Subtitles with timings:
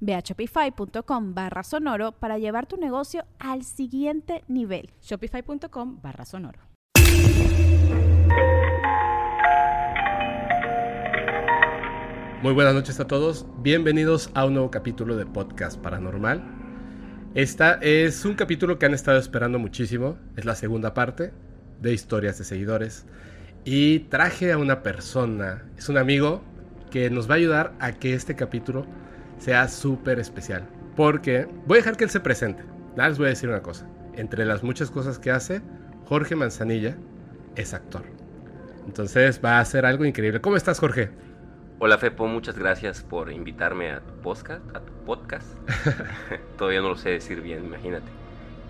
[0.00, 4.90] Ve a shopify.com barra sonoro para llevar tu negocio al siguiente nivel.
[5.02, 6.60] Shopify.com barra sonoro.
[12.40, 13.46] Muy buenas noches a todos.
[13.62, 16.40] Bienvenidos a un nuevo capítulo de Podcast Paranormal.
[17.34, 20.16] Esta es un capítulo que han estado esperando muchísimo.
[20.36, 21.32] Es la segunda parte
[21.80, 23.06] de historias de seguidores.
[23.64, 26.42] Y traje a una persona, es un amigo
[26.92, 28.86] que nos va a ayudar a que este capítulo
[29.38, 30.68] sea súper especial.
[30.96, 32.62] Porque voy a dejar que él se presente.
[32.96, 33.88] Nada, les voy a decir una cosa.
[34.14, 35.62] Entre las muchas cosas que hace,
[36.06, 36.96] Jorge Manzanilla
[37.54, 38.02] es actor.
[38.86, 40.40] Entonces va a hacer algo increíble.
[40.40, 41.10] ¿Cómo estás, Jorge?
[41.78, 42.26] Hola, Fepo.
[42.26, 44.64] Muchas gracias por invitarme a tu podcast.
[44.74, 45.46] A tu podcast.
[46.58, 48.08] Todavía no lo sé decir bien, imagínate.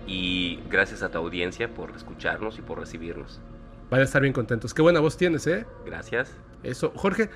[0.05, 3.41] Y gracias a tu audiencia por escucharnos y por recibirnos.
[3.89, 4.73] Van a estar bien contentos.
[4.73, 5.65] Qué buena voz tienes, ¿eh?
[5.85, 6.31] Gracias.
[6.61, 6.91] Eso.
[6.95, 7.29] Jorge,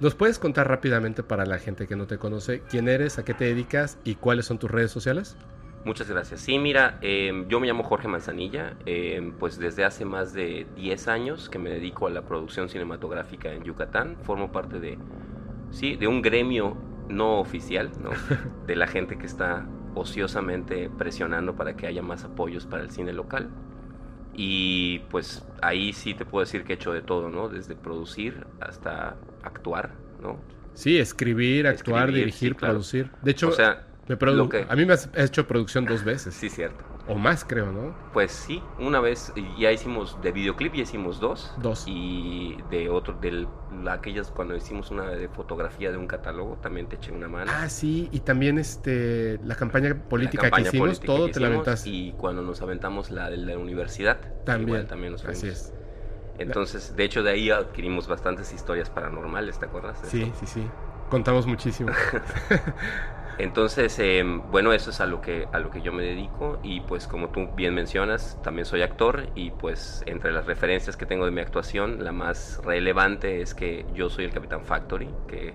[0.00, 3.32] ¿Nos puedes contar rápidamente para la gente que no te conoce quién eres, a qué
[3.32, 5.36] te dedicas y cuáles son tus redes sociales?
[5.84, 6.40] Muchas gracias.
[6.40, 11.08] Sí, mira, em, yo me llamo Jorge Manzanilla, em, pues desde hace más de 10
[11.08, 14.16] años que me dedico a la producción cinematográfica en Yucatán.
[14.22, 14.98] Formo parte de,
[15.70, 16.76] sí, de un gremio
[17.08, 18.10] no oficial, ¿no?
[18.66, 23.12] de la gente que está ociosamente presionando para que haya más apoyos para el cine
[23.12, 23.50] local.
[24.36, 27.48] Y pues ahí sí te puedo decir que he hecho de todo, ¿no?
[27.48, 29.90] Desde producir hasta actuar,
[30.22, 30.38] ¿no?
[30.74, 33.10] Sí, escribir, actuar, dirigir, producir.
[33.22, 36.34] De hecho, a mí me has hecho producción dos veces.
[36.34, 36.93] sí, cierto.
[37.06, 37.94] O más, creo, ¿no?
[38.12, 41.52] Pues sí, una vez ya hicimos de videoclip, ya hicimos dos.
[41.56, 41.84] Dos.
[41.86, 43.46] Y de otro, de
[43.90, 47.50] aquellas cuando hicimos una de fotografía de un catálogo, también te eché una mano.
[47.54, 51.90] Ah, sí, y también este la campaña política que hicimos, todo te la aventaste.
[51.90, 55.72] Y cuando nos aventamos la de la universidad, también, también nos Así es.
[56.38, 59.98] Entonces, de hecho, de ahí adquirimos bastantes historias paranormales, ¿te acuerdas?
[60.10, 60.66] sí, sí, sí.
[61.10, 61.92] Contamos muchísimo.
[63.38, 66.80] Entonces, em, bueno, eso es a lo, que, a lo que yo me dedico y
[66.80, 71.24] pues como tú bien mencionas, también soy actor y pues entre las referencias que tengo
[71.24, 75.52] de mi actuación, la más relevante es que yo soy el Capitán Factory, que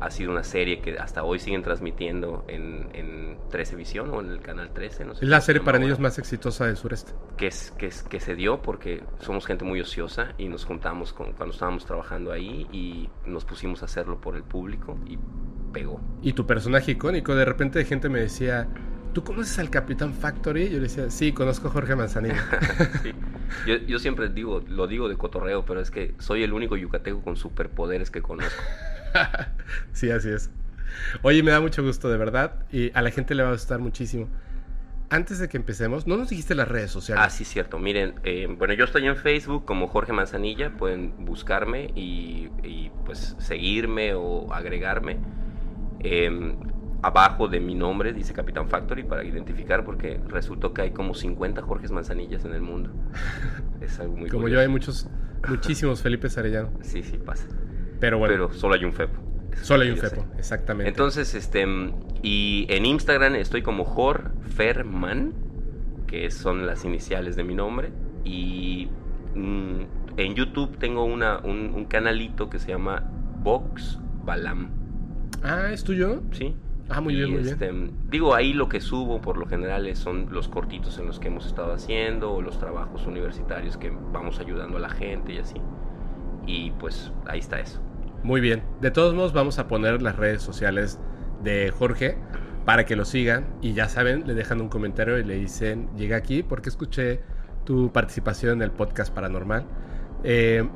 [0.00, 4.30] ha sido una serie que hasta hoy siguen transmitiendo en, en 13 Visión o en
[4.30, 5.04] el canal 13.
[5.04, 7.12] No sé es la serie para niños más exitosa del sureste.
[7.36, 11.12] Que, es, que, es, que se dio porque somos gente muy ociosa y nos juntamos
[11.12, 15.18] con, cuando estábamos trabajando ahí y nos pusimos a hacerlo por el público y
[15.72, 16.00] pegó.
[16.22, 18.68] Y tu personaje icónico, de repente gente me decía,
[19.12, 20.68] ¿tú conoces al Capitán Factory?
[20.68, 22.44] Yo le decía, sí, conozco a Jorge Manzanilla.
[23.66, 27.22] yo, yo siempre digo, lo digo de cotorreo, pero es que soy el único yucateco
[27.22, 28.62] con superpoderes que conozco.
[29.92, 30.50] sí, así es.
[31.22, 32.54] Oye, me da mucho gusto, de verdad.
[32.70, 34.28] Y a la gente le va a gustar muchísimo.
[35.08, 37.22] Antes de que empecemos, no nos dijiste las redes sociales.
[37.24, 37.78] Ah, sí, cierto.
[37.78, 40.70] Miren, eh, bueno, yo estoy en Facebook como Jorge Manzanilla.
[40.76, 42.48] Pueden buscarme y,
[43.04, 45.18] pues seguirme o agregarme.
[46.00, 46.56] Em,
[47.02, 51.62] abajo de mi nombre dice Capitán Factory para identificar porque resultó que hay como 50
[51.62, 52.90] Jorges Manzanillas en el mundo.
[53.80, 55.08] Es algo muy Como yo hay muchos,
[55.46, 56.70] muchísimos Felipe Arellano.
[56.80, 57.46] Sí, sí, pasa.
[58.00, 58.34] Pero bueno.
[58.34, 59.20] Pero solo hay un Fepo.
[59.62, 60.88] Solo hay un Fepo, exactamente.
[60.88, 61.66] Entonces, este,
[62.22, 65.32] y en Instagram estoy como Jorferman,
[66.06, 67.90] que son las iniciales de mi nombre,
[68.24, 68.88] y
[69.34, 69.80] mm,
[70.16, 73.10] en YouTube tengo una, un, canalito que se llama
[73.42, 74.70] Vox Balam.
[75.42, 76.22] Ah, ¿es tuyo?
[76.32, 76.54] Sí.
[76.88, 77.52] Ah, muy bien, muy bien.
[77.52, 77.72] Este,
[78.08, 81.46] digo, ahí lo que subo por lo general son los cortitos en los que hemos
[81.46, 85.60] estado haciendo o los trabajos universitarios que vamos ayudando a la gente y así.
[86.46, 87.80] Y pues ahí está eso.
[88.22, 88.62] Muy bien.
[88.80, 90.98] De todos modos, vamos a poner las redes sociales
[91.42, 92.16] de Jorge
[92.64, 93.46] para que lo sigan.
[93.62, 97.20] Y ya saben, le dejan un comentario y le dicen, llega aquí porque escuché
[97.64, 99.64] tu participación en el podcast paranormal.
[100.24, 100.68] Eh,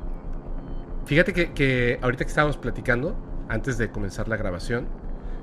[1.05, 3.15] fíjate que, ahorita que estábamos platicando,
[3.49, 4.87] antes de comenzar la grabación,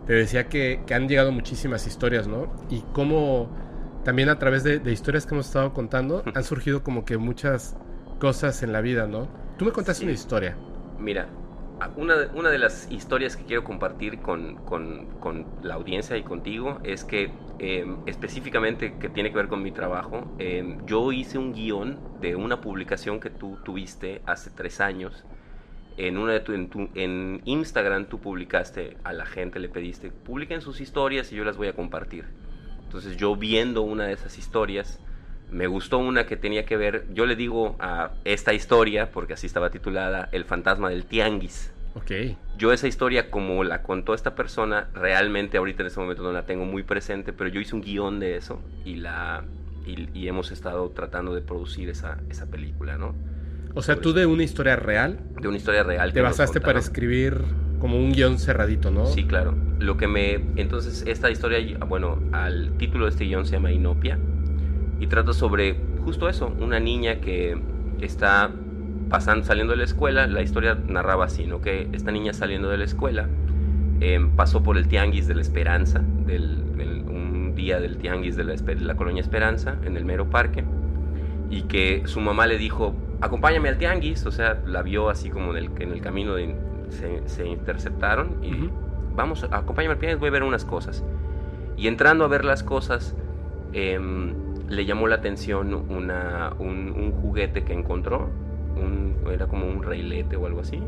[0.07, 2.51] te decía que, han llegado muchísimas historias, ¿no?
[2.71, 3.51] Y cómo
[4.05, 7.77] también a través de, de historias que hemos estado contando han surgido como que muchas
[8.19, 9.29] cosas en la vida, ¿no?
[9.59, 10.05] Tú me contaste Sí.
[10.05, 10.57] una historia.
[10.99, 11.29] Mira,
[11.97, 16.81] una, una de las historias que quiero compartir con, con- con la audiencia y contigo
[16.85, 21.53] es que eh, específicamente que tiene que ver con mi trabajo, eh, yo hice un
[21.53, 25.25] guion de una publicación que tú tuviste hace tres años.
[25.97, 30.11] En, una de tu, en, tu- en Instagram tú publicaste a la gente, le pediste,
[30.13, 32.27] publiquen sus historias y yo las voy a compartir.
[32.85, 35.01] Entonces yo viendo una de esas historias,
[35.51, 39.47] me gustó una que tenía que ver, yo le digo a esta historia, porque así
[39.47, 41.73] estaba titulada, El fantasma del tianguis.
[41.95, 42.37] Ok.
[42.57, 46.45] Yo esa historia, como la contó esta persona, realmente ahorita en este momento no la
[46.47, 49.45] tengo muy presente, pero yo hice un guion de eso y, la,
[49.87, 53.15] y, y hemos estado tratando de producir esa, esa película, ¿no?
[53.75, 56.13] O sea, tú de una historia real De una historia real.
[56.13, 57.43] te basaste para escribir
[57.79, 59.07] como un guion cerradito, ¿no?
[59.07, 59.55] Sí, claro.
[59.79, 60.35] Lo que me.
[60.57, 64.19] Entonces, esta historia, bueno, al título de este guion se llama Inopia.
[65.01, 67.59] Y trata sobre justo eso: una niña que
[68.01, 68.51] está
[69.09, 70.27] pasando, saliendo de la escuela.
[70.27, 71.61] La historia narraba así, ¿no?
[71.61, 73.29] Que esta niña saliendo de la escuela
[74.01, 78.45] eh, pasó por el tianguis de la Esperanza, del, del- un día del tianguis de
[78.45, 80.65] la, Espe- de la colonia Esperanza, en el mero parque.
[81.51, 84.27] Y que su mamá le dijo: Acompáñame al tianguis.
[84.27, 86.55] O sea, la vio así como en el, en el camino de.
[86.91, 88.71] Se, se interceptaron y Ujú.
[89.15, 91.05] vamos, acompáñame al tianguis, voy a ver unas cosas.
[91.77, 93.15] Y entrando a ver las cosas,
[93.75, 94.33] em,
[94.69, 98.29] le llamó la atención una, un, un juguete que encontró,
[98.77, 100.81] un- era como un reilete o algo así.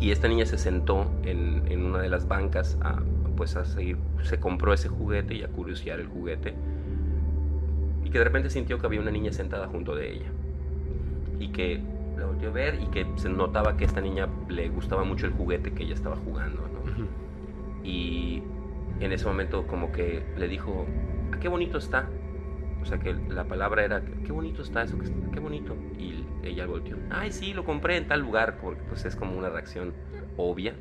[0.00, 3.00] Y esta niña se sentó en, en una de las bancas a,
[3.36, 6.54] pues a seguir, se compró ese juguete y a curiosear el juguete.
[8.04, 10.30] Y que de repente sintió que había una niña sentada junto de ella.
[11.40, 11.80] Y que
[12.16, 15.26] la volvió a ver y que se notaba que a esta niña le gustaba mucho
[15.26, 16.62] el juguete que ella estaba jugando,
[17.84, 18.42] y
[19.00, 20.84] en ese momento como que le dijo,
[21.32, 22.08] "Ah, qué bonito está.
[22.80, 24.98] O sea que la palabra era, qué bonito está eso,
[25.30, 25.78] qué bonito.
[25.96, 29.50] Y ella volteó, ay sí, lo compré en tal lugar, porque pues es como una
[29.50, 29.94] reacción
[30.36, 30.76] obvia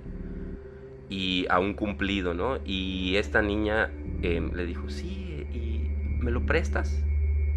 [1.10, 2.60] y a un cumplido, ¿no?
[2.66, 3.92] Y esta niña
[4.22, 7.06] em, le dijo, sí, ¿y me lo prestas?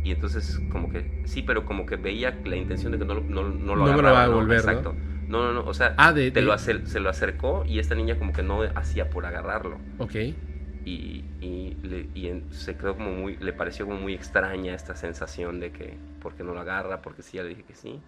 [0.02, 3.24] Y entonces como que, sí, pero como que veía la intención de que no, lo-
[3.28, 4.78] no, no lo No me lo agarraba, va a devolver, ¿no?
[4.78, 4.96] Exacto.
[5.28, 7.94] No, no, no, o sea, Ah, de- te de- lo se lo acercó y esta
[7.94, 9.80] niña como que no hacía por agarrarlo.
[9.98, 10.16] Ok.
[10.84, 14.94] Y, y, le- y en- se quedó como muy, le pareció como muy extraña esta
[14.96, 17.02] sensación de que, ¿por qué no lo agarra?
[17.02, 18.02] Porque sí, ya le dije que sí.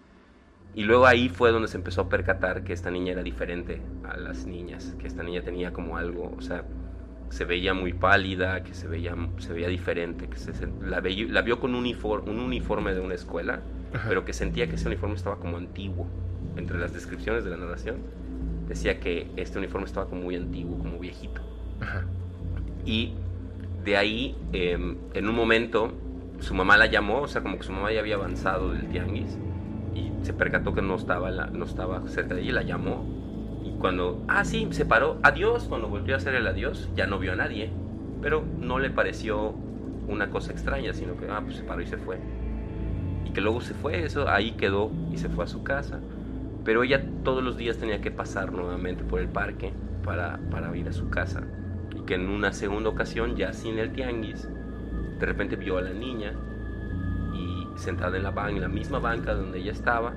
[0.73, 4.17] Y luego ahí fue donde se empezó a percatar que esta niña era diferente a
[4.17, 6.65] las niñas, que esta niña tenía como algo, o sea,
[7.29, 11.41] se veía muy pálida, que se veía, se veía diferente, que se, la, veía- la
[11.43, 13.61] vio con un uniforme, un uniforme de una escuela,
[13.93, 14.09] Ajá.
[14.09, 16.07] pero que sentía que ese uniforme estaba como antiguo.
[16.55, 17.97] Entre las descripciones de la narración
[18.67, 21.41] decía que este uniforme estaba como muy antiguo, como viejito.
[21.79, 22.22] Ajá.
[22.85, 23.13] Y
[23.83, 24.77] de ahí, eh,
[25.13, 25.93] en un momento,
[26.39, 29.39] su mamá la llamó, o sea, como que su mamá ya había avanzado del tianguis
[29.95, 33.05] y se percató que no estaba, la- no estaba cerca de ella, y la llamó.
[33.63, 37.19] Y cuando, ah, sí, se paró, adiós, cuando volvió a hacer el adiós, ya no
[37.19, 37.69] vio a nadie,
[38.21, 39.51] pero no le pareció
[40.07, 42.19] una cosa extraña, sino que, ah, pues se paró y se fue.
[43.25, 45.99] Y que luego se fue, eso ahí quedó y se fue a su casa.
[46.63, 50.87] Pero ella todos los días tenía que pasar nuevamente por el parque para, para ir
[50.89, 51.47] a su casa.
[52.05, 54.47] Que en una segunda ocasión, ya sin el tianguis,
[55.19, 56.33] de repente vio a la niña
[57.33, 60.13] y sentada en la, ban- en la misma banca donde ella estaba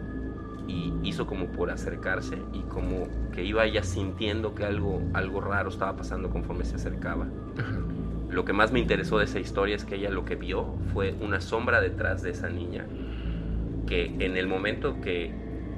[0.68, 5.68] y hizo como por acercarse y como que iba ella sintiendo que algo, algo raro
[5.68, 7.26] estaba pasando conforme se acercaba.
[8.28, 11.14] Lo que más me interesó de esa historia es que ella lo que vio fue
[11.20, 12.84] una sombra detrás de esa niña
[13.86, 15.32] que en el momento que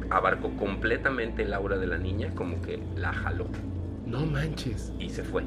[0.08, 3.44] abarcó completamente el aura de la niña, como que la jaló
[4.06, 4.90] No manches.
[4.98, 5.42] y se fue.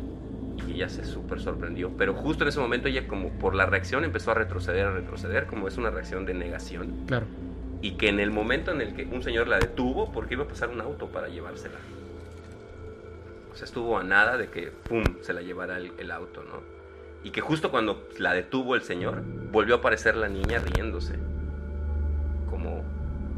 [0.68, 1.92] Y ella se súper sorprendió.
[1.98, 5.46] Pero justo en ese momento ella como por la reacción empezó a retroceder, a retroceder,
[5.48, 7.06] como es una reacción de negación.
[7.08, 7.26] Claro.
[7.82, 10.48] Y que en el momento en el que un señor la detuvo, porque iba a
[10.48, 11.78] pasar un auto para llevársela.
[13.52, 16.62] O sea, estuvo a nada de que, ¡pum!, se la llevara el, el auto, ¿no?
[17.24, 21.16] Y que justo cuando la detuvo el señor, volvió a aparecer la niña riéndose.
[22.50, 22.84] Como...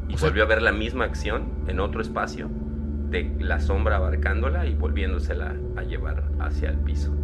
[0.08, 2.48] Y O sea- volvió a ver la misma acción en otro espacio,
[3.14, 7.14] de la sombra abarcándola y volviéndosela a llevar hacia el piso.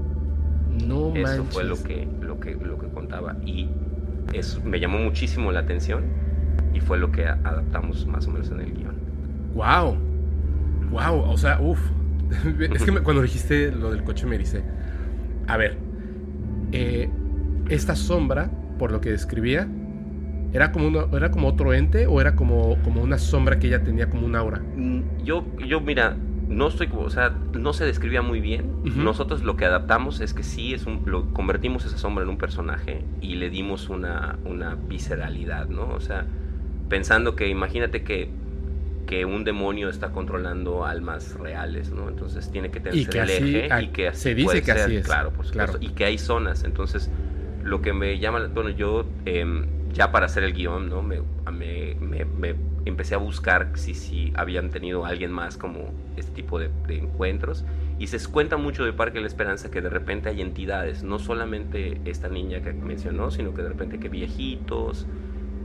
[0.86, 1.54] No Eso manches.
[1.54, 3.36] fue lo que, lo que, lo que contaba.
[3.44, 3.68] Y
[4.32, 6.04] eso me llamó muchísimo la atención
[6.72, 8.94] y fue lo que adaptamos más o menos en el guion.
[9.54, 9.96] Wow.
[10.90, 11.30] Wow.
[11.30, 11.80] O sea, uff.
[12.72, 14.62] es que me- cuando dijiste lo del coche me dice.
[15.48, 15.76] A ver.
[16.72, 17.10] eh,
[17.68, 19.68] esta sombra, por lo que describía,
[20.52, 23.82] ¿era como, uno- ¿era como otro ente o era como, como una sombra que ella
[23.84, 24.58] tenía como un aura?
[24.58, 26.16] Mm, Yo, yo mira,
[26.48, 28.80] no estoy, como- o sea, no se describía muy bien.
[28.96, 32.38] Nosotros lo que adaptamos es que sí, es un, lo convertimos esa sombra en un
[32.38, 35.88] personaje y le dimos una, una visceralidad, ¿no?
[35.90, 36.26] O sea,
[36.88, 38.28] pensando que imagínate que,
[39.06, 42.08] que un demonio está controlando almas reales, ¿no?
[42.08, 44.62] Entonces tiene que tener Y que el así- eje y que así se dice puede
[44.62, 45.84] que así es, claro, por supuesto, claro.
[45.92, 47.10] y que hay zonas, entonces
[47.62, 51.02] lo que me llama, bueno, yo em, ya para hacer el guion, ¿no?
[51.02, 56.32] Me, me- me- me empecé a buscar si, si habían tenido alguien más como este
[56.32, 57.64] tipo de, de encuentros
[57.98, 61.18] y se cuenta mucho de Parque de la Esperanza que de repente hay entidades, no
[61.18, 65.08] solamente esta niña que mencionó, sino que de repente que viejitos,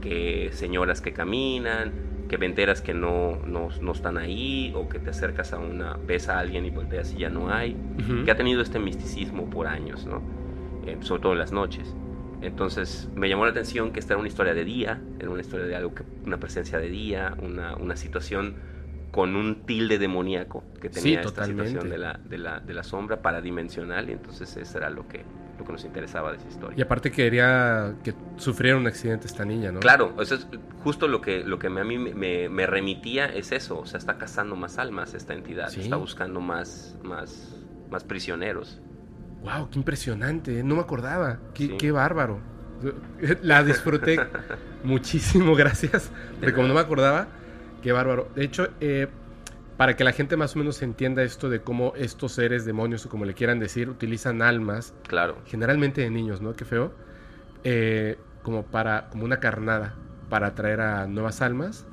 [0.00, 1.94] que señoras que caminan,
[2.28, 6.28] que venteras que no, no, no están ahí, o que te acercas a una, ves
[6.28, 7.82] a alguien y volteas y ya no hay,
[8.24, 10.28] que ha tenido este misticismo por años, ¿no?
[10.82, 11.96] Eh, sobre todo en las noches.
[12.42, 15.66] Entonces me llamó la atención que esta era una historia de día, era una historia
[15.66, 18.54] de algo que, una presencia de día, una, una situación
[19.10, 21.70] con un tilde demoníaco que Sí, tenía esta totalmente.
[21.70, 25.24] situación de la, de, la, de la sombra paradimensional, y entonces eso era lo que,
[25.58, 26.78] lo que nos interesaba de esa historia.
[26.78, 29.80] Y aparte quería que sufriera un accidente esta niña, ¿no?
[29.80, 30.46] Claro, eso es
[30.84, 33.86] justo lo que, lo que me- a mí me- me, me remitía es eso, o
[33.86, 35.80] sea, está cazando más almas esta entidad, Sí.
[35.80, 38.82] está buscando más, más, más prisioneros.
[39.46, 40.62] Wow, qué impresionante, ¿eh?
[40.62, 41.38] no me acordaba.
[41.54, 41.76] Qué, Sí.
[41.78, 42.40] qué bárbaro.
[43.42, 44.18] La disfruté
[44.84, 46.10] muchísimo, gracias.
[46.38, 47.28] Porque como no me acordaba,
[47.82, 48.28] qué bárbaro.
[48.34, 49.08] De hecho, eh,
[49.76, 53.08] para que la gente más o menos entienda esto de cómo estos seres, demonios o
[53.08, 56.52] como le quieran decir, utilizan almas, Claro, generalmente de niños, ¿no?
[56.54, 56.92] Qué feo.
[57.64, 59.94] eh, como para, como una carnada,
[60.28, 61.84] para atraer a nuevas almas.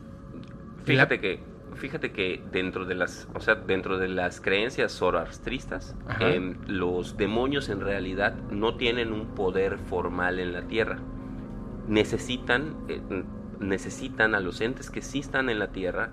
[0.85, 1.39] fíjate que,
[1.75, 7.69] fíjate que dentro de las, o sea, dentro de las creencias zoroastristas, em, los demonios
[7.69, 10.99] en realidad no tienen un poder formal en la tierra.
[11.87, 13.01] Necesitan, eh,
[13.59, 16.11] necesitan a los entes que sí están en la tierra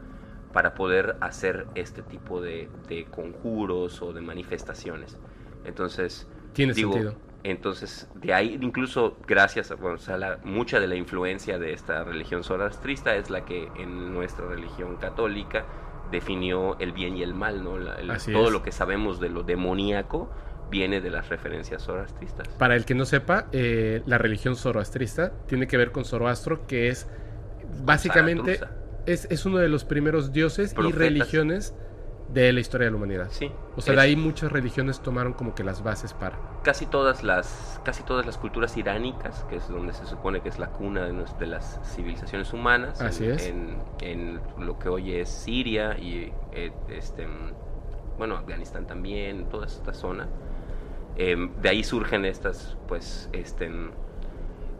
[0.53, 5.19] para poder hacer este tipo de, de conjuros o de manifestaciones.
[5.65, 7.15] Entonces, Tiene Digo, sentido.
[7.43, 11.73] Entonces, de ahí, incluso gracias a, bueno, o sea, la- mucha de la influencia de
[11.73, 15.65] esta religión zoroastrista es la que en nuestra religión católica
[16.11, 17.79] definió el bien y el mal, ¿no?
[17.79, 18.53] La- todo es.
[18.53, 20.29] lo que sabemos de lo demoníaco
[20.71, 22.47] viene de las referencias zoroastristas.
[22.49, 26.89] Para el que no sepa, eh, la religión zoroastrista tiene que ver con Zoroastro, que
[26.89, 27.09] es
[27.85, 28.61] básicamente
[29.07, 31.75] es, es uno de los primeros dioses y religiones
[32.33, 33.27] de la historia de la humanidad.
[33.31, 33.51] Sí.
[33.77, 36.39] O sea, es- de ahí muchas religiones tomaron como que las bases para.
[36.63, 40.59] casi todas las casi todas las culturas iránicas que es donde se supone que es
[40.59, 43.47] la cuna de, nues- de las civilizaciones humanas Así en, es.
[43.47, 47.27] en, en lo que hoy es Siria y eh, este
[48.19, 50.29] bueno Afganistán también toda esta zona
[51.17, 53.69] Em, de ahí surgen estas pues este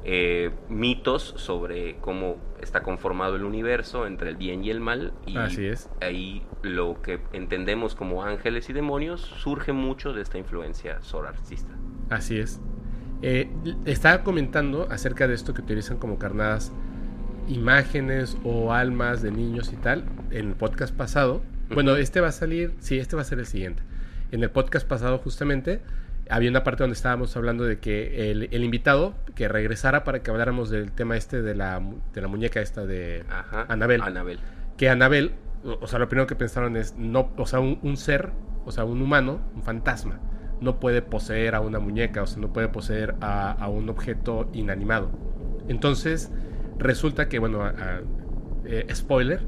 [0.05, 5.37] eh, mitos sobre cómo está conformado el universo entre el bien y el mal y
[5.37, 5.91] Así es.
[6.01, 11.73] ahí lo que entendemos como ángeles y demonios surge mucho de esta influencia zoroastrista.
[12.09, 12.61] Así es.
[13.23, 13.51] Eh,
[13.85, 16.73] estaba comentando acerca de esto que utilizan como carnadas
[17.49, 21.43] imágenes o almas de niños y tal en el podcast pasado.
[21.73, 23.83] Bueno, este va a salir, sí, este va a ser el siguiente.
[24.33, 25.83] En el podcast pasado justamente
[26.31, 30.31] había una parte donde estábamos hablando de que el, el invitado que regresara para que
[30.31, 31.83] habláramos del tema este de la,
[32.13, 33.67] de la muñeca esta de Ajá.
[33.69, 34.03] Anabel.
[34.03, 34.39] Anabel.
[34.77, 35.33] que Anabel,
[35.65, 38.31] o o sea, lo primero que pensaron es, no, o sea, un, un ser,
[38.65, 40.21] o sea, un humano, un fantasma,
[40.61, 44.49] no puede poseer a una muñeca, o sea, no puede poseer a, a un objeto
[44.53, 45.11] inanimado.
[45.69, 46.31] Entonces,
[46.79, 48.01] resulta que, bueno, a- a-
[48.65, 49.41] eh, spoiler,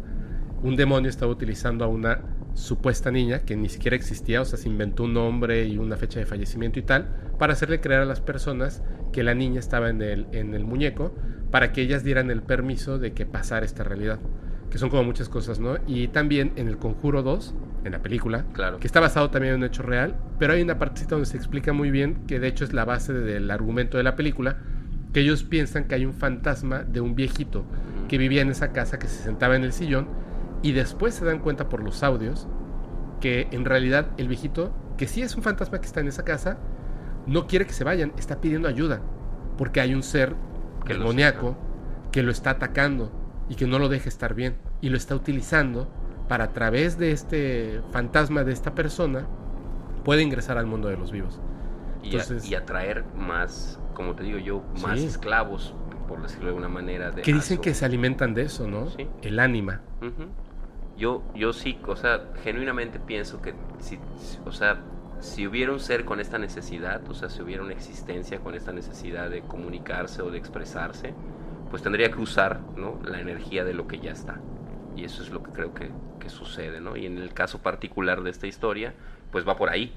[0.62, 2.20] un demonio estaba utilizando a una
[2.54, 6.20] supuesta niña que ni siquiera existía, o sea, se inventó un nombre y una fecha
[6.20, 8.82] de fallecimiento y tal, para hacerle creer a las personas
[9.12, 11.14] que la niña estaba en el, en el muñeco,
[11.50, 14.18] para que ellas dieran el permiso de que pasara esta realidad
[14.72, 15.76] que son como muchas cosas, ¿no?
[15.86, 17.54] Y también en el Conjuro 2,
[17.84, 18.78] en la película, Claro.
[18.78, 21.74] que está basado también en un hecho real, pero hay una partecita donde se explica
[21.74, 24.56] muy bien, que de hecho es la base del argumento de la película,
[25.12, 27.66] que ellos piensan que hay un fantasma de un viejito
[28.08, 30.08] que vivía en esa casa, que se sentaba en el sillón,
[30.62, 32.46] y después se dan cuenta por los audios
[33.20, 36.58] que en realidad el viejito, que sí es un fantasma que está en esa casa,
[37.26, 39.00] no quiere que se vayan, está pidiendo ayuda,
[39.58, 40.34] porque hay un ser
[40.84, 41.56] Que demoníaco
[42.10, 43.12] que lo está atacando
[43.48, 45.88] y que no lo deja estar bien y lo está utilizando
[46.28, 49.26] para a través de este fantasma de esta persona
[50.04, 51.40] puede ingresar al mundo de los vivos.
[52.02, 55.06] Y, a- Entonces- y atraer más, como te digo yo, más Sí.
[55.06, 55.74] esclavos,
[56.08, 57.12] por decirlo de alguna manera.
[57.12, 58.90] De Que dicen que se alimentan de eso, ¿no?
[58.90, 59.08] Sí.
[59.22, 59.82] El ánima.
[61.02, 63.98] Yo, yo sí, o sea, genuinamente pienso que, si,
[64.46, 64.78] o sea,
[65.18, 68.70] si hubiera un ser con esta necesidad, o sea, si hubiera una existencia con esta
[68.70, 71.12] necesidad de comunicarse o de expresarse,
[71.70, 73.00] pues tendría que usar, ¿no?
[73.04, 74.38] La energía de lo que ya está.
[74.94, 75.90] Y eso es lo que creo que,
[76.20, 76.96] que sucede, ¿no?
[76.96, 78.94] Y en el caso particular de esta historia,
[79.32, 79.92] pues va por ahí.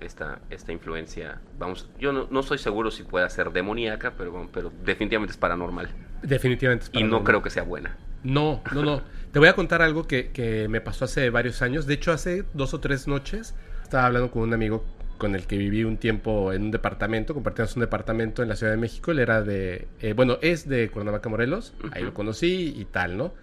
[0.00, 4.72] Esta, esta influencia, vamos, yo no, no estoy seguro si pueda ser demoníaca, pero, pero
[4.82, 5.90] definitivamente es paranormal.
[6.22, 6.84] Definitivamente.
[6.84, 7.24] es Y no paranormal.
[7.24, 7.98] creo que sea buena.
[8.22, 9.02] No, no, no.
[9.32, 11.86] Te voy a contar algo que, que me pasó hace varios años.
[11.86, 14.84] De hecho, hace dos o tres noches estaba hablando con un amigo
[15.18, 18.72] con el que viví un tiempo en un departamento, compartíamos un departamento en la Ciudad
[18.72, 22.84] de México, él era de, eh, bueno, es de Cuernavaca, Morelos, ahí lo conocí y
[22.84, 23.34] tal, ¿no?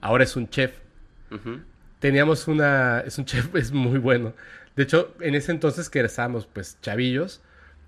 [0.00, 0.72] Ahora es un chef.
[1.98, 4.32] Teníamos una, es un chef, es muy bueno.
[4.76, 7.42] De hecho, en ese entonces que estábamos pues chavillos,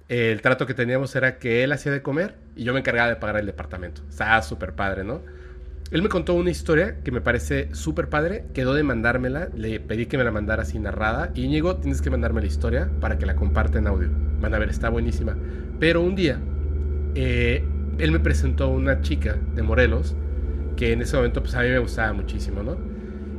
[0.09, 3.17] el trato que teníamos era que él hacía de comer y yo me encargaba de
[3.17, 4.03] pagar el departamento.
[4.09, 5.23] Estaba súper padre, ¿no?
[5.93, 8.47] Él me contó una historia que me parece súper padre.
[8.53, 9.49] Quedó de mandármela.
[9.55, 11.31] Le pedí que me la mandara así narrada.
[11.35, 14.09] Y Íñigo, tienes que mandarme la historia para que la comparta en audio.
[14.41, 15.37] Van a ver, está buenísima.
[15.79, 16.41] Pero un día,
[17.15, 17.65] eh,
[17.99, 20.17] él me presentó una chica de Morelos
[20.77, 22.77] que en ese momento pues a mí me gustaba muchísimo, ¿no?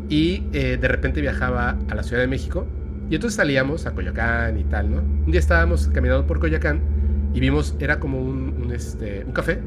[0.10, 2.66] Y eh, de repente viajaba a la Ciudad de México.
[3.10, 5.02] Y entonces salíamos a Coyoacán y tal, ¿no?
[5.02, 6.97] Un día estábamos caminando por Coyoacán
[7.38, 9.60] y vimos, era como un, un, este, un café,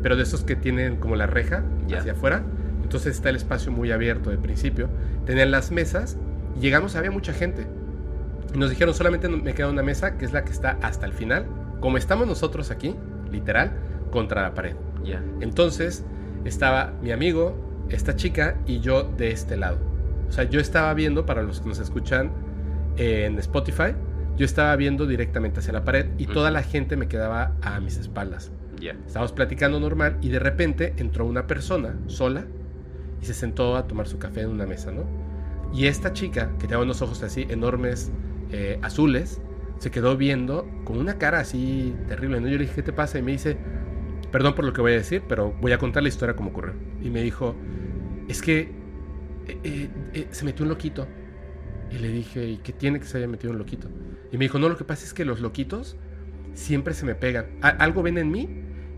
[0.00, 1.98] pero de esos que tienen como la reja Ya.
[1.98, 2.44] hacia afuera.
[2.84, 4.88] Entonces está el espacio muy abierto de principio.
[5.26, 6.16] Tenían las mesas
[6.56, 7.66] y llegamos, había mucha gente.
[8.54, 11.12] Y nos dijeron, solamente me queda una mesa, que es la que está hasta el
[11.12, 11.46] final,
[11.80, 12.94] como estamos nosotros aquí,
[13.32, 13.72] literal,
[14.12, 14.76] contra la pared.
[15.02, 15.20] Ya.
[15.40, 16.04] Entonces
[16.44, 17.56] estaba mi amigo,
[17.88, 19.78] esta chica y yo de este lado.
[20.28, 22.30] O sea, yo estaba viendo, para los que nos escuchan
[22.98, 23.96] en Spotify,
[24.40, 27.98] yo estaba viendo directamente hacia la pared y toda la gente me quedaba a mis
[27.98, 28.50] espaldas.
[28.80, 28.92] Ya.
[29.06, 32.46] Estábamos platicando normal y de repente entró una persona sola
[33.20, 35.04] y se sentó a tomar su café en una mesa, ¿no?
[35.74, 38.12] Y esta chica, que tenía unos ojos así enormes,
[38.50, 39.42] eh, azules,
[39.76, 42.48] se quedó viendo con una cara así terrible, ¿no?
[42.48, 43.18] Yo le dije, ¿qué te pasa?
[43.18, 43.58] Y me dice,
[44.32, 46.72] perdón por lo que voy a decir, pero voy a contar la historia como ocurrió.
[47.02, 47.54] Y me dijo,
[48.26, 48.72] es que
[49.48, 51.06] eh, eh, se metió un loquito.
[51.90, 53.88] Y le dije, ¿y qué tiene que se haya metido un loquito?
[54.32, 55.96] Y me dijo, no, lo que pasa es que los loquitos
[56.54, 57.46] siempre se me pegan.
[57.62, 58.48] Algo ven en mí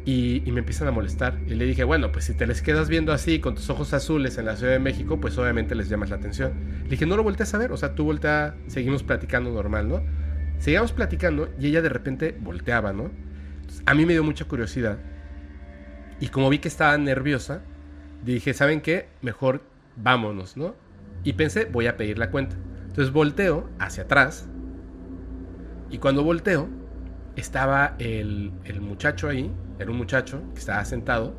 [0.05, 1.39] y, me empiezan a molestar.
[1.47, 4.37] Y le dije, bueno, pues si te les quedas viendo así con tus ojos azules
[4.39, 6.53] en la Ciudad de México, pues obviamente les llamas la atención.
[6.85, 10.03] Le dije, no lo voltees a ver, o sea, tú voltea, seguimos platicando normal, ¿no?
[10.59, 13.11] Seguíamos platicando y ella de repente volteaba, ¿no?
[13.87, 14.99] A mí me dio mucha curiosidad.
[16.21, 17.63] Y como vi que estaba nerviosa,
[18.25, 19.09] dije, ¿saben qué?
[19.23, 19.63] Mejor
[19.97, 20.75] vámonos, ¿no?
[21.25, 22.57] Y pensé, voy a pedir la cuenta.
[22.93, 24.47] Entonces volteo hacia atrás.
[25.91, 26.69] Y cuando volteo,
[27.37, 31.33] estaba el, el muchacho ahí, era un muchacho que estaba sentado,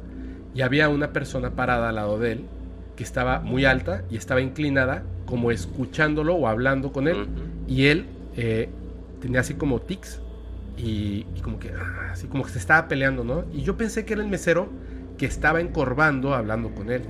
[0.55, 2.45] y había una persona parada al lado de él,
[2.95, 7.27] que estaba muy alta y estaba inclinada, como escuchándolo o hablando con él.
[7.67, 8.69] Y él eh,
[9.21, 10.21] tenía así como tics
[10.75, 13.45] y, y como que ah, así como que se estaba peleando, ¿no?
[13.53, 14.69] Y yo pensé que era el mesero
[15.19, 17.03] que estaba encorvando hablando con él.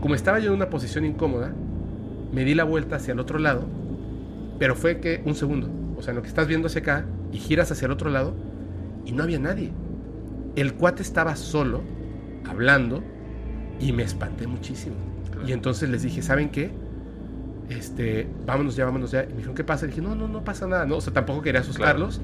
[0.00, 1.52] Como estaba yo en una posición incómoda,
[2.32, 3.66] me di la vuelta hacia el otro lado,
[4.58, 7.38] pero fue que un segundo, o sea, en lo que estás viendo hacia acá y
[7.38, 8.34] giras hacia el otro lado
[9.04, 9.72] y no había nadie.
[10.56, 11.82] El cuate estaba solo,
[12.48, 13.02] hablando,
[13.78, 14.96] y me espanté muchísimo.
[15.30, 15.48] Claro.
[15.48, 16.70] Y entonces les dije, ¿saben qué?
[17.68, 19.22] Este, vámonos ya, vámonos ya.
[19.24, 19.86] Y me dijeron, ¿qué pasa?
[19.86, 20.96] Y dije, no, no, no pasa nada, ¿no?
[20.96, 22.20] O sea, tampoco quería asustarlos.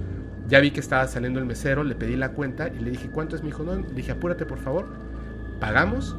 [0.48, 3.34] Ya vi que estaba saliendo el mesero, le pedí la cuenta y le dije, ¿cuánto
[3.34, 3.42] es?
[3.42, 4.86] Me dijo, no, le dije, apúrate por favor.
[5.60, 6.16] Pagamos,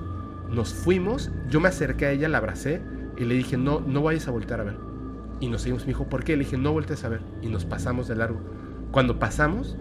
[0.50, 2.82] nos fuimos, yo me acerqué a ella, la abracé
[3.18, 4.78] y le dije, no, no vayas a voltear a ver.
[5.40, 6.36] Y nos seguimos, me dijo, ¿por qué?
[6.36, 7.22] Le dije, no voltees a ver.
[7.42, 8.40] Y nos pasamos de largo.
[8.92, 9.78] Cuando pasamos,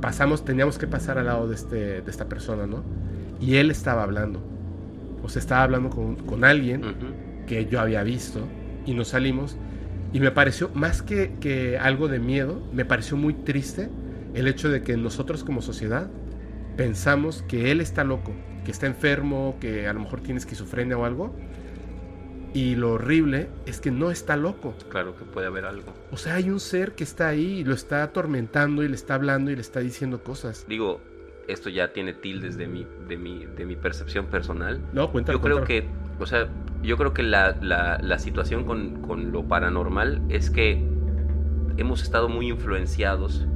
[0.00, 2.84] pasamos, teníamos que pasar al lado de, este, de esta persona, ¿no?
[3.40, 4.40] Y él estaba hablando.
[5.22, 6.82] O sea, estaba hablando con, con alguien
[7.46, 8.40] que yo había visto
[8.86, 9.56] y nos salimos
[10.12, 13.88] y me pareció más que, que algo de miedo, me pareció muy triste
[14.34, 16.10] el hecho de que nosotros como sociedad
[16.76, 18.32] pensamos que él está loco,
[18.64, 21.34] que está enfermo, que a lo mejor tiene esquizofrenia o algo.
[22.52, 24.74] Y lo horrible es que no está loco.
[24.88, 25.92] Claro que puede haber algo.
[26.10, 29.14] O sea, hay un ser que está ahí y lo está atormentando y le está
[29.14, 30.64] hablando y le está diciendo cosas.
[30.68, 31.00] Digo,
[31.46, 34.80] esto ya tiene tildes de mi, de mi, de mi percepción personal.
[34.92, 35.38] No, cuéntalo.
[35.38, 35.66] Yo creo cuéntalo.
[36.18, 36.48] que, o sea,
[36.82, 40.84] yo creo que la, la- la situación con, con lo paranormal es que
[41.76, 43.46] hemos estado muy influenciados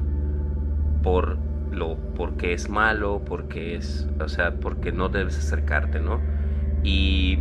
[1.03, 1.37] por
[1.71, 6.21] lo porque es malo, porque es, o sea, porque no debes acercarte, ¿no?
[6.85, 7.41] Y,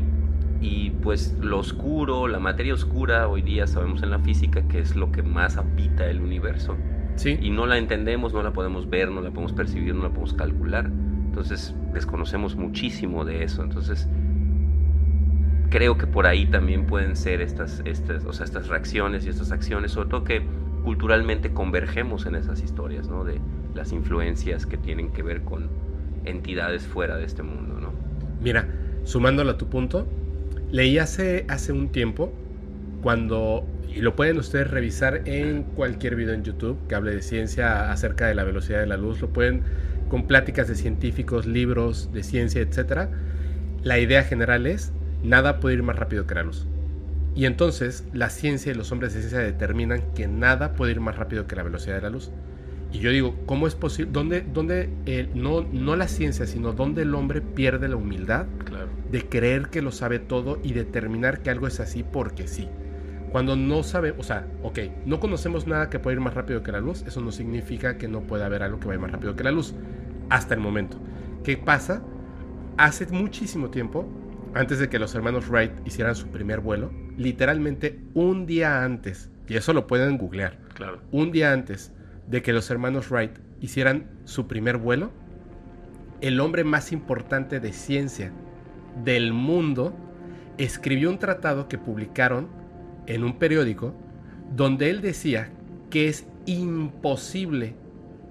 [0.64, 4.96] y pues lo oscuro, la materia oscura, hoy día sabemos en la física que es
[4.96, 6.78] lo que más habita el universo
[7.16, 7.38] Sí.
[7.42, 10.34] y no la entendemos, no la podemos ver, no la podemos percibir, no la podemos
[10.34, 10.86] calcular.
[10.86, 13.62] Entonces desconocemos muchísimo de eso.
[13.62, 14.08] Entonces
[15.70, 19.52] creo que por ahí también pueden ser estas, estas, o sea, estas reacciones y estas
[19.52, 20.44] acciones, sobre todo que
[20.84, 23.24] culturalmente convergemos en esas historias, ¿no?
[23.24, 23.40] De
[23.76, 25.70] las influencias que tienen que ver con
[26.26, 27.92] entidades fuera de este mundo, ¿no?
[28.42, 28.68] Mira,
[29.04, 30.08] sumándolo a tu punto,
[30.74, 32.34] leí hace, hace un tiempo
[33.04, 37.92] cuando, y lo pueden ustedes revisar en cualquier video en YouTube que hable de ciencia
[37.92, 39.62] acerca de la velocidad de la luz, lo pueden
[40.10, 43.08] con pláticas de científicos, libros de ciencia, etc.
[43.84, 44.92] la idea general es,
[45.24, 46.66] nada puede ir más rápido que la luz.
[47.36, 51.16] Y entonces la ciencia y los hombres de ciencia determinan que nada puede ir más
[51.16, 52.32] rápido que la velocidad de la luz.
[52.94, 54.12] Y yo digo, ¿cómo es posible?
[54.14, 54.88] ¿Dónde, dónde
[55.34, 58.46] no, no la ciencia, sino dónde el hombre pierde la humildad
[59.12, 62.70] de creer que lo sabe todo y determinar que algo es así porque sí?
[63.32, 64.78] Cuando no sabe, o sea, ok,
[65.08, 68.08] no conocemos nada que pueda ir más rápido que la luz, eso no significa que
[68.08, 69.74] no pueda haber algo que vaya más rápido que la luz,
[70.30, 71.00] hasta el momento.
[71.44, 72.04] ¿Qué pasa?
[72.78, 74.08] Hace muchísimo tiempo,
[74.54, 79.56] antes de que los hermanos Wright hicieran su primer vuelo, literalmente un día antes, y
[79.56, 81.02] eso lo pueden googlear, claro.
[81.12, 81.92] un día antes
[82.28, 85.12] de que los hermanos Wright hicieran su primer vuelo,
[86.22, 88.32] el hombre más importante de ciencia
[89.04, 89.94] del mundo
[90.58, 92.48] escribió un tratado que publicaron
[93.08, 93.94] en un periódico
[94.56, 95.50] donde él decía
[95.90, 97.76] que es imposible,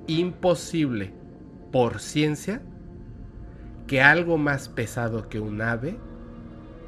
[0.06, 1.12] imposible
[1.70, 2.62] por ciencia
[3.86, 5.98] que algo más pesado que un ave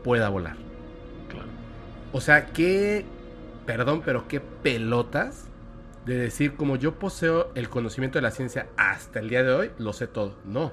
[0.03, 0.57] pueda volar.
[2.13, 3.05] O sea, qué,
[3.67, 5.49] perdón, pero qué pelotas
[6.07, 9.71] de decir, como yo poseo el conocimiento de la ciencia hasta el día de hoy,
[9.79, 10.37] lo sé todo.
[10.45, 10.73] No,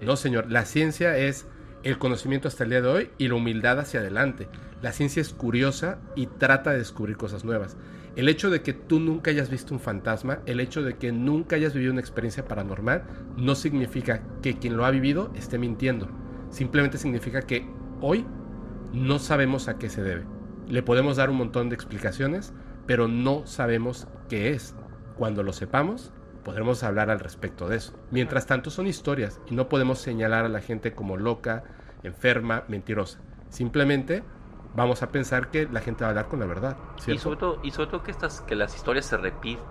[0.00, 1.46] no señor, la ciencia es
[1.82, 4.48] el conocimiento hasta el día de hoy y la humildad hacia adelante.
[4.82, 7.76] La ciencia es curiosa y trata de descubrir cosas nuevas.
[8.16, 11.56] El hecho de que tú nunca hayas visto un fantasma, el hecho de que nunca
[11.56, 13.04] hayas vivido una experiencia paranormal,
[13.36, 16.08] no significa que quien lo ha vivido esté mintiendo.
[16.50, 17.66] Simplemente significa que
[18.00, 18.26] hoy
[18.92, 20.24] no sabemos a qué se debe.
[20.68, 22.52] Le podemos dar un montón de explicaciones,
[22.90, 24.74] pero no sabemos qué es.
[25.16, 27.94] Cuando lo sepamos, podremos hablar al respecto de eso.
[28.10, 31.62] Mientras tanto son historias y no podemos señalar a la gente como loca,
[32.02, 33.20] enferma, mentirosa.
[33.48, 34.24] Simplemente
[34.74, 36.76] vamos a pensar que la gente va a hablar con la verdad.
[37.06, 39.16] Y sobre todo, y sobre todo que, estas, que las historias se,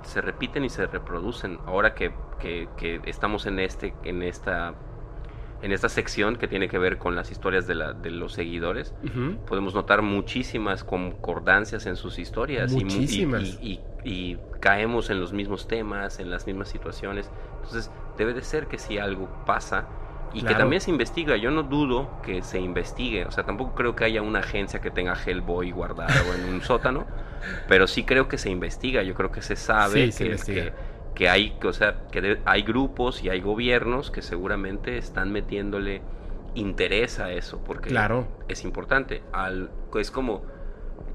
[0.03, 1.59] se repiten y se reproducen.
[1.65, 4.75] Ahora que, que, que estamos en, este, en esta
[5.61, 8.93] en esta sección que tiene que ver con las historias de, la, de los seguidores,
[9.47, 12.71] podemos notar muchísimas concordancias en sus historias
[13.61, 17.29] Y, y, caemos en los mismos temas, en las mismas situaciones.
[17.55, 19.87] Entonces, debe de ser que si algo pasa
[20.33, 23.95] y que también se investiga, yo no dudo que se investigue, o sea, tampoco creo
[23.95, 27.07] que haya una agencia que tenga Hellboy guardado en un sótano,
[27.67, 30.73] pero sí creo que se investiga, yo creo que se sabe que, que
[31.15, 36.01] que hay, o sea, que hay grupos y hay gobiernos que seguramente están metiéndole
[36.55, 38.27] interés a eso, porque claro.
[38.47, 39.21] es importante.
[39.31, 40.43] Al, es como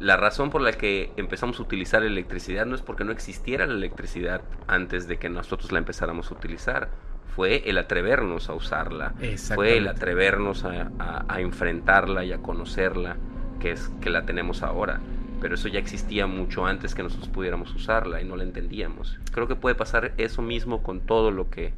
[0.01, 3.75] la razón por la que empezamos a utilizar electricidad no es porque no existiera la
[3.75, 6.89] electricidad antes de que nosotros la empezáramos a utilizar.
[7.35, 9.15] Fue el atrevernos a usarla,
[9.57, 13.17] fue el atrevernos a, a enfrentarla y a conocerla,
[13.59, 15.01] que es que la tenemos ahora
[15.41, 19.19] pero eso ya existía mucho antes que nosotros pudiéramos usarla y no la entendíamos.
[19.33, 21.75] Creo que puede pasar eso mismo con todo lo que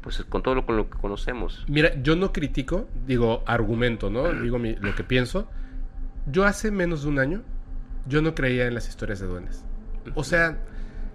[0.00, 1.64] pues con todo lo, con lo que conocemos.
[1.66, 4.32] Mira, yo no critico, digo argumento, ¿no?
[4.42, 5.48] Digo lo que pienso.
[6.26, 7.42] Yo hace menos de un año
[8.06, 9.64] yo no creía en las historias de duendes.
[10.14, 10.58] O sea,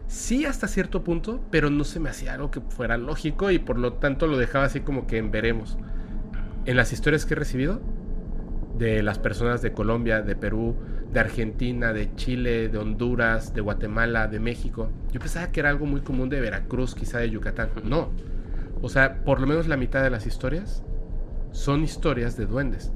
[0.07, 3.77] sí hasta cierto punto, pero no se me hacía algo que fuera lógico y por
[3.77, 5.77] lo tanto lo dejaba así como que en veremos.
[6.65, 7.81] En las historias que he recibido
[8.77, 10.75] de las personas de Colombia, de Perú,
[11.11, 14.89] de Argentina, de Chile, de Honduras, de Guatemala, de México.
[15.11, 17.69] Yo pensaba que era algo muy común de Veracruz, quizá de Yucatán.
[17.83, 18.09] No.
[18.81, 20.83] O sea, por lo menos la mitad de las historias
[21.51, 22.91] son historias de duendes.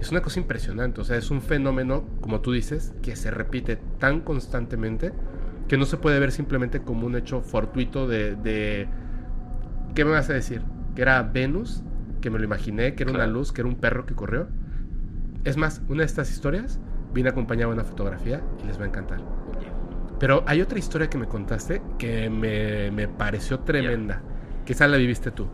[0.00, 3.78] Es una cosa impresionante, o sea, es un fenómeno, como tú dices, que se repite
[3.98, 5.12] tan constantemente
[5.68, 8.34] que no se puede ver simplemente como un hecho fortuito de...
[8.36, 8.88] de...
[9.94, 10.62] ¿Qué me vas a decir?
[10.96, 11.82] Que era Venus,
[12.20, 14.48] que me lo imaginé, que era una luz, que era un perro que corrió.
[15.44, 16.80] Es más, una de estas historias
[17.12, 19.20] viene acompañada de una fotografía y les va a encantar.
[20.18, 24.22] Pero hay otra historia que me contaste que me, pareció tremenda.
[24.64, 25.48] ¿Qué tal la viviste tú?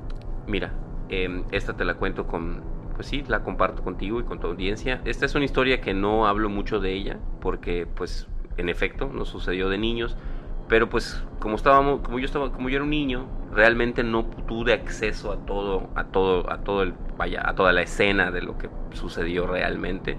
[0.47, 0.73] Mira,
[1.09, 2.63] em, esta te la cuento con,
[2.95, 5.01] pues sí, la comparto contigo y con tu audiencia.
[5.07, 9.29] Esta es una historia que no hablo mucho de ella porque, pues, en efecto, nos
[9.31, 10.17] sucedió de niños.
[10.69, 14.75] Pero pues como estábamos, como yo estaba, como yo era un niño, realmente no tuve
[14.75, 18.59] acceso a todo, a todo, a todo el, vaya, a toda la escena de lo
[18.59, 20.19] que sucedió realmente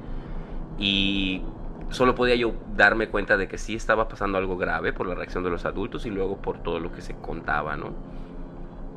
[0.80, 1.42] y
[1.90, 5.44] solo podía yo darme cuenta de que sí estaba pasando algo grave por la reacción
[5.44, 7.94] de los adultos y luego por todo lo que se contaba, ¿no?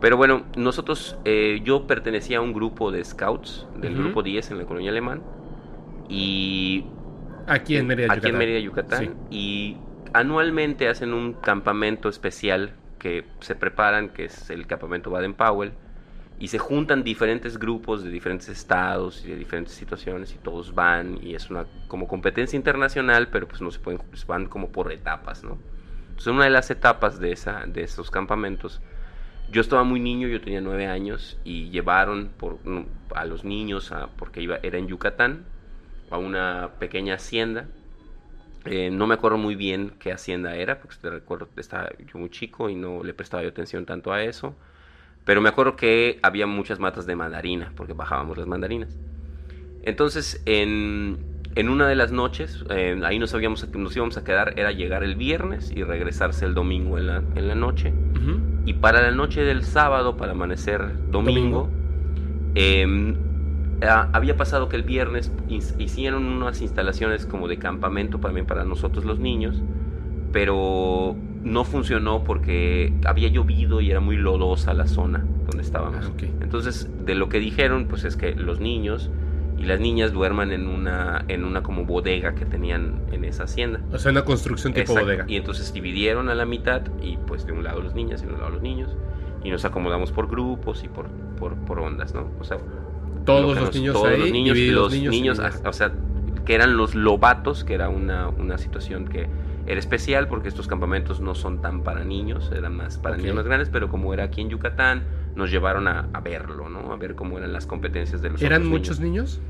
[0.00, 4.58] Pero bueno, nosotros, eh, yo pertenecía a un grupo de scouts, del grupo 10 en
[4.58, 5.22] la colonia alemán,
[6.08, 6.84] y...
[7.46, 8.18] Aquí en Mérida, Yucatán.
[8.18, 9.14] Aquí en Mérida, Yucatán.
[9.30, 9.76] Y
[10.12, 15.72] anualmente hacen un campamento especial que se preparan, que es el campamento Baden-Powell,
[16.42, 21.18] y se juntan diferentes grupos de diferentes estados y de diferentes situaciones y todos van
[21.22, 24.90] y es una como competencia internacional pero pues no se pueden pues van como por
[24.90, 25.56] etapas no
[26.08, 28.80] entonces una de las etapas de esa de esos campamentos
[29.52, 32.58] yo estaba muy niño, yo tenía nueve años y llevaron por,
[33.14, 35.44] a los niños, a, porque iba, era en Yucatán,
[36.10, 37.66] a una pequeña hacienda.
[38.64, 42.30] Eh, no me acuerdo muy bien qué hacienda era, porque te recuerdo estaba yo muy
[42.30, 44.56] chico y no le prestaba yo atención tanto a eso.
[45.24, 48.98] Pero me acuerdo que había muchas matas de mandarina, porque bajábamos las mandarinas.
[49.84, 51.18] Entonces, en,
[51.54, 55.04] en una de las noches, eh, ahí nos, habíamos, nos íbamos a quedar, era llegar
[55.04, 57.92] el viernes y regresarse el domingo en la, en la noche.
[58.64, 61.68] Y para la noche del sábado, para amanecer domingo,
[62.54, 63.16] em,
[63.80, 69.18] había pasado que el viernes hicieron unas instalaciones como de campamento también para nosotros los
[69.18, 69.60] niños,
[70.32, 76.06] pero no funcionó porque había llovido y era muy lodosa la zona donde estábamos.
[76.06, 79.10] Ah, Entonces, de lo que dijeron, pues es que los niños
[79.58, 83.80] y las niñas duerman en una, en una como bodega que tenían en esa hacienda.
[83.92, 85.24] O sea, una construcción tipo bodega.
[85.28, 88.32] Y entonces dividieron a la mitad y pues de un lado los niñas y de
[88.32, 88.96] un lado los niños.
[89.44, 92.30] Y nos acomodamos por grupos y por, por, por ondas, ¿no?
[92.40, 92.58] O sea,
[93.24, 95.92] todos los niños todos ahí, los niños, los niños, o sea,
[96.44, 99.28] que eran los lobatos, que era una, una situación que
[99.66, 103.44] era especial porque estos campamentos no son tan para niños, eran más para niños más
[103.44, 105.04] grandes, pero como era aquí en Yucatán,
[105.36, 106.92] nos llevaron a, verlo, ¿no?
[106.92, 109.40] A ver cómo eran las competencias de los ¿Eran muchos niños?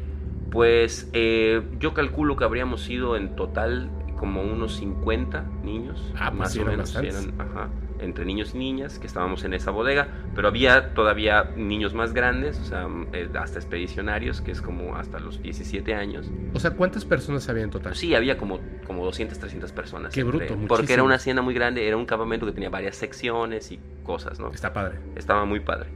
[0.51, 6.39] Pues eh, yo calculo que habríamos sido en total como unos 50 niños, ah, pues
[6.39, 7.69] más o menos, eran, ajá,
[8.03, 12.59] entre niños y niñas que estábamos en esa bodega, pero había todavía niños más grandes,
[12.59, 16.31] o sea, eh, hasta expedicionarios, que es como hasta los 17 años.
[16.55, 17.95] O sea, ¿cuántas personas había en total?
[17.95, 20.15] Sí, había como, como 200, 300 personas.
[20.15, 23.73] Qué bruto, Porque era una hacienda muy grande, era un campamento que tenía varias secciones
[23.73, 24.51] y cosas, ¿no?
[24.51, 24.99] Está padre.
[25.17, 25.89] Estaba muy padre.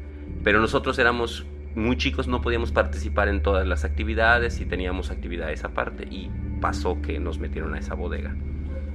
[0.42, 5.62] Pero nosotros éramos muy chicos no podíamos participar en todas las actividades y teníamos actividades
[5.62, 8.34] aparte y pasó que nos metieron a esa bodega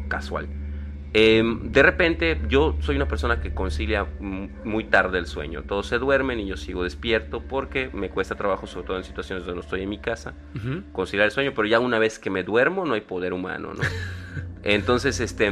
[0.08, 0.48] casual.
[1.14, 5.64] Em, de repente yo soy una persona que concilia muy tarde el sueño.
[5.64, 9.44] Todos se duermen y yo sigo despierto porque me cuesta trabajo, sobre todo en situaciones
[9.44, 10.34] donde no estoy en mi casa,
[10.94, 13.82] conciliar el sueño, pero ya una vez que me duermo no hay poder humano, ¿no?
[14.64, 15.52] Entonces, este,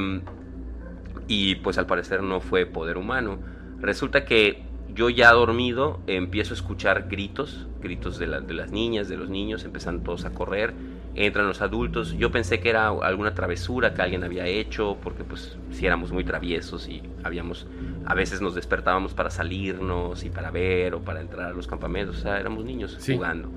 [1.27, 3.39] y pues al parecer no fue poder humano.
[3.81, 9.17] Resulta que yo ya dormido empiezo a escuchar gritos, gritos de, de, las niñas, de
[9.17, 10.73] los niños, empiezan todos a correr,
[11.15, 12.13] entran los adultos.
[12.13, 16.23] Yo pensé que era alguna travesura que alguien había hecho, porque pues si éramos muy
[16.23, 17.67] traviesos y habíamos,
[18.05, 22.17] a veces nos despertábamos para salirnos y para ver o para entrar a los campamentos,
[22.17, 23.49] o sea, éramos niños jugando.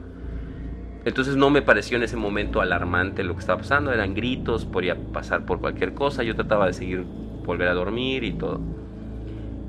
[1.04, 4.96] Entonces no me pareció en ese momento alarmante lo que estaba pasando, eran gritos, podía
[4.96, 7.04] pasar por cualquier cosa, yo trataba de seguir,
[7.44, 8.60] volver a dormir y todo.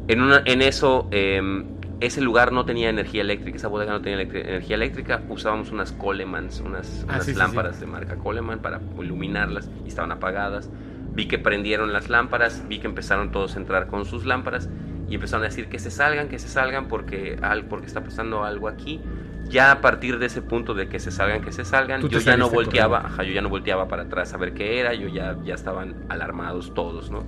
[0.08, 1.66] En, una, en eso, em,
[2.06, 6.60] ese lugar no tenía energía eléctrica, esa bodega no tenía energía eléctrica, usábamos unas Colemans,
[6.60, 10.70] unas, ah, lámparas de marca Coleman para iluminarlas y estaban apagadas.
[11.14, 14.70] Vi que prendieron las lámparas, vi que empezaron todos a entrar con sus lámparas
[15.08, 17.40] y empezaron a decir que se salgan, que se salgan porque,
[17.70, 19.00] porque está pasando algo aquí.
[19.48, 22.36] Ya a partir de ese punto de que se salgan, que se salgan, yo ya
[22.36, 25.54] no volteaba, yo ya no volteaba para atrás a ver qué era, yo ya, ya
[25.54, 27.24] estaban alarmados todos, ¿no?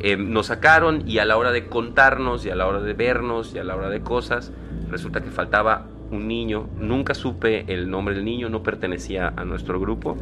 [0.00, 3.54] Eh, nos sacaron y a la hora de contarnos y a la hora de vernos
[3.54, 4.52] y a la hora de cosas,
[4.90, 6.68] resulta que faltaba un niño.
[6.78, 10.16] Nunca supe el nombre del niño, no pertenecía a nuestro grupo.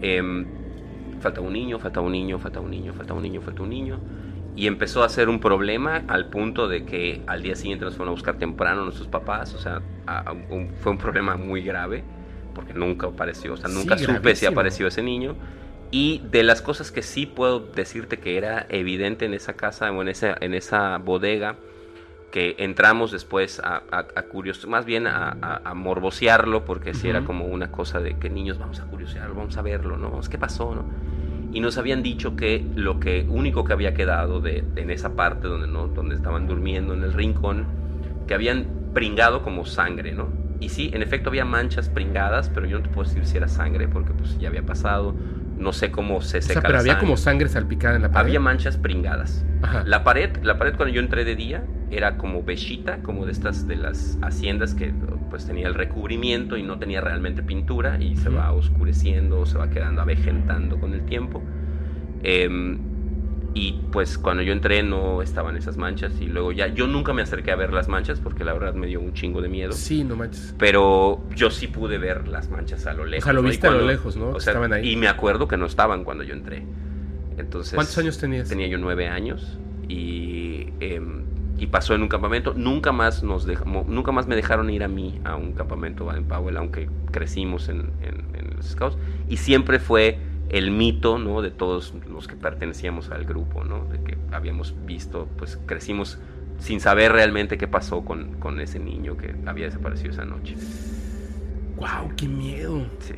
[0.00, 0.46] Em,
[1.20, 3.98] falta un niño, falta un niño, falta un niño, falta un niño, falta un niño.
[4.54, 8.10] Y empezó a ser un problema al punto de que al día siguiente nos fueron
[8.10, 9.52] a buscar temprano nuestros papás.
[9.54, 9.82] O sea,
[10.80, 12.04] fue un problema muy grave
[12.54, 15.36] porque nunca apareció, o sea, nunca supe si apareció ese niño.
[15.90, 20.02] Y de las cosas que sí puedo decirte que era evidente en esa casa o
[20.02, 21.56] en esa, en esa bodega,
[22.32, 27.46] que entramos después a, a, curios, más bien a, a, morbosearlo, porque si era como
[27.46, 30.20] una cosa de que niños vamos a curiosearlo, vamos a verlo, ¿no?
[30.28, 30.84] ¿Qué pasó, no?
[31.52, 35.48] Y nos habían dicho que lo que único que había quedado de, en esa parte
[35.48, 35.88] donde, ¿no?
[35.88, 37.64] donde estaban durmiendo en el rincón,
[38.26, 40.28] que habían pringado como sangre, ¿no?
[40.60, 43.48] Y sí, en efecto había manchas pringadas, pero yo no te puedo decir si era
[43.48, 45.14] sangre porque pues ya había pasado
[45.56, 46.58] no sé cómo se seca.
[46.58, 48.26] O sea, pero había como sangre salpicada en la pared.
[48.26, 49.44] Había manchas pringadas.
[49.84, 53.66] La pared, la pared cuando yo entré de día era como bechita, como de estas
[53.66, 54.92] de las haciendas que
[55.30, 59.70] pues tenía el recubrimiento y no tenía realmente pintura y se va oscureciendo, se va
[59.70, 61.42] quedando avejentando con el tiempo.
[62.22, 62.78] Eh,
[63.56, 67.22] y pues cuando yo entré no estaban esas manchas y luego ya yo nunca me
[67.22, 69.72] acerqué a ver las manchas porque la verdad me dio un chingo de miedo.
[69.72, 70.54] Sí, no manches.
[70.58, 73.24] Pero yo sí pude ver las manchas a lo lejos.
[73.24, 74.28] O sea, lo viste a lo lejos, ¿no?
[74.28, 74.90] O sea, estaban ahí.
[74.90, 76.66] Y me acuerdo que no estaban cuando yo entré.
[77.38, 78.46] Entonces, ¿Cuántos años tenías?
[78.46, 81.24] Tenía yo nueve años y, em,
[81.56, 82.52] y pasó en un campamento.
[82.52, 86.24] Nunca más, nos dejamos, nunca más me dejaron ir a mí a un campamento en
[86.24, 88.98] Powell, aunque crecimos en, en, en los Scouts.
[89.30, 91.42] Y siempre fue el mito, ¿no?
[91.42, 93.86] De todos los que pertenecíamos al grupo, ¿no?
[93.86, 96.18] De que habíamos visto, pues crecimos
[96.58, 100.58] sin saber realmente qué pasó con, con ese niño que había desaparecido esa noche.
[101.76, 102.14] ¡Wow!
[102.16, 102.86] ¡Qué miedo!
[102.98, 103.14] Sí.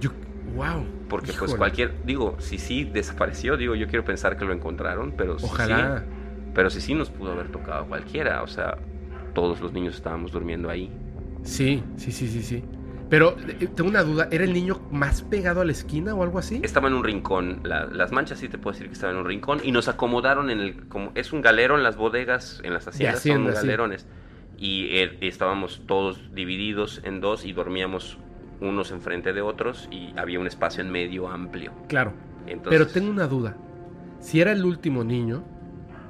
[0.00, 0.10] Yo,
[0.42, 0.86] ¡Wow!
[1.08, 1.58] Porque pues Híjole.
[1.58, 6.00] cualquier, digo, si sí desapareció, digo, yo quiero pensar que lo encontraron, pero si Ojalá.
[6.00, 6.06] sí,
[6.54, 8.78] pero si sí nos pudo haber tocado cualquiera, o sea,
[9.34, 10.90] todos los niños estábamos durmiendo ahí.
[11.42, 12.64] Sí, sí, sí, sí, sí.
[13.08, 16.38] Pero eh, tengo una duda, ¿era el niño más pegado a la esquina o algo
[16.38, 16.60] así?
[16.64, 19.24] Estaba en un rincón, la- las manchas sí te puedo decir que estaba en un
[19.26, 22.88] rincón y nos acomodaron en el, como es un galero en las bodegas, en las
[22.88, 23.66] haciendas hacienda, son sí.
[23.66, 24.06] galerones
[24.58, 28.18] y eh, estábamos todos divididos en dos y dormíamos
[28.60, 31.72] unos enfrente de otros y había un espacio en medio amplio.
[31.88, 32.12] Claro.
[32.46, 33.56] Entonces, Pero tengo una duda.
[34.18, 35.44] Si era el último niño,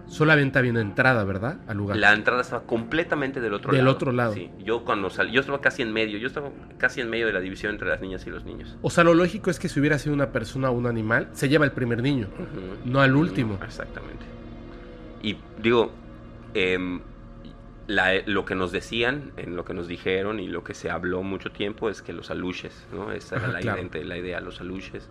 [0.07, 1.59] solamente había una entrada, ¿verdad?
[1.67, 1.97] Al lugar.
[1.97, 3.95] La entrada estaba completamente del otro Del lado.
[3.97, 4.35] otro lado.
[4.35, 7.33] Sí, yo cuando salí, yo estaba casi en medio, yo estaba casi en medio de
[7.33, 8.77] la división entre las niñas y los niños.
[8.83, 11.49] O sea, lo lógico es que si hubiera sido una persona o un animal, se
[11.49, 12.29] lleva el primer niño,
[12.85, 13.59] no al último.
[13.65, 14.25] Exactamente.
[15.23, 15.91] Y digo,
[16.55, 17.01] em,
[17.89, 21.23] la- lo que nos decían, en lo que nos dijeron y lo que se habló
[21.23, 23.13] mucho tiempo es que los aluches, ¿no?
[23.13, 23.83] Esa era Ajá, la, claro.
[23.83, 25.09] idea, la idea, los aluches.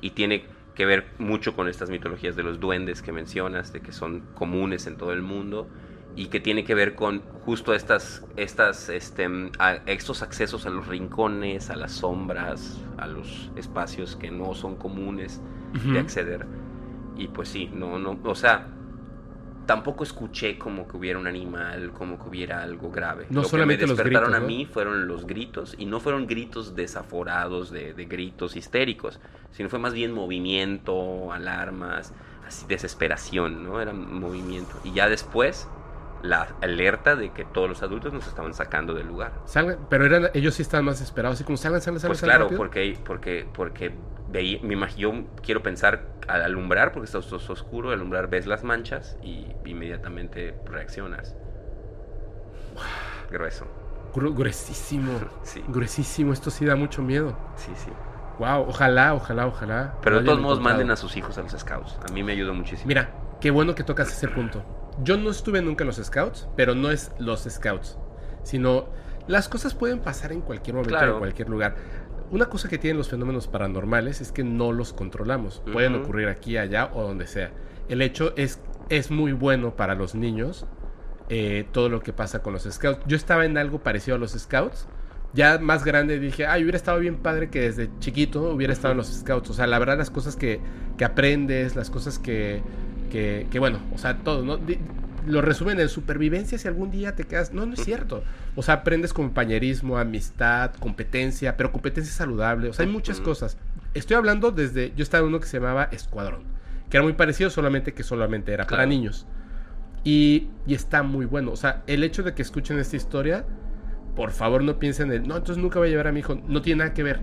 [0.00, 0.44] Y tiene
[0.76, 4.86] que ver mucho con estas mitologías de los duendes que mencionas, de que son comunes
[4.86, 5.68] en todo el mundo
[6.14, 9.26] y que tiene que ver con justo estas, estas, este,
[9.58, 14.76] a- estos accesos a los rincones, a las sombras, a los espacios que no son
[14.76, 15.42] comunes
[15.92, 16.46] de acceder.
[17.16, 18.68] Y pues sí, no, no, o sea,
[19.66, 23.26] tampoco escuché como que hubiera un animal, como que hubiera algo grave.
[23.30, 26.00] No Lo solamente que me los despertaron gritos, a mí fueron los gritos, y no
[26.00, 32.14] fueron gritos desaforados de, de gritos histéricos, sino fue más bien movimiento, alarmas,
[32.46, 33.80] así desesperación, ¿no?
[33.80, 34.76] Era movimiento.
[34.84, 35.68] Y ya después,
[36.22, 39.32] la alerta de que todos los adultos nos estaban sacando del lugar.
[39.44, 42.10] Salgan, pero eran, ellos sí estaban más esperados, así como salgan, salgan, salgan.
[42.10, 42.58] Pues salgan claro, rápido.
[42.58, 43.92] porque, porque, porque
[44.30, 48.46] veí- me imag- yo quiero pensar al alumbrar, porque está os- oscuro, al alumbrar ves
[48.46, 51.36] las manchas y inmediatamente reaccionas.
[53.30, 53.66] Grueso,
[54.14, 55.12] Gru- gruesísimo.
[55.42, 57.36] sí, Gruesísimo, esto sí da mucho miedo.
[57.56, 57.90] sí, sí.
[58.38, 59.94] Wow, ojalá, ojalá, ojalá.
[60.02, 61.98] Pero de todos modos manden a sus hijos a los scouts.
[62.06, 62.86] A mí me ayudó muchísimo.
[62.86, 63.08] Mira,
[63.40, 64.62] qué bueno que tocas ese punto.
[65.02, 67.98] Yo no estuve nunca en los scouts, pero no es los scouts,
[68.42, 68.86] sino
[69.26, 71.12] las cosas pueden pasar en cualquier momento, Claro.
[71.14, 71.76] en cualquier lugar.
[72.30, 75.62] Una cosa que tienen los fenómenos paranormales es que no los controlamos.
[75.72, 77.52] Pueden ocurrir aquí, allá o donde sea.
[77.88, 80.66] El hecho es, es muy bueno para los niños
[81.28, 83.00] eh, todo lo que pasa con los scouts.
[83.06, 84.88] Yo estaba en algo parecido a los scouts.
[85.34, 88.98] Ya más grande dije, ay, hubiera estado bien padre que desde chiquito hubiera estado en
[88.98, 89.50] los scouts.
[89.50, 90.60] O sea, la verdad, las cosas que,
[90.96, 92.62] que aprendes, las cosas que,
[93.06, 94.58] que, que, bueno, o sea, todo, ¿no?
[95.26, 97.52] Lo resumen en supervivencia si algún día te quedas.
[97.52, 98.22] No, no es cierto.
[98.54, 102.68] O sea, aprendes compañerismo, amistad, competencia, pero competencia saludable.
[102.68, 103.58] O sea, hay muchas cosas.
[103.94, 104.92] Estoy hablando desde.
[104.94, 106.42] Yo estaba en uno que se llamaba Escuadrón,
[106.88, 109.26] que era muy parecido, solamente que solamente era para niños.
[110.04, 111.50] Y, y está muy bueno.
[111.50, 113.44] O sea, el hecho de que escuchen esta historia,
[114.14, 116.40] por favor no piensen en, no, entonces nunca voy a llevar a mi hijo.
[116.46, 117.20] No tiene nada que ver.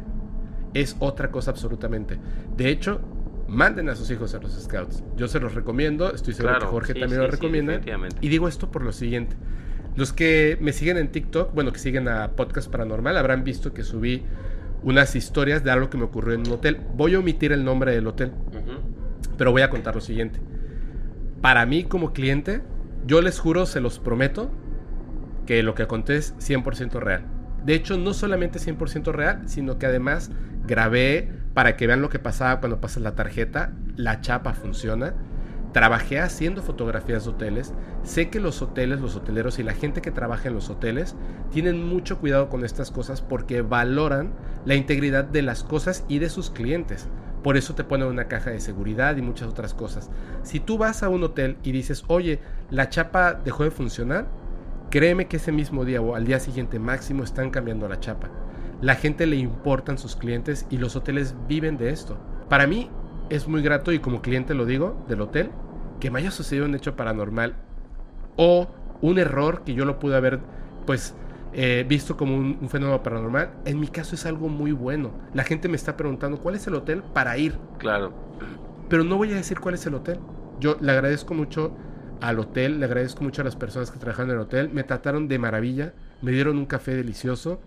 [0.74, 2.20] Es otra cosa absolutamente.
[2.58, 3.00] De hecho,
[3.48, 5.04] manden a sus hijos a los scouts.
[5.16, 6.14] Yo se los recomiendo.
[6.14, 7.82] Estoy seguro Claro, que Jorge sí, también sí, lo recomienda.
[8.22, 9.36] y digo esto por lo siguiente.
[9.96, 13.84] Los que me siguen en TikTok, bueno, que siguen a Podcast Paranormal, habrán visto que
[13.84, 14.24] subí
[14.82, 16.80] unas historias de algo que me ocurrió en un hotel.
[16.96, 18.32] Voy a omitir el nombre del hotel.
[19.38, 20.40] Pero voy a contar lo siguiente.
[21.42, 22.62] Para mí como cliente,
[23.06, 24.50] yo les juro, se los prometo,
[25.46, 27.26] que lo que conté es 100% real.
[27.66, 30.32] De hecho, no solamente 100% real, sino que además
[30.66, 33.74] grabé para que vean lo que pasaba cuando pasas la tarjeta.
[33.96, 35.14] La chapa funciona.
[35.72, 37.74] Trabajé haciendo fotografías de hoteles.
[38.04, 41.16] Sé que los hoteles, los hoteleros y la gente que trabaja en los hoteles
[41.52, 44.34] tienen mucho cuidado con estas cosas porque valoran
[44.66, 47.08] la integridad de las cosas y de sus clientes.
[47.44, 50.10] Por eso te ponen una caja de seguridad y muchas otras cosas.
[50.44, 52.40] Si tú vas a un hotel y dices, oye,
[52.70, 54.28] la chapa dejó de funcionar,
[54.90, 58.30] créeme que ese mismo día o al día siguiente máximo están cambiando la chapa.
[58.84, 62.18] La gente le importan sus clientes y los hoteles viven de esto.
[62.50, 62.90] Para mí
[63.30, 65.52] es muy grato y como cliente lo digo del hotel,
[66.02, 67.56] que me haya sucedido un hecho paranormal
[68.36, 68.68] o
[69.02, 70.42] un error que yo lo pude haber
[70.86, 71.16] pues
[71.54, 73.52] eh, visto como un, un fenómeno paranormal.
[73.64, 75.12] En mi caso es algo muy bueno.
[75.34, 78.12] La gente me está preguntando cuál es el hotel para ir Claro.
[78.90, 80.20] pero no voy a decir cuál es el hotel.
[80.60, 81.72] Yo le agradezco mucho
[82.20, 84.70] al hotel, le agradezco mucho a las personas que trabajan en el hotel.
[84.74, 87.62] Me trataron de maravilla, me dieron un café delicioso.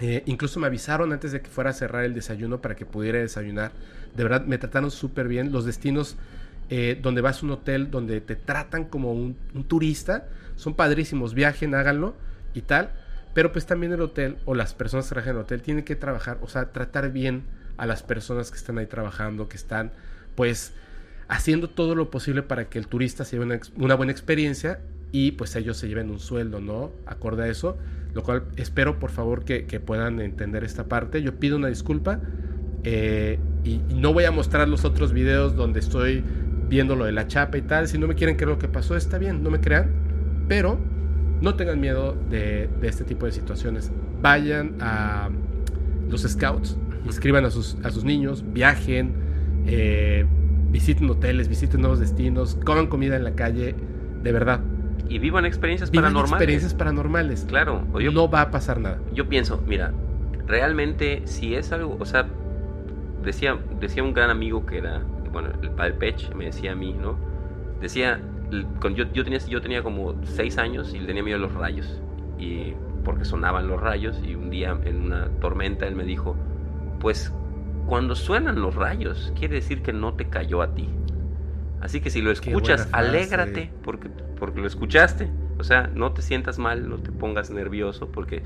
[0.00, 3.18] Eh, incluso me avisaron antes de que fuera a cerrar el desayuno para que pudiera
[3.18, 3.72] desayunar.
[4.16, 5.52] De verdad, me trataron súper bien.
[5.52, 6.16] Los destinos
[6.70, 9.36] eh, donde vas a un hotel, donde te tratan como un,
[9.68, 10.26] turista,
[10.56, 11.34] son padrísimos.
[11.34, 12.14] Viajen, háganlo
[12.54, 12.90] y tal.
[13.34, 15.96] Pero pues también el hotel o las personas que trabajan en el hotel tienen que
[15.96, 17.44] trabajar, o sea, tratar bien
[17.76, 19.92] a las personas que están ahí trabajando, que están
[20.34, 20.72] pues
[21.28, 24.80] haciendo todo lo posible para que el turista se lleve una, una buena experiencia
[25.12, 26.92] y pues ellos se lleven un sueldo, ¿no?
[27.06, 27.76] Acorde a eso,
[28.14, 31.22] lo cual espero por favor que, que puedan entender esta parte.
[31.22, 32.20] Yo pido una disculpa
[32.84, 36.24] eh, y, y, no voy a mostrar los otros videos donde estoy
[36.68, 37.88] viendo lo de la chapa y tal.
[37.88, 39.90] Si no me quieren creer lo que pasó, está bien, no me crean,
[40.48, 40.78] pero
[41.40, 43.90] no tengan miedo de, de este tipo de situaciones.
[44.22, 45.30] Vayan a
[46.08, 49.14] los scouts, inscriban a sus, a sus niños, viajen,
[49.66, 50.26] eh,
[50.70, 53.74] visiten hoteles, visiten nuevos destinos, coman comida en la calle,
[54.22, 54.60] de verdad.
[55.10, 56.32] Y vivan experiencias Vivan paranormales.
[56.32, 57.44] experiencias paranormales.
[57.48, 57.84] Claro.
[57.92, 58.98] o yo, no va a pasar nada.
[59.12, 59.92] yo pienso, mira,
[60.46, 62.26] realmente si es algo, o sea,
[63.22, 65.02] decía, decía un gran amigo que era,
[65.32, 67.18] bueno, el padre Pech, me decía a mí, ¿no?
[67.80, 72.00] Decía, yo, yo, tenía, yo tenía como seis años y tenía miedo a los rayos.
[72.38, 76.36] Y porque sonaban los rayos y un día en una tormenta él me dijo,
[77.00, 77.32] pues
[77.86, 80.88] cuando suenan los rayos quiere decir que no te cayó a ti.
[81.80, 84.10] Así que si lo escuchas, alégrate porque,
[84.40, 85.28] porque lo escuchaste.
[85.58, 88.42] O sea, no te sientas mal, no te pongas nervioso porque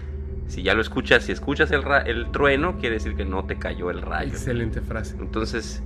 [0.48, 3.56] si ya lo escuchas, si escuchas el, ra- el trueno, quiere decir que no te
[3.58, 4.32] cayó el rayo.
[4.32, 5.16] Excelente frase.
[5.18, 5.82] Entonces,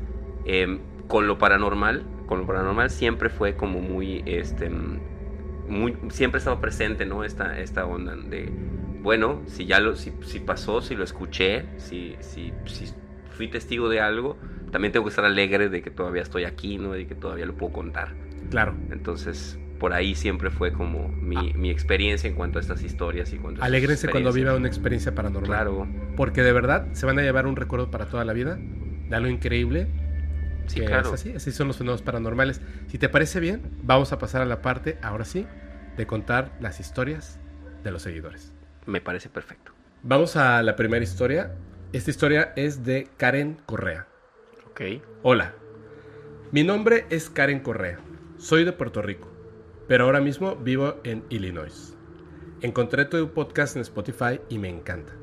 [0.46, 4.70] em, con lo paranormal, con lo paranormal siempre fue como muy, este,
[5.68, 7.24] muy, siempre estaba presente, ¿no?
[7.24, 8.50] Esta, esta onda de,
[9.02, 12.88] bueno, si ya lo, si, si pasó, si lo escuché, si, si, si
[13.30, 14.38] fui testigo de algo,
[14.72, 16.96] también tengo que estar alegre de que todavía estoy aquí, ¿no?
[16.96, 18.14] Y que todavía lo puedo contar.
[18.50, 18.74] Claro.
[18.90, 23.38] Entonces, por ahí siempre fue como mi, mi experiencia en cuanto a estas historias y
[23.38, 24.56] estas Alégrense cuando experiencias.
[24.56, 25.46] una experiencia paranormal.
[25.46, 28.58] Claro, Porque de verdad se van a llevar un recuerdo para toda la vida
[29.08, 29.86] de algo increíble.
[30.66, 31.08] sí, que claro.
[31.08, 32.60] Es así, así son los fenómenos paranormales.
[32.88, 35.46] Si te parece bien, vamos a pasar a la parte, ahora sí,
[35.96, 37.38] de contar las historias
[37.84, 38.52] de los seguidores.
[38.86, 39.72] Me parece perfecto.
[40.02, 41.54] Vamos a la primera historia.
[41.92, 44.06] Esta historia es de Karen Correa.
[44.70, 44.80] Ok.
[45.22, 45.54] Hola,
[46.52, 47.98] mi nombre es Karen Correa.
[48.38, 49.27] Soy de Puerto Rico,
[49.88, 51.96] pero ahora mismo vivo en Illinois.
[52.60, 55.14] Encontré tu podcast en Spotify y me encanta.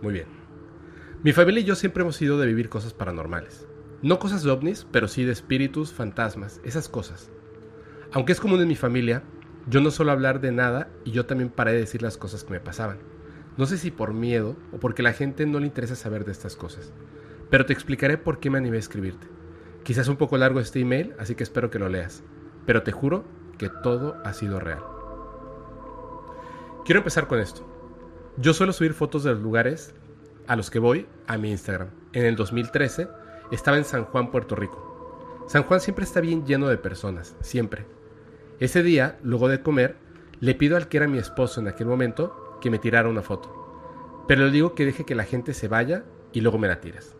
[0.00, 0.28] Muy bien.
[1.22, 3.68] Mi familia y yo siempre hemos ido de vivir cosas paranormales.
[4.00, 7.30] No cosas de ovnis, pero sí de espíritus, fantasmas, esas cosas.
[8.12, 9.22] Aunque es común en mi familia,
[9.68, 12.52] yo no suelo hablar de nada y yo también paré de decir las cosas que
[12.52, 12.98] me pasaban.
[13.58, 16.32] No sé si por miedo o porque a la gente no le interesa saber de
[16.32, 16.94] estas cosas.
[17.50, 19.26] Pero te explicaré por qué me animé a escribirte.
[19.82, 22.22] Quizás un poco largo este email, así que espero que lo leas.
[22.64, 23.24] Pero te juro
[23.56, 24.82] que todo ha sido real.
[26.84, 27.62] Quiero empezar con esto.
[28.36, 29.94] Yo suelo subir fotos de los lugares
[30.46, 31.88] a los que voy a mi Instagram.
[32.12, 33.08] En el 2013
[33.50, 35.44] estaba en San Juan, Puerto Rico.
[35.46, 37.86] San Juan siempre está bien lleno de personas, siempre.
[38.60, 39.96] Ese día, luego de comer,
[40.40, 44.24] le pido al que era mi esposo en aquel momento que me tirara una foto.
[44.26, 47.16] Pero le digo que deje que la gente se vaya y luego me la tiras.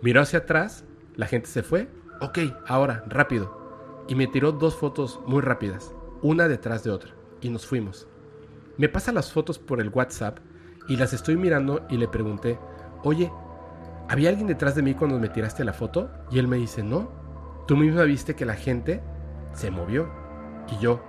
[0.00, 0.84] Miró hacia atrás,
[1.16, 1.88] la gente se fue.
[2.20, 3.61] Ok, ahora, rápido.
[4.08, 8.06] Y me tiró dos fotos muy rápidas, una detrás de otra, y nos fuimos.
[8.78, 10.38] Me pasa las fotos por el WhatsApp
[10.88, 12.58] y las estoy mirando y le pregunté,
[13.04, 13.30] oye,
[14.08, 16.10] ¿había alguien detrás de mí cuando me tiraste la foto?
[16.30, 17.10] Y él me dice, no,
[17.66, 19.02] tú misma viste que la gente
[19.52, 20.08] se movió.
[20.68, 21.00] Y yo,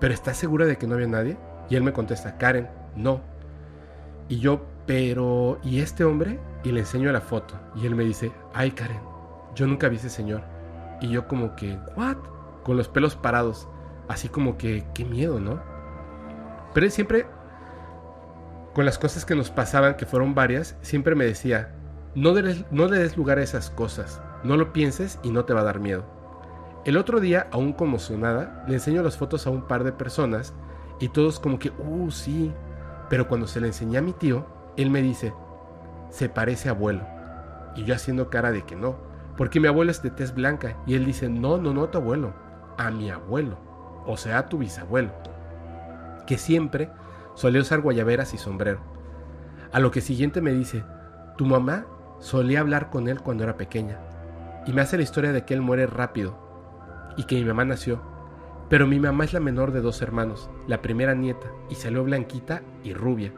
[0.00, 1.38] ¿pero estás segura de que no había nadie?
[1.70, 3.20] Y él me contesta, Karen, no.
[4.28, 6.38] Y yo, pero, ¿y este hombre?
[6.64, 7.54] Y le enseño la foto.
[7.74, 9.00] Y él me dice, ay Karen,
[9.54, 10.42] yo nunca vi ese señor.
[11.00, 12.16] Y yo como que, ¿what?
[12.64, 13.68] Con los pelos parados.
[14.08, 15.60] Así como que, qué miedo, ¿no?
[16.74, 17.26] Pero él siempre,
[18.74, 21.74] con las cosas que nos pasaban, que fueron varias, siempre me decía,
[22.14, 22.32] no
[22.70, 25.64] no le des lugar a esas cosas, no lo pienses y no te va a
[25.64, 26.04] dar miedo.
[26.84, 30.54] El otro día, aún conmocionada, le enseño las fotos a un par de personas
[31.00, 32.52] y todos como que, uh, sí.
[33.10, 34.46] Pero cuando se le enseñé a mi tío,
[34.76, 35.34] él me dice,
[36.10, 37.06] se parece a abuelo.
[37.76, 38.96] Y yo haciendo cara de que no,
[39.38, 40.76] porque mi abuelo es de tez blanca.
[40.84, 42.34] Y él dice, no, no, no tu abuelo,
[42.76, 43.56] a mi abuelo,
[44.04, 45.12] o sea, a tu bisabuelo,
[46.26, 46.90] que siempre
[47.34, 48.80] solía usar guayaberas y sombrero.
[49.72, 50.84] A lo que siguiente me dice,
[51.36, 51.86] tu mamá
[52.18, 54.00] solía hablar con él cuando era pequeña.
[54.66, 56.36] Y me hace la historia de que él muere rápido
[57.16, 58.02] y que mi mamá nació.
[58.68, 62.62] Pero mi mamá es la menor de dos hermanos, la primera nieta, y salió blanquita
[62.82, 63.32] y rubia.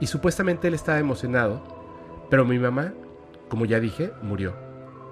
[0.00, 1.62] Y supuestamente él estaba emocionado,
[2.30, 2.94] pero mi mamá,
[3.50, 4.63] como ya dije, murió.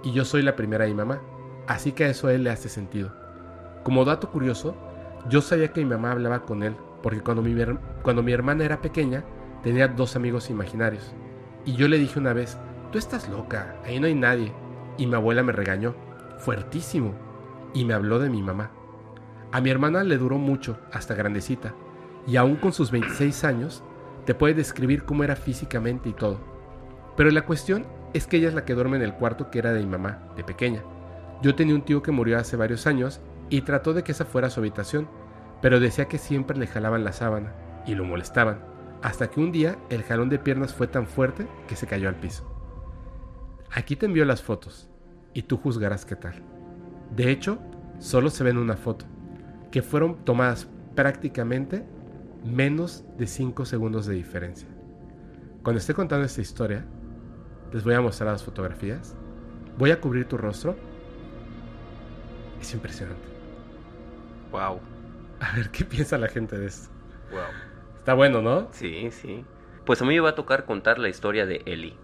[0.03, 1.21] Y yo soy la primera de mi mamá,
[1.67, 3.13] así que a eso a él le hace sentido.
[3.85, 4.77] Como dato curioso,
[5.29, 7.55] yo sabía que mi mamá hablaba con él, porque cuando mi,
[8.03, 9.25] cuando mi hermana era pequeña,
[9.63, 11.15] tenía dos amigos imaginarios.
[11.65, 12.59] Y yo le dije una vez,
[12.91, 14.53] tú estás loca, ahí no hay nadie.
[14.99, 15.95] Y mi abuela me regañó,
[16.39, 17.15] fuertísimo,
[17.75, 18.71] y me habló de mi mamá.
[19.53, 21.75] A mi hermana le duró mucho, hasta grandecita,
[22.27, 23.85] y aún con sus 26 años,
[24.25, 26.39] te puede describir cómo era físicamente y todo.
[27.17, 29.73] Pero la cuestión es que ella es la que duerme en el cuarto que era
[29.73, 30.83] de mi mamá, de pequeña.
[31.43, 34.51] Yo tenía un tío que murió hace varios años y trató de que esa fuera
[34.51, 35.09] su habitación,
[35.61, 37.53] pero decía que siempre le jalaban la sábana
[37.87, 38.61] y lo molestaban,
[39.03, 42.17] hasta que un día el jalón de piernas fue tan fuerte que se cayó al
[42.17, 42.49] piso.
[43.71, 44.89] Aquí te envío las fotos
[45.35, 46.43] y tú juzgarás qué tal.
[47.15, 47.59] De hecho,
[47.99, 49.07] solo se ven una foto,
[49.71, 51.85] que fueron tomadas prácticamente
[52.45, 54.69] menos de 5 segundos de diferencia.
[55.63, 56.85] Cuando esté contando esta historia,
[57.73, 59.15] les voy a mostrar las fotografías,
[59.79, 60.77] voy a cubrir tu rostro.
[62.61, 63.27] Es impresionante.
[64.51, 64.81] Wow.
[65.41, 66.91] A ver qué piensa la gente de esto.
[67.31, 67.41] Wow.
[67.99, 68.69] Está bueno, ¿no?
[68.73, 69.45] Sí, sí.
[69.85, 71.97] Pues a mí me va a tocar contar la historia de Eli.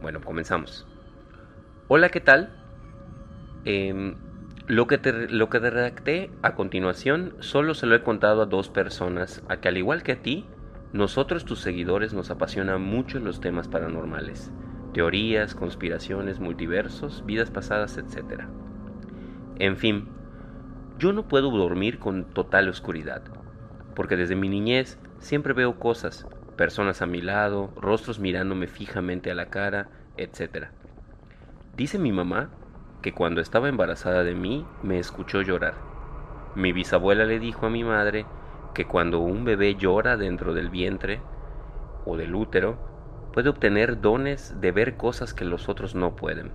[0.00, 0.86] Bueno, comenzamos.
[1.88, 2.54] Hola, ¿qué tal?
[3.64, 4.14] Em,
[4.66, 8.46] lo, que te, lo que te redacté a continuación solo se lo he contado a
[8.46, 10.46] dos personas, a que al igual que a ti,
[10.92, 14.50] nosotros tus seguidores nos apasionan mucho los temas paranormales,
[14.92, 18.44] teorías, conspiraciones, multiversos, vidas pasadas, etc.
[19.58, 20.08] En fin,
[20.98, 23.22] yo no puedo dormir con total oscuridad,
[23.94, 26.26] porque desde mi niñez siempre veo cosas,
[26.56, 30.68] personas a mi lado, rostros mirándome fijamente a la cara, etc.
[31.76, 32.50] Dice mi mamá
[33.02, 35.74] que cuando estaba embarazada de mí me escuchó llorar.
[36.56, 38.26] Mi bisabuela le dijo a mi madre
[38.74, 41.20] que cuando un bebé llora dentro del vientre
[42.04, 42.87] o del útero,
[43.38, 46.50] puede obtener dones de ver cosas que los otros no pueden.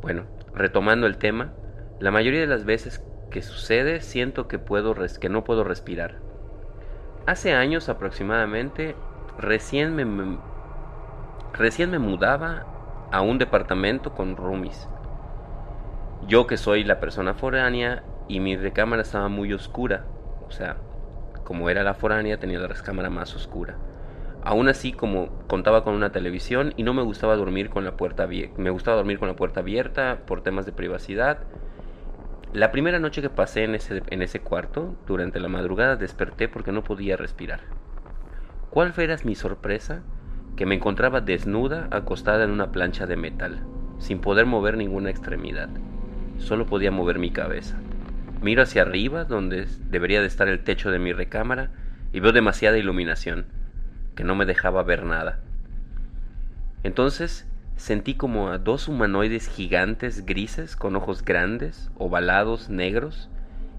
[0.00, 1.52] Bueno, retomando el tema,
[2.00, 6.20] la mayoría de las veces que sucede siento que, puedo que no puedo respirar.
[7.26, 8.96] Hace años aproximadamente,
[9.36, 10.38] recién me,
[11.52, 12.64] recién me mudaba
[13.12, 14.88] a un departamento con roomies.
[16.26, 20.06] Yo que soy la persona foránea y mi recámara estaba muy oscura,
[20.46, 20.78] o sea,
[21.44, 23.76] como era la foránea tenía la recámara más oscura.
[24.48, 28.26] Aún así, como contaba con una televisión y no me gustaba dormir con la puerta
[28.56, 31.40] me gustaba dormir con la puerta abierta por temas de privacidad.
[32.54, 36.72] La primera noche que pasé en ese, en ese cuarto, durante la madrugada desperté porque
[36.72, 37.60] no podía respirar.
[38.70, 40.00] ¿Cuál fue mi sorpresa?
[40.56, 43.66] Que me encontraba desnuda, acostada en una plancha de metal,
[43.98, 45.68] sin poder mover ninguna extremidad.
[46.38, 47.76] Solo podía mover mi cabeza.
[48.40, 51.70] Miro hacia arriba, donde debería de estar el techo de mi recámara,
[52.14, 53.57] y veo demasiada iluminación,
[54.18, 55.38] que no me dejaba ver nada.
[56.82, 63.30] Entonces sentí como a dos humanoides gigantes grises con ojos grandes, ovalados, negros,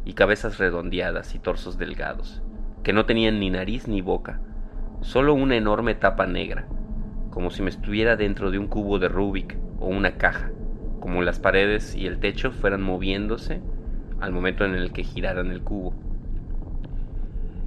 [0.05, 2.41] y cabezas redondeadas y torsos delgados,
[2.83, 4.39] que no tenían ni nariz ni boca,
[5.01, 6.67] solo una enorme tapa negra,
[7.31, 10.51] como si me estuviera dentro de un cubo de Rubik o una caja,
[11.01, 13.59] como las paredes y el techo fueran moviéndose
[14.21, 15.93] al momento en el que giraran el cubo.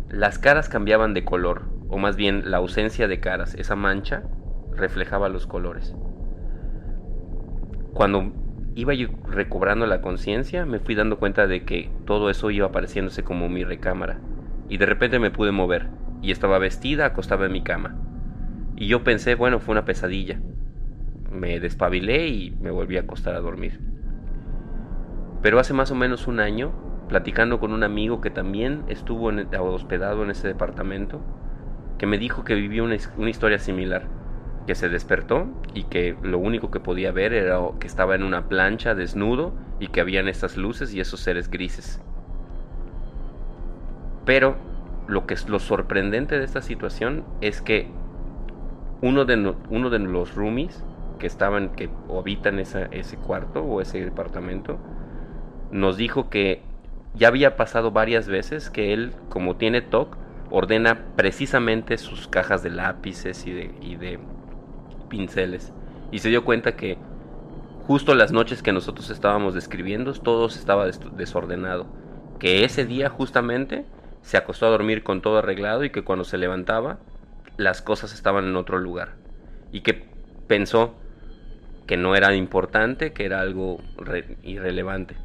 [0.09, 4.23] Las caras cambiaban de color, o más bien la ausencia de caras, esa mancha,
[4.75, 5.95] reflejaba los colores.
[7.93, 8.33] Cuando
[8.75, 13.25] iba yo recobrando la conciencia, me fui dando cuenta de que todo eso iba apareciéndose
[13.25, 14.21] como mi recámara,
[14.71, 15.91] y de repente me pude mover,
[16.23, 17.95] y estaba vestida acostada en mi cama.
[18.75, 20.41] Y yo pensé, bueno, fue una pesadilla.
[21.31, 23.79] Me despabilé y me volví a acostar a dormir.
[25.43, 26.73] Pero hace más o menos un año,
[27.11, 29.31] platicando con un amigo que también estuvo
[29.75, 31.21] hospedado en ese departamento,
[32.03, 32.97] que me dijo que vivió una,
[33.31, 34.09] historia similar,
[34.67, 38.49] que se despertó y que lo único que podía ver era que estaba en una
[38.49, 42.03] plancha desnudo y que habían estas luces y esos seres grises.
[44.25, 44.57] Pero
[45.07, 47.87] lo que es lo sorprendente de esta situación es que
[49.01, 50.83] uno de, uno de los roomies
[51.21, 54.77] que estaban que habitan ese cuarto o ese departamento
[55.71, 56.63] nos dijo que
[57.15, 60.17] ya había pasado varias veces que él, como tiene TOC,
[60.53, 63.53] ordena precisamente sus cajas de lápices y
[63.97, 64.21] de,
[65.09, 65.73] pinceles.
[66.11, 66.99] Y se dio cuenta que
[67.87, 71.87] justo las noches que nosotros estábamos describiendo, todo estaba desordenado.
[72.39, 73.87] Que ese día justamente
[74.21, 76.99] se acostó a dormir con todo arreglado y que cuando se levantaba
[77.57, 79.15] las cosas estaban en otro lugar.
[79.73, 80.05] Y que
[80.49, 80.95] pensó
[81.87, 83.81] que no era importante, que era algo
[84.43, 85.17] irrelevante.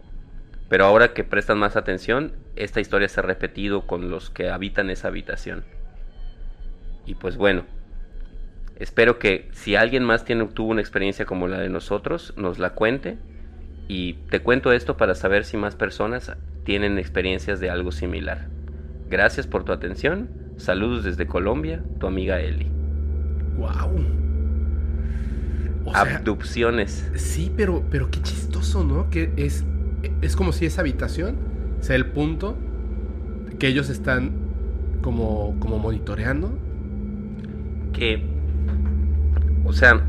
[0.69, 4.89] Pero ahora que prestan más atención, esta historia se ha repetido con los que habitan
[4.89, 5.63] esa habitación.
[7.05, 7.63] Y pues bueno,
[8.77, 12.71] espero que si alguien más tiene, tuvo una experiencia como la de nosotros, nos la
[12.71, 13.17] cuente.
[13.87, 16.35] Y te cuento esto para saber si más personas
[16.65, 18.47] tienen experiencias de algo similar.
[19.09, 20.29] Gracias por tu atención.
[20.57, 22.67] Saludos desde Colombia, tu amiga Eli.
[23.55, 24.05] Wow.
[25.93, 27.09] Abducciones.
[27.15, 29.09] Sí, pero, pero qué chistoso, ¿no?
[29.09, 29.63] Que es
[30.21, 31.37] es como si esa habitación
[31.79, 32.55] sea el punto
[33.59, 34.31] que ellos están
[35.01, 36.51] como, como monitoreando.
[37.93, 38.23] Que,
[39.65, 40.01] o sea,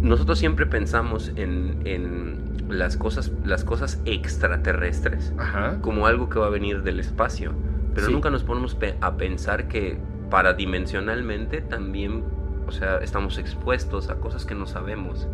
[0.00, 5.78] nosotros siempre pensamos en, en las cosas, las cosas extraterrestres Ajá.
[5.80, 7.52] como algo que va a venir del espacio.
[7.94, 8.12] Pero Sí.
[8.12, 9.98] nunca nos ponemos pe- a pensar que
[10.30, 12.24] paradimensionalmente también,
[12.66, 15.28] o sea, estamos expuestos a cosas que no sabemos.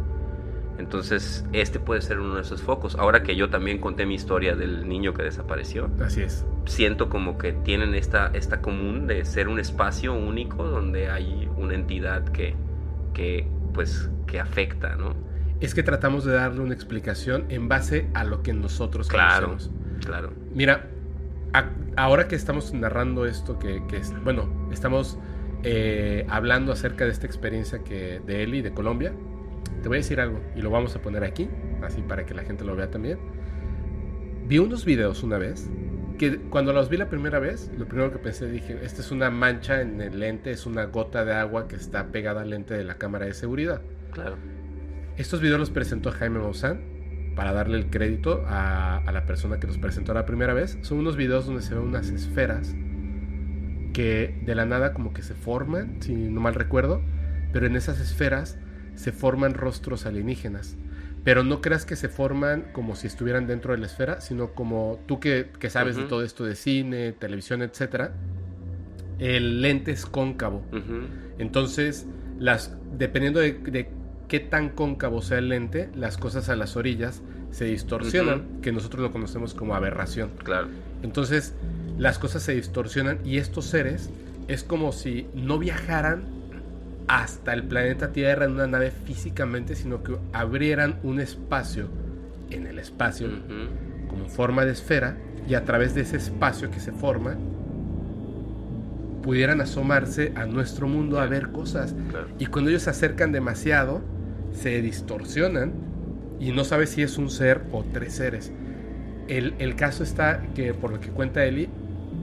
[0.79, 2.95] Entonces, este puede ser uno de esos focos.
[2.97, 6.47] Ahora que yo también conté mi historia del niño que desapareció, Así es.
[6.66, 11.74] siento como que tienen esta, esta común de ser un espacio único donde hay una
[11.74, 12.55] entidad que,
[13.12, 15.14] que pues, que afecta, ¿no?
[15.61, 19.74] Es que tratamos de darle una explicación en base a lo que nosotros Claro, conocemos.
[20.05, 20.33] claro.
[20.55, 20.87] Mira,
[21.53, 25.18] a- ahora que estamos narrando esto, que, que es, bueno, estamos
[25.64, 29.12] eh, hablando acerca de esta experiencia que, de Eli, de Colombia,
[29.83, 31.49] te voy a decir algo y lo vamos a poner aquí,
[31.83, 33.18] así para que la gente lo vea también.
[34.47, 35.68] Vi unos videos una vez
[36.18, 39.31] que cuando los vi la primera vez, lo primero que pensé, dije, esta es una
[39.31, 42.85] mancha en el lente, es una gota de agua que está pegada al lente de
[42.85, 43.83] la cámara de seguridad.
[44.12, 44.37] Claro.
[45.16, 46.81] Estos videos los presentó Jaime Maussan
[47.37, 50.79] para darle el crédito a, a la persona que los presentó la primera vez.
[50.83, 52.74] Son unos videos donde se ven unas esferas
[53.93, 57.01] que de la nada como que se forman, si no mal recuerdo,
[57.53, 58.59] pero en esas esferas
[58.99, 60.77] se forman rostros alienígenas.
[61.25, 64.99] Pero no creas que se forman como si estuvieran dentro de la esfera, sino como
[65.07, 68.13] tú que, que sabes de todo esto de cine, televisión, etcétera,
[69.19, 70.65] el lente es cóncavo.
[71.39, 72.07] Entonces,
[72.39, 73.89] las, dependiendo de, de
[74.27, 79.03] qué tan cóncavo sea el lente, las cosas a las orillas se distorsionan, que nosotros
[79.03, 80.31] lo conocemos como aberración.
[80.43, 80.69] Claro.
[81.03, 81.55] Entonces,
[81.99, 84.11] las cosas se distorsionan y estos seres
[84.49, 86.38] es como si no viajaran
[87.09, 91.89] hasta el planeta Tierra en una nave físicamente, sino que abrieran un espacio
[92.51, 94.09] en el espacio Ujú.
[94.09, 95.17] como forma de esfera
[95.49, 97.37] y a través de ese espacio que se forma
[99.23, 101.95] pudieran asomarse a nuestro mundo a ver cosas.
[102.11, 102.29] Claro.
[102.39, 104.01] Y cuando ellos se acercan demasiado,
[104.53, 105.73] se distorsionan
[106.41, 108.53] y no sabes si es un ser o tres seres.
[109.27, 111.69] El, el caso está que, por lo que cuenta Eli,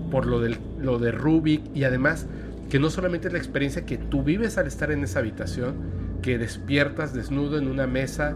[0.09, 2.27] por lo, del, lo de Rubik y además
[2.69, 5.75] que no solamente es la experiencia que tú vives al estar en esa habitación,
[6.21, 8.35] que despiertas desnudo en una mesa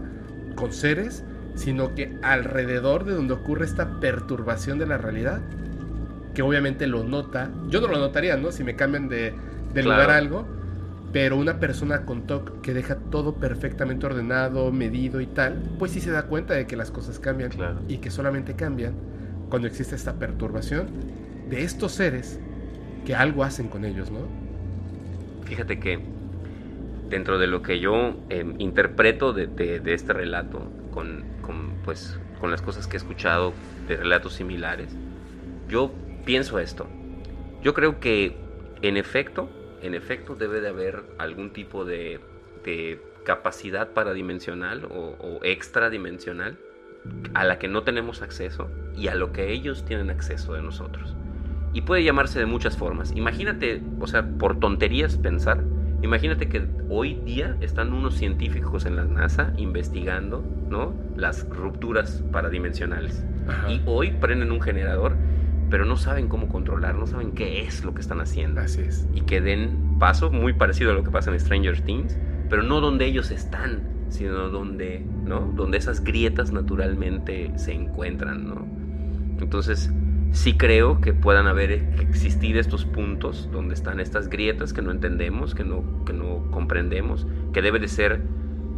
[0.54, 1.24] con seres,
[1.54, 5.40] sino que alrededor de donde ocurre esta perturbación de la realidad,
[6.34, 8.52] que obviamente lo nota, yo no lo notaría, ¿no?
[8.52, 9.34] Si me cambian de,
[9.74, 9.90] de Claro.
[10.02, 10.46] lugar algo,
[11.12, 16.00] pero una persona con TOC que deja todo perfectamente ordenado, medido y tal, pues sí
[16.00, 17.80] se da cuenta de que las cosas cambian Claro.
[17.88, 18.94] y que solamente cambian
[19.48, 20.86] cuando existe esta perturbación
[21.48, 22.38] de estos seres
[23.04, 24.28] que algo hacen con ellos, ¿no?
[25.44, 26.04] Fíjate que
[27.08, 32.18] dentro de lo que yo eh, interpreto de, de- de este relato, con, con, pues,
[32.38, 33.54] con las cosas que he escuchado
[33.86, 34.96] de relatos similares,
[35.68, 35.94] yo
[36.24, 36.88] pienso esto.
[37.62, 38.36] Yo creo que
[38.82, 39.50] en efecto,
[39.82, 42.20] en efecto debe de haber algún tipo de,
[42.64, 46.58] de capacidad paradimensional o, o extradimensional
[47.34, 51.16] a la que no tenemos acceso y a lo que ellos tienen acceso de nosotros.
[51.72, 53.12] Y puede llamarse de muchas formas.
[53.14, 55.62] Imagínate, o sea, por tonterías pensar,
[56.02, 60.94] imagínate que hoy día están unos científicos en la NASA investigando, ¿no?
[61.16, 63.24] Las rupturas paradimensionales.
[63.46, 63.70] Ajá.
[63.70, 65.14] Y hoy prenden un generador,
[65.70, 68.60] pero no saben cómo controlar, no saben qué es lo que están haciendo.
[68.60, 69.06] Así es.
[69.14, 72.18] Y que den paso, muy parecido a lo que pasa en Stranger Things,
[72.48, 75.52] pero no donde ellos están, sino donde, ¿no?
[75.54, 78.66] Donde esas grietas naturalmente se encuentran, ¿no?
[79.40, 79.92] Entonces,
[80.32, 84.90] sí creo que puedan haber que existir estos puntos donde están estas grietas que no
[84.90, 88.22] entendemos, que no, que no comprendemos, que deben de ser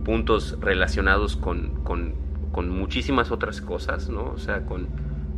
[0.04, 2.14] puntos relacionados con, con,
[2.52, 4.24] con muchísimas otras cosas, ¿no?
[4.32, 4.86] O sea, con...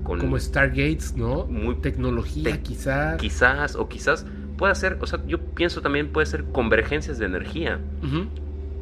[0.05, 1.47] con Como Stargates, ¿no?
[1.47, 3.21] Muy- Tecnología, Te- quizás.
[3.21, 4.25] quizás, o quizás
[4.57, 8.29] pueda ser, o sea, yo pienso también puede ser convergencias de energía, Ujú.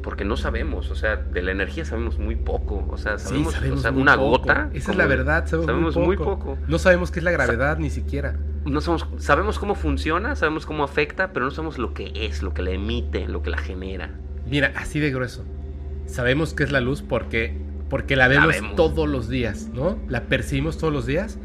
[0.03, 3.53] Porque no sabemos, o sea, de la energía sabemos muy poco, o sea, Sí, sabemos,
[3.55, 4.29] sabemos o sea, muy una poco.
[4.31, 4.71] gota.
[4.75, 6.39] Esa es la verdad, sabemos, sabemos muy, muy poco.
[6.39, 6.59] poco.
[6.69, 8.37] No sabemos qué es la gravedad ni siquiera.
[8.65, 12.53] No somos, sabemos cómo funciona, sabemos cómo afecta, pero no sabemos lo que es, lo
[12.55, 14.11] que la emite, lo que la genera.
[14.47, 15.45] Mira, así de grueso.
[16.07, 17.57] Sabemos qué es la luz porque,
[17.89, 18.75] porque la vemos vemos.
[18.77, 19.99] todos los días, ¿no?
[20.09, 21.39] La percibimos todos los días,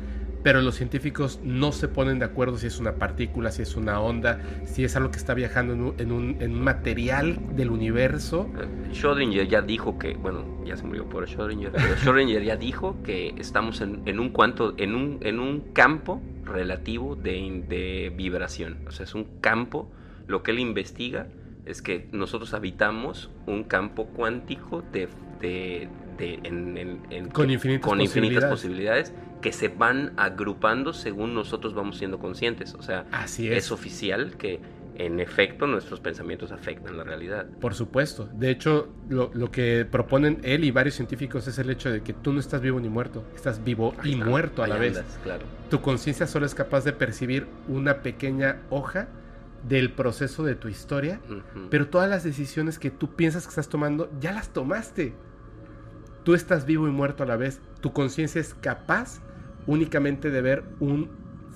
[0.47, 3.99] pero los científicos no se ponen de acuerdo si es una partícula, si es una
[3.99, 7.69] onda, si es algo que está viajando en un, en un- en un material del
[7.69, 8.49] universo.
[8.93, 13.35] Schrödinger ya dijo que, bueno, ya se murió por Schrödinger, pero Schrödinger ya dijo que
[13.37, 18.77] estamos en, en un cuanto, en un, en un campo relativo de, de vibración.
[18.87, 19.91] O sea, es un campo,
[20.27, 21.27] lo que él investiga
[21.65, 25.09] es que nosotros habitamos un campo cuántico de,
[25.41, 29.09] de- de- en- en- en- Con infinitas con infinitas posibilidades.
[29.11, 32.73] posibilidades que se van agrupando según nosotros vamos siendo conscientes.
[32.73, 33.57] O sea, Así es.
[33.65, 34.59] es oficial que
[34.95, 37.45] en efecto nuestros pensamientos afectan la realidad.
[37.61, 38.27] Por supuesto.
[38.33, 42.13] De hecho, lo, lo, que proponen él y varios científicos es el hecho de que
[42.13, 44.77] tú no estás vivo ni muerto, estás vivo Ahí y está, muerto a ahí la
[44.79, 45.03] vez.
[45.23, 45.43] claro.
[45.69, 49.07] Tu conciencia solo es capaz de percibir una pequeña hoja
[49.67, 51.19] del proceso de tu historia,
[51.69, 55.13] pero todas las decisiones que tú piensas que estás tomando, ya las tomaste.
[56.27, 57.61] Tú estás vivo y muerto a la vez.
[57.79, 59.21] Tu conciencia es capaz
[59.65, 61.09] únicamente de ver un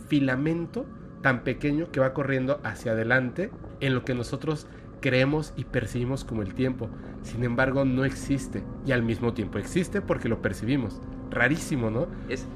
[0.08, 0.86] filamento
[1.22, 3.52] tan pequeño que va corriendo hacia adelante
[3.82, 4.68] en lo que nosotros
[5.02, 6.90] creemos y percibimos como el tiempo.
[7.22, 8.64] Sin embargo, no existe.
[8.86, 11.02] Y al mismo tiempo existe porque lo percibimos.
[11.32, 12.08] Rarísimo, ¿no?
[12.30, 12.48] Es,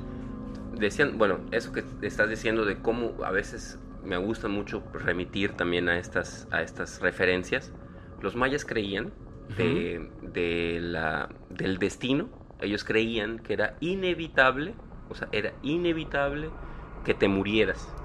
[0.80, 5.89] decían, bueno, eso que estás diciendo de cómo a veces me gusta mucho remitir también
[5.89, 7.74] a estas, a estas referencias.
[8.22, 9.11] Los mayas creían
[9.48, 12.30] de, de la, del destino,
[12.60, 14.76] ellos creían que era inevitable,
[15.08, 16.56] o sea, era inevitable
[17.04, 17.96] que te murieras.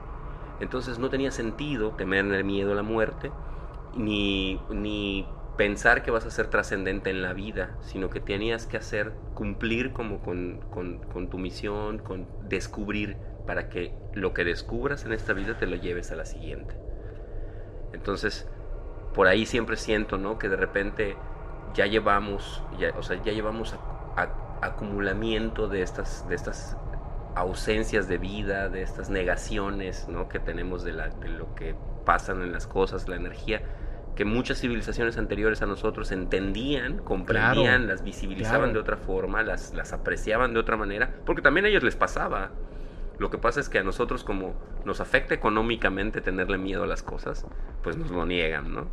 [0.58, 3.34] Entonces no tenía sentido temerle miedo a la muerte,
[3.92, 8.76] ni, ni pensar que vas a ser trascendente en la vida, sino que tenías que
[8.76, 15.06] hacer, cumplir como con, con- con tu misión, con descubrir, para que lo que descubras
[15.06, 16.74] en esta vida te lo lleves a la siguiente.
[17.92, 18.46] Entonces,
[19.12, 20.38] por ahí siempre siento, ¿no?
[20.38, 21.22] Que de repente
[21.74, 26.76] ya llevamos, ya, o sea, ya llevamos a- a- acumulamiento de estas, de estas
[27.34, 30.28] ausencias de vida, de estas negaciones, ¿no?
[30.28, 33.62] Que tenemos de, la, de lo que pasan en las cosas, la energía,
[34.16, 38.72] que muchas civilizaciones anteriores a nosotros entendían, comprendían, Claro, las visibilizaban claro.
[38.74, 42.50] de otra forma, las, las apreciaban de otra manera, porque también a ellos les pasaba.
[43.18, 44.54] Lo que pasa es que a nosotros como
[44.84, 47.46] nos afecta económicamente tenerle miedo a las cosas,
[47.82, 48.86] pues nos lo niegan, ¿no?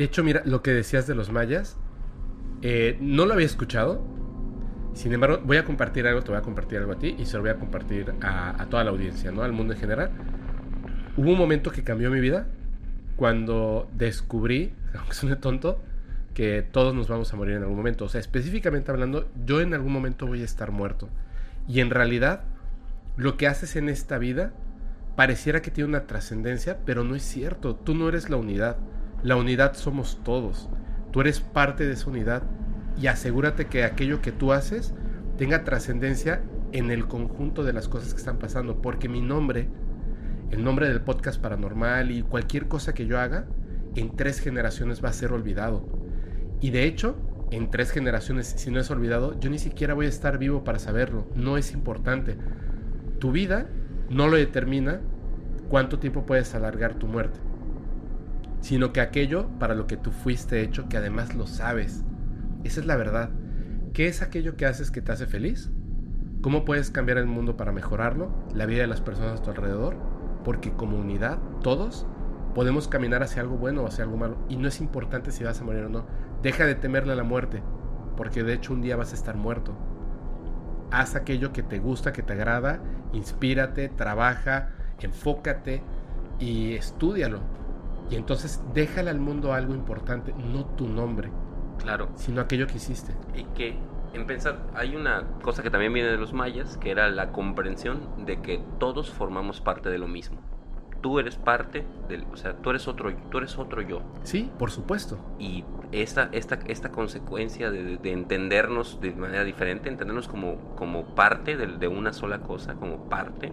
[0.00, 1.76] De hecho, mira, lo que decías de los mayas,
[2.62, 4.02] eh, no lo había escuchado.
[4.94, 7.36] Sin embargo, voy a compartir algo, te voy a compartir algo a ti y se
[7.36, 9.42] lo voy a compartir a, toda la audiencia, ¿no?
[9.42, 10.10] Al mundo en general.
[11.18, 12.46] Hubo un momento que cambió mi vida
[13.16, 15.82] cuando descubrí, aunque suene tonto,
[16.32, 18.06] que todos nos vamos a morir en algún momento.
[18.06, 21.10] O sea, específicamente hablando, yo en algún momento voy a estar muerto.
[21.68, 22.44] Y en realidad,
[23.18, 24.54] lo que haces en esta vida
[25.14, 27.74] pareciera que tiene una trascendencia, pero no es cierto.
[27.76, 28.78] Tú no eres la unidad.
[29.22, 30.68] La unidad somos todos.
[31.10, 32.42] Tú eres parte de esa unidad
[33.00, 34.94] y asegúrate que aquello que tú haces
[35.36, 36.42] tenga trascendencia
[36.72, 39.68] en el conjunto de las cosas que están pasando, porque mi nombre,
[40.50, 43.46] el nombre del podcast paranormal y cualquier cosa que yo haga,
[43.96, 45.84] en tres generaciones va a ser olvidado.
[46.60, 47.16] Y de hecho,
[47.50, 50.78] en tres generaciones, si no es olvidado, yo ni siquiera voy a estar vivo para
[50.78, 51.26] saberlo.
[51.34, 52.36] No es importante.
[53.18, 53.66] Tu vida
[54.08, 55.00] no lo determina
[55.68, 57.38] cuánto tiempo puedes alargar tu muerte,
[58.60, 62.04] sino que aquello para lo que tú fuiste hecho, que además lo sabes.
[62.64, 63.30] Esa es la verdad.
[63.92, 65.70] ¿Qué es aquello que haces que te hace feliz?
[66.42, 68.32] ¿Cómo puedes cambiar el mundo para mejorarlo?
[68.54, 69.96] La vida de las personas a tu alrededor.
[70.44, 72.06] Porque como unidad, todos
[72.54, 74.38] podemos caminar hacia algo bueno o hacia algo malo.
[74.48, 76.06] Y no es importante si vas a morir o no.
[76.42, 77.62] Deja de temerle a la muerte.
[78.16, 79.74] Porque de hecho un día vas a estar muerto.
[80.90, 82.80] Haz aquello que te gusta, que te agrada.
[83.12, 85.82] Inspírate, trabaja, enfócate
[86.38, 87.40] y estudialo.
[88.10, 91.30] Y entonces déjale al mundo algo importante, no tu nombre,
[91.78, 92.08] Claro.
[92.16, 93.14] sino aquello que hiciste.
[93.36, 93.76] Y que
[94.12, 98.00] en pensar, hay una cosa que también viene de los mayas, que era la comprensión
[98.26, 100.38] de que todos formamos parte de lo mismo.
[101.00, 104.02] Tú eres parte del, o sea, tú eres otro, tú eres otro yo.
[104.24, 105.16] Sí, por supuesto.
[105.38, 111.56] Y esta, esta, esta consecuencia de, de entendernos de manera diferente, entendernos como, como parte
[111.56, 113.52] de, de una sola cosa, como parte,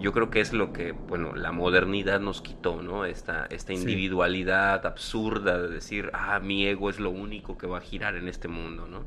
[0.00, 3.04] yo creo que es lo que, bueno, la modernidad nos quitó, ¿no?
[3.04, 3.80] Esta, esta Sí.
[3.80, 8.28] individualidad absurda de decir, ah, mi ego es lo único que va a girar en
[8.28, 9.04] este mundo, ¿no?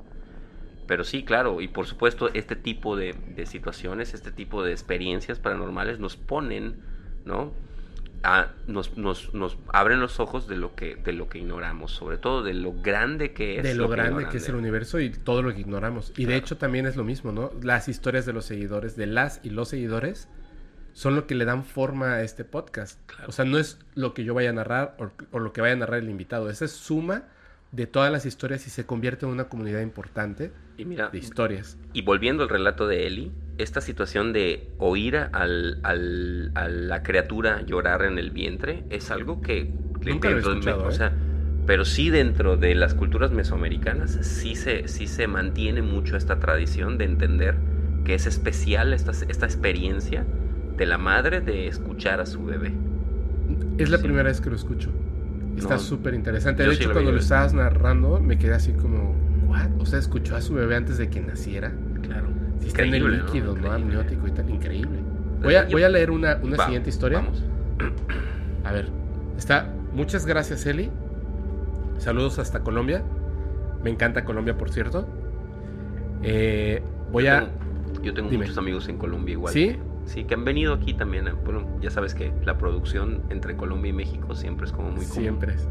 [0.87, 5.39] Pero sí, claro, y por supuesto este tipo de, de situaciones, este tipo de experiencias
[5.39, 6.81] paranormales nos ponen,
[7.25, 7.53] ¿no?
[8.23, 12.17] A- nos, nos, nos abren los ojos de lo que de lo que ignoramos, sobre
[12.17, 13.63] todo de lo grande que es.
[13.63, 16.13] de lo grande que es el universo y todo lo que ignoramos.
[16.17, 17.51] Y de hecho también es lo mismo, ¿no?
[17.63, 20.27] Las historias de los seguidores, de las y los seguidores,
[20.93, 22.99] son lo que le dan forma a este podcast.
[23.07, 23.25] Claro.
[23.29, 25.73] O sea, no es lo que yo vaya a narrar o, o lo que vaya
[25.73, 26.49] a narrar el invitado.
[26.49, 27.23] Esa es suma
[27.71, 31.77] de todas las historias y se convierte en una comunidad importante Y mira, de historias.
[31.93, 37.61] Y volviendo al relato de Eli, esta situación de oír al, al- a la criatura
[37.61, 39.71] llorar en el vientre es algo que
[40.03, 41.11] Nunca lo he dentro de- escuchado, o ¿eh?
[41.65, 46.97] pero sí dentro de las culturas mesoamericanas sí se, sí se mantiene mucho esta tradición
[46.97, 47.55] de entender
[48.03, 50.25] que es especial esta, esta experiencia
[50.81, 52.71] de la madre de escuchar a su bebé.
[53.77, 54.03] Es la Sí.
[54.03, 54.89] primera vez que lo escucho.
[55.55, 56.63] Está No, súper interesante.
[56.63, 57.17] De sí hecho, lo cuando vi.
[57.17, 59.13] lo estabas narrando, me quedé así como,
[59.47, 59.69] ¿what?
[59.79, 61.71] O sea, escuchó a su bebé antes de que naciera.
[62.01, 62.29] Claro.
[62.61, 63.71] Sí, está en el líquido, ¿no?
[63.71, 64.49] Amniótico y tal.
[64.49, 64.97] Increíble.
[65.43, 67.19] Voy a, voy a leer una, una Va, siguiente historia.
[67.19, 67.43] Vamos.
[68.63, 68.87] A ver,
[69.37, 70.89] Está, muchas gracias Eli.
[71.99, 73.03] Saludos hasta Colombia.
[73.83, 75.07] Me encanta Colombia, por cierto.
[76.23, 77.39] Eh, voy yo a...
[77.41, 78.45] Tengo, yo tengo Dime.
[78.45, 79.53] muchos amigos en Colombia igual.
[79.53, 79.75] ¿Sí?
[80.05, 81.27] Sí, que han venido aquí también.
[81.27, 85.05] eh, Bueno, ya sabes que la producción entre Colombia y México siempre es como muy
[85.05, 85.21] común.
[85.21, 85.53] Siempre.
[85.53, 85.67] es.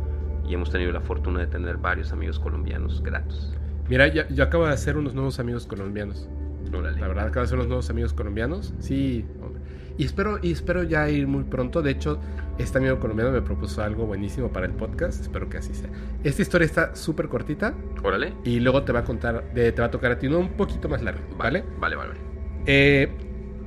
[0.48, 3.54] Y hemos tenido la fortuna de tener varios amigos colombianos gratos.
[3.88, 6.28] Mira, yo acabo de hacer unos nuevos amigos colombianos.
[6.72, 7.00] Órale.
[7.00, 8.72] La verdad, acabo de hacer unos nuevos amigos colombianos.
[8.78, 9.60] Sí, hombre.
[9.98, 11.82] Y espero, y espero ya ir muy pronto.
[11.82, 12.18] De hecho,
[12.58, 15.20] este amigo colombiano me propuso algo buenísimo para el podcast.
[15.20, 15.90] Espero que así sea.
[16.24, 17.74] Esta historia está súper cortita
[18.04, 18.32] Órale.
[18.44, 20.50] y luego te va a contar, de- te va a tocar a ti, no un
[20.50, 21.64] poquito más largo, ¿vale?
[21.80, 22.20] Vale, vale, vale.
[22.66, 23.10] Eh,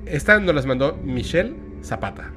[0.05, 2.31] esta nos las mandó Michelle Zapata.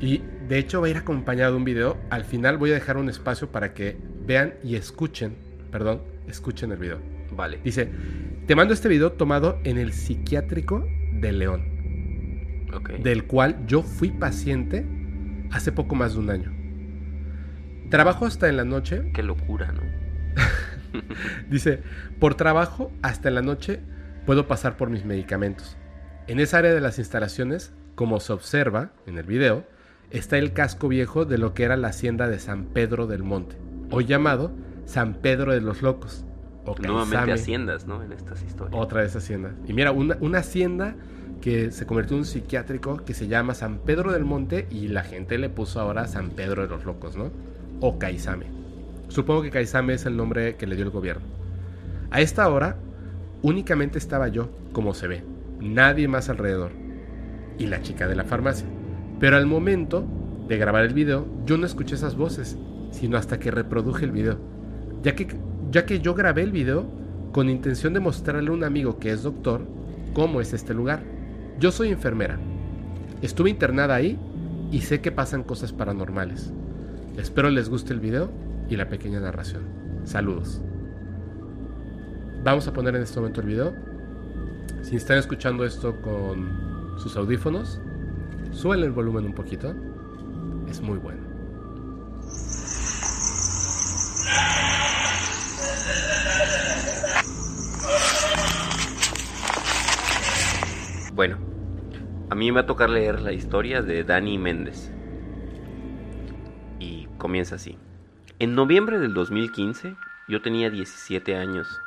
[0.00, 1.96] Y de hecho va a ir acompañado de un video.
[2.10, 5.36] Al final voy a dejar un espacio para que vean y escuchen,
[5.70, 6.98] perdón, escuchen el video.
[7.30, 7.60] Vale.
[7.64, 7.88] Dice,
[8.46, 12.90] te mando este video tomado en el psiquiátrico de León, Ok.
[13.02, 14.86] del cual yo fui paciente
[15.50, 16.52] hace poco más de un año.
[17.90, 19.82] Trabajo hasta en la noche, Qué locura, ¿no?
[21.50, 21.80] dice,
[22.18, 23.80] por trabajo hasta en la noche
[24.26, 25.76] puedo pasar por mis medicamentos.
[26.26, 29.64] En esa área de las instalaciones, como se observa en el video,
[30.10, 33.56] está el casco viejo de lo que era la hacienda de San Pedro del Monte,
[33.90, 34.50] hoy llamado
[34.86, 36.24] San Pedro de los Locos.
[36.64, 38.02] o Nuevamente haciendas, ¿no?
[38.02, 38.74] En estas historias.
[38.74, 39.52] Otra vez hacienda.
[39.66, 40.94] Y mira, una, una hacienda
[41.42, 45.02] que se convirtió en un psiquiátrico que se llama San Pedro del Monte y la
[45.02, 47.30] gente le puso ahora San Pedro de los Locos, ¿no?
[47.80, 48.46] O Caizame.
[49.08, 51.26] Supongo que Caizame es el nombre que le dio el gobierno.
[52.10, 52.78] A esta hora,
[53.42, 55.33] únicamente estaba yo, como se ve.
[55.64, 56.72] Nadie más alrededor.
[57.58, 58.66] Y la chica de la farmacia.
[59.18, 60.06] Pero al momento
[60.46, 62.58] de grabar el video, yo no escuché esas voces,
[62.90, 64.38] sino hasta que reproduje el video.
[65.02, 65.26] Ya que,
[65.70, 66.86] ya que yo grabé el video
[67.32, 69.66] con intención de mostrarle a un amigo que es doctor
[70.12, 71.02] cómo es este lugar.
[71.58, 72.38] Yo soy enfermera.
[73.22, 74.18] Estuve internada ahí
[74.70, 76.52] y sé que pasan cosas paranormales.
[77.16, 78.30] Espero les guste el video
[78.68, 79.62] y la pequeña narración.
[80.04, 80.60] Saludos.
[82.42, 83.93] Vamos a poner en este momento el video.
[84.84, 87.80] Si están escuchando esto con sus audífonos,
[88.52, 89.74] suelen el volumen un poquito.
[90.68, 91.22] Es muy bueno.
[101.14, 101.38] Bueno,
[102.28, 104.92] a mí me va a tocar leer la historia de Dani Méndez.
[106.78, 107.78] Y comienza así.
[108.38, 109.96] En noviembre del 2015
[110.28, 111.80] yo tenía 17 años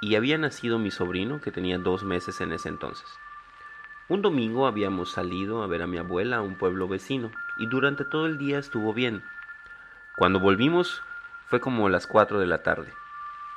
[0.00, 3.06] y había nacido mi sobrino que tenía dos meses en ese entonces.
[4.08, 8.04] Un domingo habíamos salido a ver a mi abuela a un pueblo vecino y durante
[8.04, 9.22] todo el día estuvo bien.
[10.16, 11.02] Cuando volvimos
[11.46, 12.92] fue como las 4 de la tarde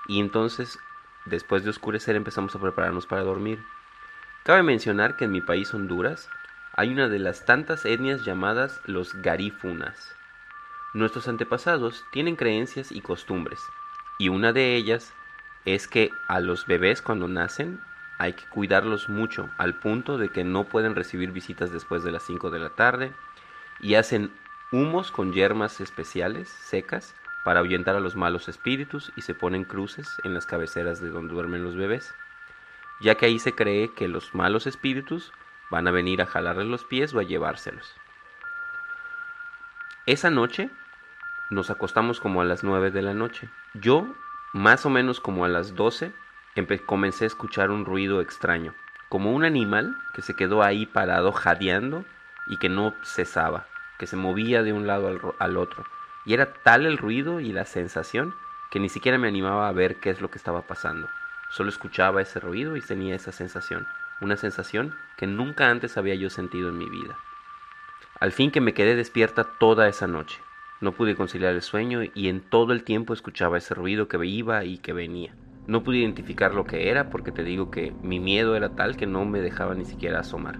[0.07, 0.79] y entonces
[1.25, 3.63] después de oscurecer empezamos a prepararnos para dormir.
[4.43, 6.29] Cabe mencionar que en mi país Honduras
[6.73, 10.15] hay una de las tantas etnias llamadas los garífunas.
[10.93, 13.61] Nuestros antepasados tienen creencias y costumbres,
[14.17, 15.13] y una de ellas
[15.66, 17.80] es que a los bebés cuando nacen
[18.18, 22.24] hay que cuidarlos mucho, al punto de que no pueden recibir visitas después de las
[22.24, 23.14] 5 de la tarde,
[23.80, 24.32] y hacen
[24.72, 30.18] humos con yermas especiales, secas, para ahuyentar a los malos espíritus y se ponen cruces
[30.24, 32.14] en las cabeceras de donde duermen los bebés
[33.01, 35.34] ya que ahí se cree que los malos espíritus
[35.70, 37.95] van a venir a jalarle los pies o a llevárselos.
[40.05, 40.70] Esa noche
[41.49, 43.49] nos acostamos como a las 9 de la noche.
[43.74, 44.07] Yo,
[44.54, 46.12] más o menos como a las 12,
[46.56, 48.74] empe- comencé a escuchar un ruido extraño,
[49.10, 52.06] como un animal que se quedó ahí parado jadeando
[52.47, 55.86] y que no cesaba, que se movía de un lado al, al otro.
[56.26, 58.36] Y era tal el ruido y la sensación
[58.70, 61.10] que ni siquiera me animaba a ver qué es lo que estaba pasando.
[61.49, 63.88] Solo escuchaba ese ruido y tenía esa sensación,
[64.22, 67.18] una sensación que nunca antes había yo sentido en mi vida.
[68.20, 70.41] Al fin que me quedé despierta toda esa noche.
[70.82, 74.65] No pude conciliar el sueño y en todo el tiempo escuchaba ese ruido que iba
[74.65, 75.36] y que venía.
[75.67, 79.05] No pude identificar lo que era porque te digo que mi miedo era tal que
[79.05, 80.59] no me dejaba ni siquiera asomar.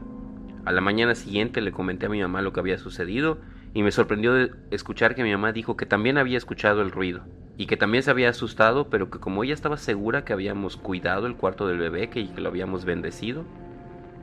[0.64, 3.40] A la mañana siguiente le comenté a mi mamá lo que había sucedido
[3.74, 4.36] y me sorprendió
[4.70, 7.24] escuchar que mi mamá dijo que también había escuchado el ruido
[7.58, 11.26] y que también se había asustado, pero que como ella estaba segura que habíamos cuidado
[11.26, 13.44] el cuarto del bebé que, y que lo habíamos bendecido,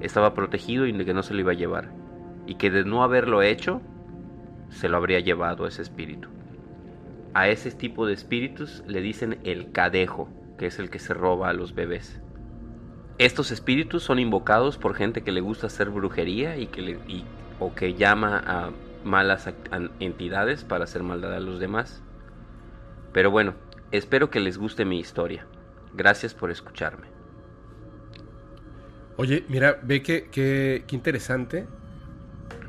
[0.01, 1.90] estaba protegido y que no se lo iba a llevar,
[2.46, 3.82] y que de no haberlo hecho,
[4.71, 6.29] se lo habría llevado ese espíritu.
[7.35, 11.49] A ese tipo de espíritus le dicen el cadejo, que es el que se roba
[11.49, 12.21] a los bebés.
[13.19, 16.99] Estos espíritus son invocados por gente que le gusta hacer brujería y que le,
[17.59, 19.49] o que llama a malas
[20.01, 22.03] entidades para hacer maldad a los demás.
[23.12, 23.55] Pero bueno,
[23.91, 25.47] espero que les guste mi historia.
[25.95, 27.09] Gracias por escucharme.
[29.16, 31.66] Oye, mira, ve que, que- qué interesante.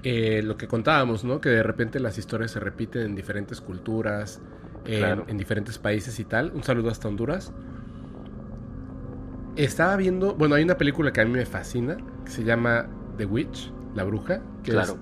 [0.03, 1.41] Eh, lo que contábamos, ¿no?
[1.41, 4.41] Que de repente las historias se repiten en diferentes culturas,
[4.85, 5.25] en, Claro.
[5.27, 6.51] en diferentes países y tal.
[6.55, 7.51] Un saludo hasta Honduras.
[9.55, 12.87] Estaba viendo, bueno, hay una película que a mí me fascina, que se llama
[13.17, 14.93] The Witch, La Bruja, que Claro.
[14.93, 14.99] es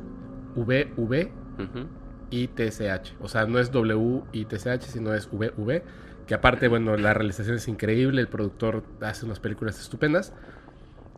[0.55, 1.87] VV Ujú.
[2.31, 3.15] ITCH.
[3.19, 5.83] O sea, no es WITCH, sino es VV.
[6.25, 10.33] Que aparte, bueno, la realización es increíble, el productor hace unas películas estupendas.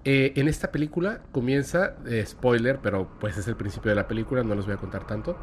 [0.05, 4.43] Eh, en esta película comienza, eh, spoiler, pero pues es el principio de la película,
[4.43, 5.37] no les voy a contar tanto.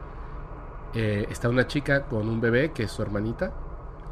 [0.95, 3.53] Eh, está una chica con un bebé que es su hermanita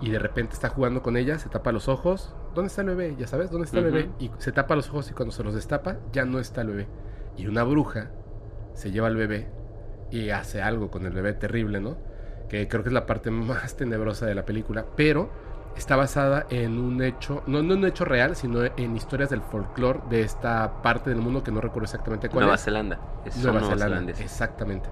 [0.02, 2.34] y de repente está jugando con ella, se tapa los ojos.
[2.54, 3.16] ¿Dónde está el bebé?
[3.18, 4.10] Ya sabes, ¿dónde está el bebé?
[4.18, 6.88] Y se tapa los ojos y cuando se los destapa ya no está el bebé.
[7.36, 8.10] Y una bruja
[8.74, 9.48] se lleva al bebé
[10.10, 11.96] y hace algo con el bebé terrible, ¿no?
[12.48, 15.30] Que creo que es la parte más tenebrosa de la película, pero
[15.76, 20.00] está basada en un hecho, no en un hecho real, sino en historias del folclore
[20.08, 22.64] de esta parte del mundo que no recuerdo exactamente cuál Nueva es.
[22.64, 23.00] Zelanda.
[23.24, 24.24] Es- Nueva Nueva Zelanda, zelandeses.
[24.24, 24.88] exactamente.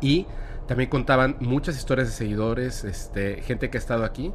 [0.00, 0.26] Y
[0.66, 4.32] también contaban muchas historias de seguidores, este, gente que ha estado aquí,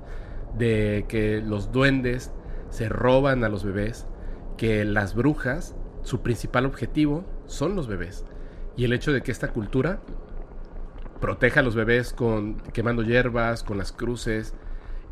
[0.57, 2.31] de que los duendes
[2.69, 4.07] se roban a los bebés,
[4.57, 8.25] que las brujas, su principal objetivo son los bebés.
[8.75, 9.99] Y el hecho de que esta cultura
[11.19, 14.53] proteja a los bebés con quemando hierbas, con las cruces.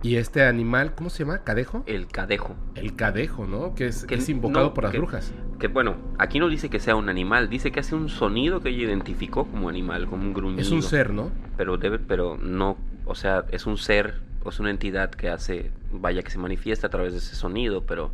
[0.03, 1.39] Y este animal, ¿cómo se llama?
[1.43, 1.83] ¿Cadejo?
[1.87, 2.55] El cadejo.
[2.75, 3.73] El cadejo, ¿no?
[3.73, 5.33] Que es, Que es invocado no, por las que- brujas.
[5.59, 8.69] Que bueno, aquí no dice que sea un animal, dice que hace un sonido que
[8.69, 10.61] ella identificó como animal, como un gruñido.
[10.61, 11.31] Es un ser, ¿no?
[11.57, 15.71] Pero debe, pero no, o sea, es un ser, o es una entidad que hace,
[15.91, 18.11] vaya que se manifiesta a través de ese sonido, pero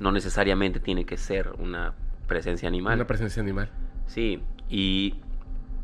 [0.00, 1.92] no necesariamente tiene que ser una
[2.26, 2.94] presencia animal.
[2.94, 3.68] Una presencia animal.
[4.06, 5.16] Sí, y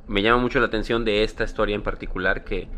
[0.09, 2.69] me llama mucho la atención de esta historia en particular que,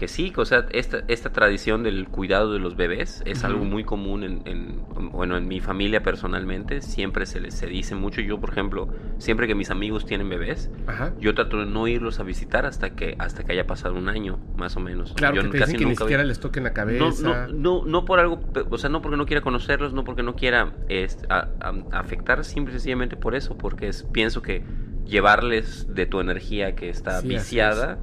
[0.00, 3.84] que sí, o sea, esta, esta tradición del cuidado de los bebés es algo muy
[3.84, 4.82] común en, en-
[5.12, 8.88] bueno, en mi familia personalmente, siempre se les se dice mucho, yo por ejemplo,
[9.18, 11.12] siempre que mis amigos tienen bebés, Ajá.
[11.20, 14.38] yo trato de no irlos a visitar hasta que, hasta que haya pasado un año,
[14.56, 15.12] más o menos.
[15.12, 17.46] Claro, yo que te casi dicen que ni nunca siquiera les toquen la no, cabeza.
[17.52, 18.40] no, no, no por algo,
[18.70, 22.44] o sea, no porque no quiera conocerlos, no porque no quiera este, a- a- afectar,
[22.44, 24.64] simple y sencillamente por eso, porque es, pienso que
[25.04, 28.00] llevarles de tu energía que está Sí, viciada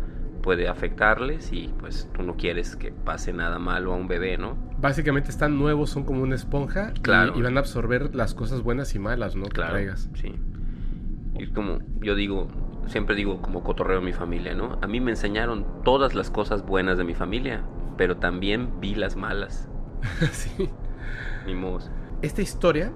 [0.47, 4.55] puede afectarles y pues tú no quieres que pase nada malo a un bebé, ¿no?
[4.79, 7.33] Básicamente están nuevos, son como una esponja y- Claro.
[7.37, 9.43] y, van a absorber las cosas buenas y malas, ¿no?
[9.43, 10.09] Que Claro, traigas.
[10.13, 10.33] sí.
[11.37, 12.47] Y como yo digo,
[12.85, 14.79] siempre digo como cotorreo a mi familia, ¿no?
[14.81, 17.63] A mí me enseñaron todas las cosas buenas de mi familia,
[17.97, 19.67] pero también vi las malas,
[20.31, 20.69] sí.
[21.45, 21.79] ni modo.
[22.21, 22.93] Esta historia,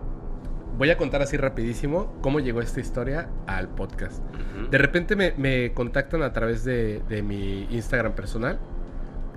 [0.78, 4.22] voy a contar así rapidísimo cómo llegó esta historia al podcast.
[4.70, 8.60] De repente me, me contactan a través de, de mi Instagram personal,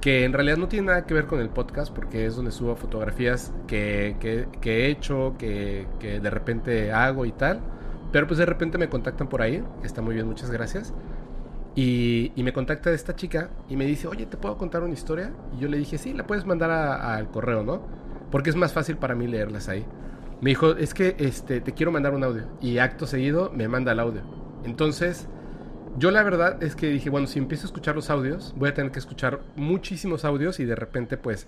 [0.00, 2.76] que en realidad no tiene nada que ver con el podcast, porque es donde subo
[2.76, 7.60] fotografías que, que- que he hecho, que, que de repente hago y tal.
[8.12, 10.92] Pero pues de repente me contactan por ahí, está muy bien, muchas gracias.
[11.74, 15.32] Y, y me contacta esta chica y me dice, oye, ¿te puedo contar una historia?
[15.56, 17.82] Y yo le dije, sí, la puedes mandar al correo, ¿no?
[18.30, 19.84] Porque es más fácil para mí leerlas ahí.
[20.44, 22.46] Me dijo, es que este, te quiero mandar un audio.
[22.60, 24.20] Y acto seguido me manda el audio.
[24.66, 25.26] Entonces,
[25.96, 28.74] yo la verdad es que dije, bueno, si empiezo a escuchar los audios, voy a
[28.74, 31.46] tener que escuchar muchísimos audios y de repente pues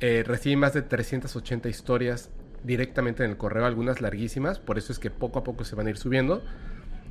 [0.00, 2.30] eh, recibí más de 380 historias
[2.64, 5.86] directamente en el correo, algunas larguísimas, por eso es que poco a poco se van
[5.86, 6.42] a ir subiendo.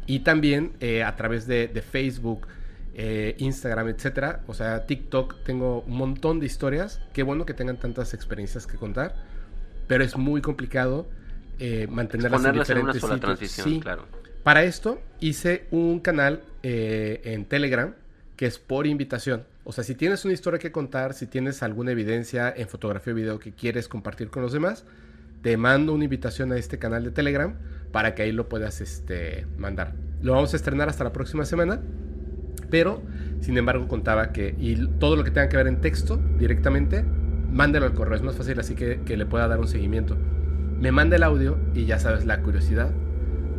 [0.07, 2.47] Y también eh, a través de, de Facebook,
[2.95, 6.99] eh, Instagram, etcétera, o sea, TikTok, tengo un montón de historias.
[7.13, 9.34] Qué bueno que tengan tantas experiencias que contar,
[9.87, 11.07] pero es muy complicado
[11.59, 13.37] eh, mantenerlas en una diferentes sola sitios.
[13.37, 13.79] transición, Sí.
[13.79, 14.05] claro.
[14.43, 17.93] Para esto hice un canal eh, en Telegram
[18.35, 19.43] que es por invitación.
[19.63, 23.15] O sea, si tienes una historia que contar, si tienes alguna evidencia en fotografía o
[23.15, 24.85] video que quieres compartir con los demás,
[25.41, 27.55] te mando una invitación a este canal de Telegram
[27.91, 29.93] para que ahí lo puedas este, mandar.
[30.21, 31.79] Lo vamos a estrenar hasta la próxima semana,
[32.69, 33.01] pero
[33.41, 37.05] sin embargo contaba que y todo lo que tenga que ver en texto directamente,
[37.55, 38.15] mándalo al correo.
[38.15, 40.15] Es más fácil así que, que le pueda dar un seguimiento.
[40.79, 42.91] Me manda el audio y ya sabes la curiosidad.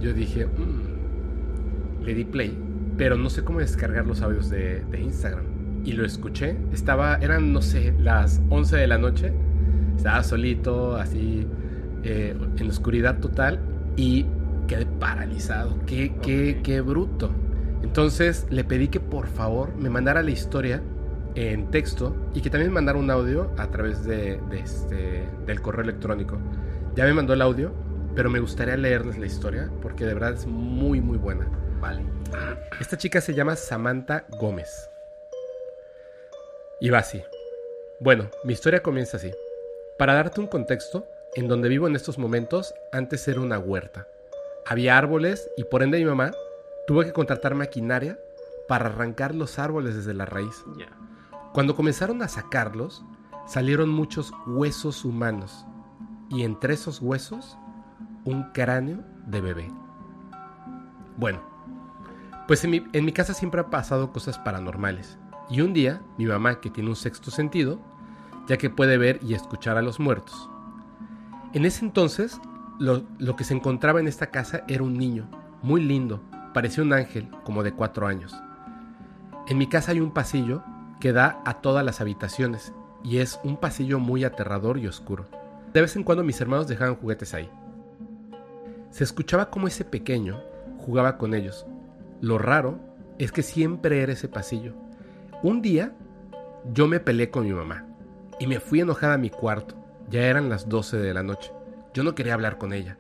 [0.01, 2.05] Yo dije, "Mm".
[2.05, 2.57] le di play,
[2.97, 5.45] pero no sé cómo descargar los audios de, de Instagram.
[5.85, 6.57] Y lo escuché.
[6.73, 9.33] Estaba, eran, no sé, las 11 de la noche.
[9.97, 11.47] Estaba solito, así,
[12.05, 13.61] eh, en la oscuridad total.
[13.97, 14.27] Y
[14.69, 15.79] quedé paralizado.
[15.87, 17.31] Qué, qué, qué bruto.
[17.83, 20.83] Entonces le pedí que por favor me mandara la historia
[21.37, 25.85] en texto y que también mandara un audio a través de, de este, del correo
[25.85, 26.39] electrónico.
[26.97, 27.73] Ya me mandó el audio,
[28.17, 31.49] pero me gustaría leerles la historia porque de verdad es muy, muy buena.
[31.81, 32.05] Vale.
[32.81, 34.91] Esta chica se llama Samantha Gómez.
[36.81, 37.23] Y va así.
[38.01, 39.33] Bueno, mi historia comienza así.
[39.99, 41.07] Para darte un contexto,
[41.37, 44.09] en donde vivo en estos momentos, antes era una huerta.
[44.67, 46.33] Había árboles y por ende mi mamá
[46.87, 48.17] Tuve que contratar maquinaria
[48.69, 50.55] para arrancar los árboles desde la raíz.
[50.79, 50.87] Ya.
[51.57, 53.03] Cuando comenzaron a sacarlos,
[53.47, 55.65] salieron muchos huesos humanos
[56.29, 57.57] y entre esos huesos
[58.27, 59.73] un cráneo de bebé.
[61.17, 61.41] Bueno,
[62.47, 65.17] pues en mi, casa siempre han pasado cosas paranormales.
[65.49, 67.81] Y un día, mi mamá, que tiene un sexto sentido,
[68.47, 70.51] ya que puede ver y escuchar a los muertos.
[71.55, 72.39] En ese entonces,
[72.79, 75.27] lo que se encontraba en esta casa era un niño,
[75.63, 76.21] muy lindo,
[76.53, 78.35] parecía un ángel, como de cuatro años.
[79.49, 80.63] En mi casa hay un pasillo
[81.01, 82.73] que da a todas las habitaciones,
[83.05, 85.27] y es un pasillo muy aterrador y oscuro.
[85.73, 87.51] De vez en cuando mis hermanos dejaban juguetes ahí.
[88.91, 90.41] Se escuchaba como ese pequeño
[90.79, 91.67] jugaba con ellos.
[92.21, 92.79] Lo raro
[93.19, 94.73] es que siempre era ese pasillo.
[95.43, 95.93] Un día
[96.73, 97.85] yo me peleé con mi mamá
[98.39, 99.75] y me fui enojada a mi cuarto.
[100.09, 101.53] Ya eran las 12 de la noche.
[101.93, 102.97] Yo no quería hablar con ella.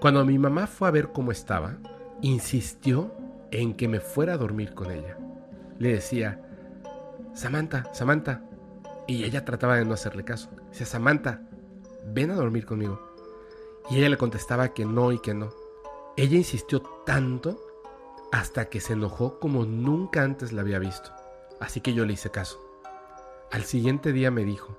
[0.00, 1.76] Cuando mi mamá fue a ver cómo estaba,
[2.20, 3.12] insistió
[3.50, 5.16] en que me fuera a dormir con ella.
[5.78, 6.40] Le decía,
[7.38, 8.42] Samantha, Samantha.
[9.06, 10.50] Y ella trataba de no hacerle caso.
[10.70, 11.40] Decía, Samantha,
[12.04, 13.00] ven a dormir conmigo.
[13.88, 15.50] Y ella le contestaba que no y que no.
[16.16, 17.60] Ella insistió tanto
[18.32, 21.12] hasta que se enojó como nunca antes la había visto.
[21.60, 22.58] Así que yo le hice caso.
[23.52, 24.76] Al siguiente día me dijo,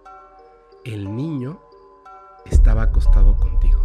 [0.84, 1.62] el niño
[2.44, 3.80] estaba acostado contigo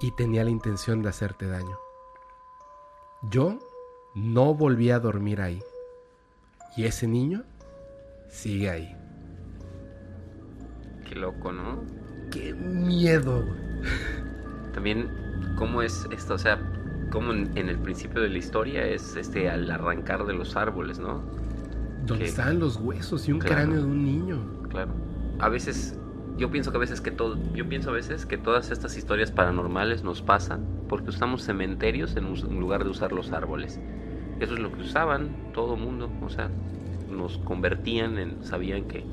[0.00, 1.78] y tenía la intención de hacerte daño.
[3.22, 3.60] Yo
[4.14, 5.62] no volví a dormir ahí
[6.76, 7.42] y ese niño
[8.28, 8.96] sigue ahí.
[11.08, 11.82] Qué loco, ¿no?
[12.30, 13.44] ¡Qué miedo!
[14.72, 15.08] También,
[15.56, 16.34] ¿cómo es esto?
[16.34, 16.58] O sea,
[17.10, 20.98] como en, en el principio de la historia es este al arrancar de los árboles,
[20.98, 21.22] ¿no?
[22.06, 23.54] Donde estaban los huesos y un Claro.
[23.56, 24.38] cráneo de un niño.
[24.70, 24.92] Claro.
[25.38, 25.96] A veces,
[26.36, 29.30] yo pienso que a veces que todo, yo pienso a veces que todas estas historias
[29.30, 33.78] paranormales nos pasan porque usamos cementerios en, en lugar de usar los árboles.
[34.44, 36.50] Eso es lo que usaban todo mundo, o sea,
[37.08, 39.04] nos convertían en, sabían que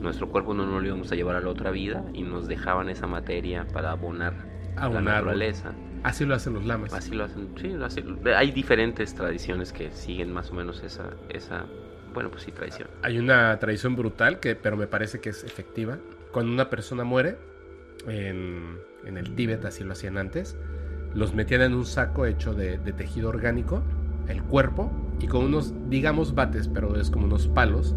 [0.00, 2.88] nuestro cuerpo no nos lo íbamos a llevar a la otra vida y nos dejaban
[2.88, 4.34] esa materia para abonar
[4.76, 5.72] A la naturaleza.
[6.04, 6.92] Así lo hacen los lamas.
[6.94, 8.04] Así lo hacen, sí, así-
[8.36, 11.66] hay diferentes tradiciones que siguen más o menos esa, esa,
[12.14, 12.88] bueno, pues sí, tradición.
[13.02, 15.98] Hay una tradición brutal, que, pero me parece que es efectiva.
[16.30, 17.36] Cuando una persona muere,
[18.06, 20.56] en, en el Tíbet así lo hacían antes,
[21.14, 23.82] los metían en un saco hecho de, de tejido orgánico,
[24.28, 27.96] el cuerpo, y con unos, digamos, bates, pero es como unos palos,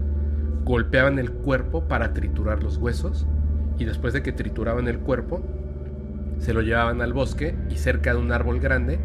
[0.64, 3.28] golpeaban el cuerpo para triturar los huesos,
[3.78, 5.42] y después de que trituraban el cuerpo,
[6.40, 9.00] se lo llevaban al bosque y cerca de un árbol grande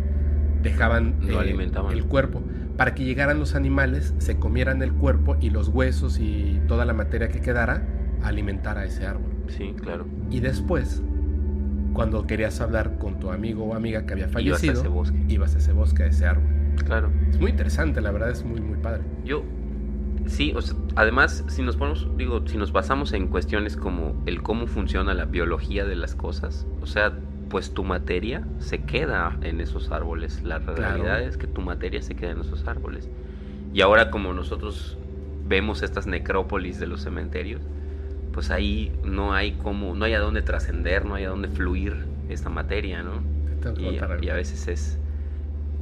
[0.62, 1.92] dejaban Lo alimentaban.
[1.92, 2.42] el cuerpo
[2.76, 6.92] para que llegaran los animales, se comieran el cuerpo y los huesos y toda la
[6.92, 7.86] materia que quedara
[8.22, 9.30] alimentara ese árbol.
[9.48, 10.06] Sí, claro.
[10.30, 11.02] Y después,
[11.94, 15.24] cuando querías hablar con tu amigo o amiga que había Ibas a fallecido, ese bosque.
[15.28, 16.44] ibas a ese bosque, a ese árbol.
[16.84, 17.10] Claro.
[17.30, 19.02] Es muy interesante, la verdad es muy, muy padre.
[19.24, 19.44] Yo,
[20.26, 24.42] sí, o sea, además, si nos ponemos, digo, si nos basamos en cuestiones como el
[24.42, 27.12] cómo funciona la biología de las cosas, o sea,
[27.48, 30.42] pues tu materia se queda en esos árboles.
[30.42, 33.08] La realidad es que tu materia se queda en esos árboles.
[33.72, 34.98] Y ahora como nosotros
[35.46, 37.62] vemos estas necrópolis de los cementerios,
[38.32, 42.06] pues ahí no hay como, no hay a dónde trascender, no hay a dónde fluir
[42.28, 43.22] esta materia, ¿no?
[43.78, 44.98] Y, y a veces es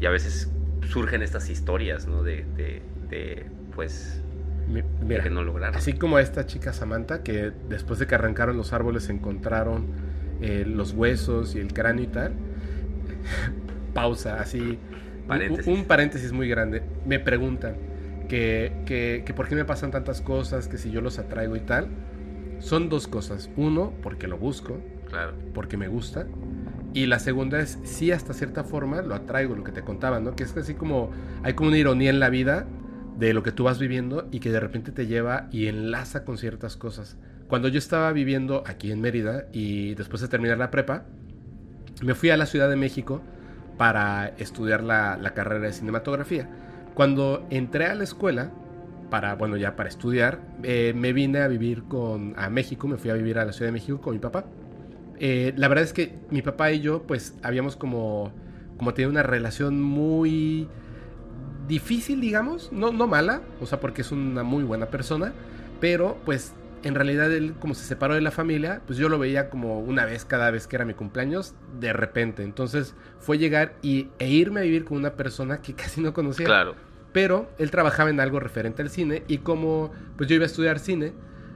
[0.01, 0.51] y a veces
[0.89, 4.23] surgen estas historias no de, de, de, pues
[4.69, 8.15] Mi- de Mira, que no lograron Así como esta chica Samantha, que después de que
[8.15, 9.87] arrancaron los árboles encontraron
[10.41, 12.33] eh, los huesos y el cráneo y tal.
[13.95, 14.61] Pausa, así.
[14.61, 14.79] un-
[15.29, 15.67] Paréntesis.
[15.67, 16.83] Un, paréntesis muy grande.
[17.07, 17.77] Me preguntan
[18.29, 21.61] que, que, que por qué me pasan tantas cosas, que si yo los atraigo y
[21.61, 21.89] tal.
[22.61, 23.51] Son dos cosas.
[23.57, 26.27] Uno, porque lo busco, claro porque me gusta.
[26.95, 30.37] Y la segunda es, sí, hasta cierta forma lo atraigo, lo que te contaba, ¿no?
[30.37, 31.11] Que es así como,
[31.43, 32.67] hay como una ironía en la vida
[33.19, 36.39] de lo que tú vas viviendo y que de repente te lleva y enlaza con
[36.39, 37.19] ciertas cosas.
[37.49, 41.05] Cuando yo estaba viviendo aquí en Mérida y después de terminar la prepa,
[42.01, 43.21] me fui a la Ciudad de México
[43.77, 46.49] para estudiar la, la carrera de cinematografía.
[46.95, 48.53] Cuando entré a la escuela,
[49.11, 53.11] para, bueno, ya para estudiar, eh, me vine a vivir con, a México, me fui
[53.11, 54.45] a vivir a la Ciudad de México con mi papá.
[55.19, 58.33] Eh, la verdad es que mi papá y yo, pues, habíamos como,
[58.77, 60.69] como tenido una relación muy
[61.69, 65.33] difícil, digamos, no, no mala, o sea, porque es una muy buena persona,
[65.81, 66.55] pero pues
[66.85, 70.05] en realidad él como se separó de la familia, pues yo lo veía como una
[70.05, 72.43] vez cada vez que era mi cumpleaños, de repente.
[72.43, 76.47] Entonces fue llegar y, e irme a vivir con una persona que casi no conocía.
[76.47, 76.75] claro
[77.13, 80.79] Pero él trabajaba en algo referente al cine y como pues yo iba a estudiar
[80.79, 81.13] cine,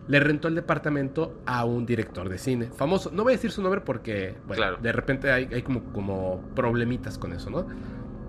[0.09, 3.11] le rentó el departamento a un director de cine famoso.
[3.13, 4.77] No voy a decir su nombre porque, bueno, Claro.
[4.83, 7.67] de repente hay, hay como, como problemitas con eso, ¿no?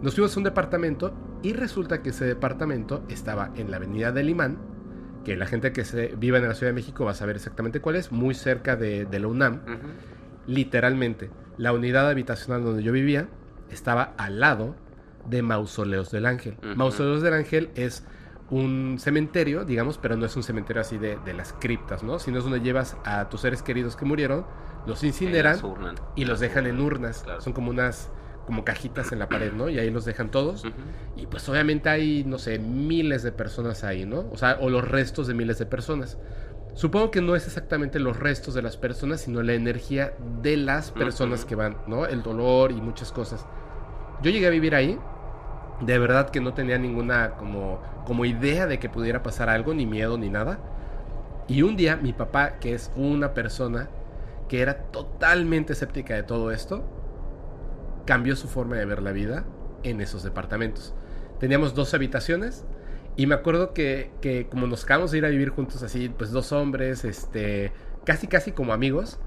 [0.01, 4.29] Nos fuimos a un departamento y resulta que ese departamento estaba en la avenida del
[4.29, 4.57] Imán,
[5.25, 7.79] que la gente que se vive en la Ciudad de México va a saber exactamente
[7.81, 9.61] cuál es, muy cerca de, de la UNAM.
[10.47, 13.27] Literalmente, la unidad habitacional donde yo vivía
[13.69, 14.75] estaba al lado
[15.29, 16.55] de Mausoleos del Ángel.
[16.75, 18.03] Mausoleos del Ángel es
[18.51, 22.19] un cementerio, digamos, pero no es un cementerio así de, de las criptas, ¿no?
[22.19, 24.45] Sino es donde llevas a tus seres queridos que murieron,
[24.87, 25.59] los incineran
[26.15, 27.23] y los dejan en urnas.
[27.23, 27.41] Claro.
[27.41, 28.11] Son como unas
[28.49, 29.69] como cajitas en la pared, ¿no?
[29.69, 30.63] Y ahí los dejan todos.
[31.15, 34.25] Y pues obviamente hay, no sé, miles de personas ahí, ¿no?
[34.31, 36.17] O sea, o los restos de miles de personas.
[36.73, 40.89] Supongo que no es exactamente los restos de las personas, sino la energía de las
[40.89, 42.07] personas que van, ¿no?
[42.07, 43.45] El dolor y muchas cosas.
[44.23, 44.97] Yo llegué a vivir ahí.
[45.81, 49.85] De verdad que no tenía ninguna como, como idea de que pudiera pasar algo, ni
[49.85, 50.59] miedo, ni nada.
[51.47, 53.89] Y un día mi papá, que es una persona
[54.47, 56.83] que era totalmente escéptica de todo esto,
[58.05, 59.45] cambió su forma de ver la vida
[59.83, 60.93] en esos departamentos.
[61.39, 62.65] Teníamos dos habitaciones
[63.15, 66.31] y me acuerdo que, que como nos acabamos de ir a vivir juntos así, pues
[66.31, 67.71] dos hombres, este,
[68.05, 69.19] casi casi como amigos,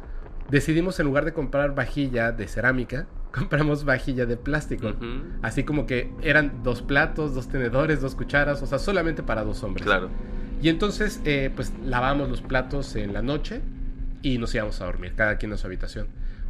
[0.50, 3.06] decidimos en lugar de comprar vajilla de cerámica,
[3.36, 4.94] compramos vajilla de plástico.
[5.42, 9.62] Así como que eran dos platos, dos tenedores, dos cucharas, o sea, solamente para dos
[9.62, 9.84] hombres.
[9.86, 10.10] Claro.
[10.60, 13.62] Y entonces, eh, pues lavamos los platos en la noche
[14.22, 16.06] y nos íbamos a dormir, cada quien en su habitación.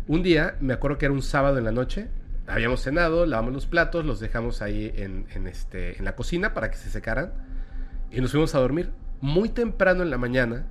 [0.06, 2.08] Un día, me acuerdo que era un sábado en la noche,
[2.46, 6.70] habíamos cenado, lavamos los platos, los dejamos ahí en, en este, en la cocina para
[6.70, 7.32] que se secaran
[8.10, 8.90] y nos fuimos a dormir.
[9.20, 10.66] Muy temprano en la mañana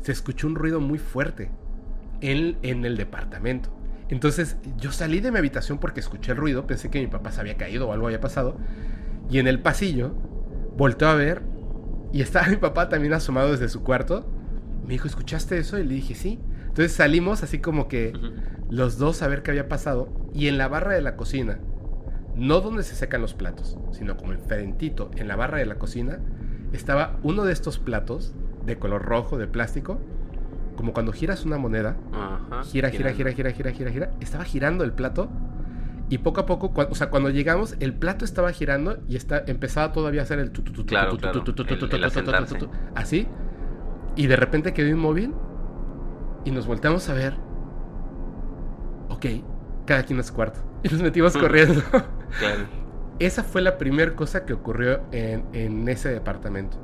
[0.00, 1.50] se escuchó un ruido muy fuerte
[2.20, 3.70] en, en el departamento.
[4.12, 7.40] Entonces yo salí de mi habitación porque escuché el ruido, pensé que mi papá se
[7.40, 8.58] había caído o algo había pasado.
[9.30, 10.14] Y en el pasillo
[10.76, 11.40] volteó a ver
[12.12, 14.30] y estaba mi papá también asomado desde su cuarto.
[14.84, 15.78] Me dijo, ¿escuchaste eso?
[15.78, 16.38] Y le dije, sí.
[16.60, 18.12] Entonces salimos así como que
[18.68, 20.10] los dos a ver qué había pasado.
[20.34, 21.60] Y en la barra de la cocina,
[22.36, 26.18] no donde se secan los platos, sino como enfrentito, en la barra de la cocina,
[26.74, 28.34] estaba uno de estos platos
[28.66, 30.00] de color rojo, de plástico,
[30.76, 32.64] como cuando giras una moneda, Ajá.
[32.64, 34.12] gira, gira, gira, gira, gira, gira, gira.
[34.20, 35.28] Estaba girando el plato.
[36.08, 39.92] Y poco a poco, o sea, cuando llegamos, el plato estaba girando y está, empezaba
[39.92, 40.52] todavía a hacer el
[42.94, 43.26] Así.
[44.14, 45.34] Y de repente quedó inmóvil.
[46.44, 47.34] Y nos volteamos a ver.
[49.08, 49.26] Ok,
[49.86, 50.60] cada quien a su cuarto.
[50.82, 51.80] Y nos metimos corriendo.
[52.38, 52.64] Claro.
[53.18, 56.76] Esa fue la primera cosa que ocurrió en, en ese departamento.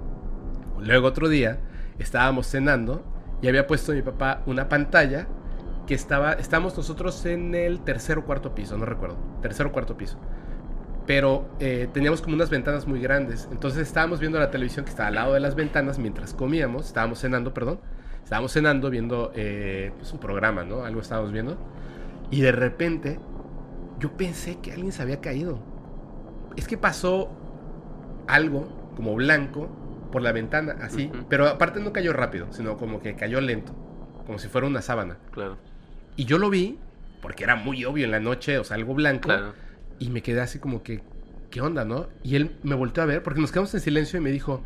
[0.78, 1.58] Luego otro día
[1.98, 3.02] estábamos cenando
[3.40, 5.26] y había puesto mi papá una pantalla
[5.86, 9.96] que estaba, estábamos nosotros en el tercer o cuarto piso, no recuerdo, tercer o cuarto
[9.96, 10.18] piso.
[11.06, 15.08] Pero eh, teníamos como unas ventanas muy grandes, entonces estábamos viendo la televisión que estaba
[15.08, 17.80] al lado de las ventanas mientras comíamos, estábamos cenando, perdón,
[18.22, 20.84] estábamos cenando viendo eh, pues un programa, ¿no?
[20.84, 21.56] Algo estábamos viendo.
[22.30, 23.18] Y de repente
[23.98, 25.58] yo pensé que alguien se había caído.
[26.56, 27.30] Es que pasó
[28.26, 29.68] algo como blanco
[30.10, 31.10] por la ventana, así.
[31.28, 33.72] Pero aparte no cayó rápido, sino como que cayó lento,
[34.26, 35.18] como si fuera una sábana.
[35.30, 35.58] Claro.
[36.16, 36.78] Y yo lo vi,
[37.20, 39.28] porque era muy obvio en la noche, o sea, algo blanco.
[39.28, 39.54] Claro.
[39.98, 41.02] Y me quedé así como que,
[41.50, 42.08] ¿qué onda, no?
[42.22, 44.62] Y él me volteó a ver, porque nos quedamos en silencio y me dijo,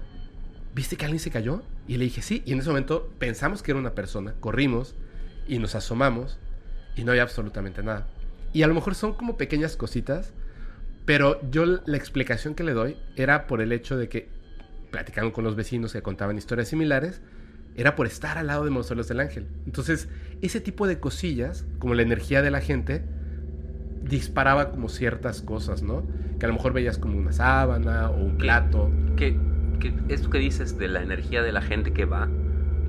[0.74, 1.62] ¿viste que alguien se cayó?
[1.86, 2.42] Y le dije, sí.
[2.46, 4.94] Y en ese momento pensamos que era una persona, corrimos
[5.46, 6.38] y nos asomamos
[6.96, 8.08] y no había absolutamente nada.
[8.52, 10.32] Y a lo mejor son como pequeñas cositas,
[11.04, 14.28] pero yo la explicación que le doy era por el hecho de que,
[14.92, 17.20] platicando con los vecinos que contaban historias similares,
[17.74, 19.48] era por estar al lado de Mausoleos del Ángel.
[19.66, 20.08] Entonces,
[20.42, 23.02] ese tipo de cosillas, como la energía de la gente,
[24.04, 26.02] disparaba como ciertas cosas, ¿no?
[26.38, 28.90] Que a lo mejor veías como una sábana o un plato.
[29.16, 29.36] que,
[29.80, 32.28] que esto que dices de la energía de la gente que va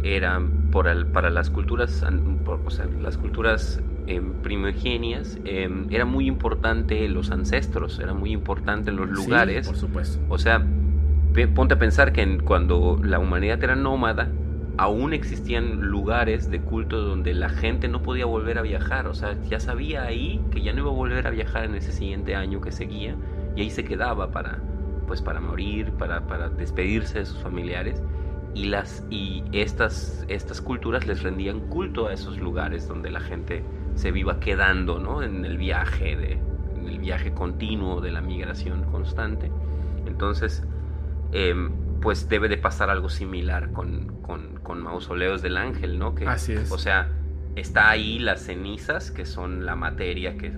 [0.03, 2.03] era por el- para las culturas,
[2.45, 8.31] por- o sea, las culturas em, primigenias, em, era muy importante los ancestros, era muy
[8.33, 9.65] importante los Sí, lugares.
[9.67, 10.19] por supuesto.
[10.27, 10.61] O sea,
[11.55, 14.29] ponte a pensar que cuando la humanidad era nómada,
[14.77, 19.07] aún existían lugares de culto donde la gente no podía volver a viajar.
[19.07, 21.91] O sea, ya sabía ahí que ya no iba a volver a viajar en ese
[21.91, 23.15] siguiente año que seguía
[23.55, 24.59] y ahí se quedaba para,
[25.07, 28.01] pues, para morir, para, para despedirse de sus familiares.
[28.55, 33.63] Y, las, y estas, estas culturas les rendían culto a esos lugares donde la gente
[33.95, 35.23] se viva quedando, ¿no?
[35.23, 36.33] En el viaje, de,
[36.75, 39.51] en el viaje continuo de la migración constante.
[40.05, 40.63] Entonces,
[41.33, 46.15] em, pues debe de pasar algo similar con, con, con Mausoleos del Ángel, ¿no?
[46.15, 46.71] Que, Así es.
[46.71, 47.09] O sea,
[47.55, 50.53] está ahí las cenizas, que son la materia que,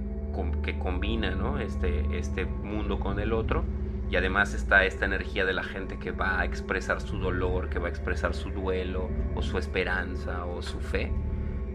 [0.63, 1.59] que combina, ¿no?
[1.59, 3.63] Este, este mundo con el otro.
[4.09, 7.79] Y además está esta energía de la gente que va a expresar su dolor, que
[7.79, 11.11] va a expresar su duelo, o su esperanza, o su fe.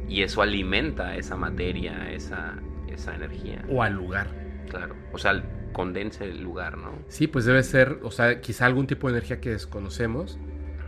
[0.09, 2.56] Y eso alimenta esa materia, esa,
[2.89, 3.64] esa energía.
[3.68, 4.28] O al lugar.
[4.68, 4.94] Claro.
[5.12, 5.43] O sea,
[5.73, 6.93] condense el lugar, ¿no?
[7.09, 10.39] Sí, pues debe ser, o sea, quizá algún tipo de energía que desconocemos,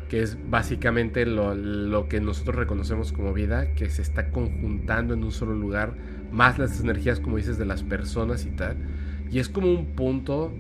[0.09, 5.25] que es básicamente lo, lo que nosotros reconocemos como vida, que se está conjuntando en
[5.25, 5.95] un solo lugar,
[6.31, 8.77] más las energías, como dices, de las personas y tal.
[9.31, 10.53] Y es como un punto,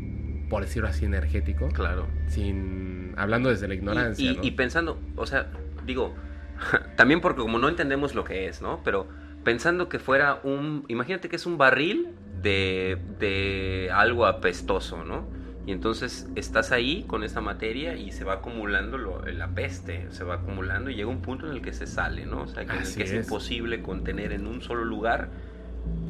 [0.48, 1.68] por decirlo así, energético.
[1.68, 2.06] Claro.
[2.28, 4.30] Sin, hablando desde la ignorancia.
[4.30, 4.42] Y, ¿no?
[4.42, 5.50] y pensando, o sea,
[5.84, 6.14] digo,
[6.96, 8.80] también porque como no entendemos lo que es, ¿no?
[8.84, 9.06] Pero
[9.44, 12.08] pensando que fuera un, imagínate que es un barril
[12.42, 15.26] de, de algo apestoso, ¿no?
[15.64, 20.24] Y entonces estás ahí con esta materia y se va acumulando lo- la peste, se
[20.24, 22.42] va acumulando y llega un punto en el que se sale, ¿no?
[22.42, 23.24] O sea, que, en el que es, es.
[23.24, 25.30] imposible contener en un solo lugar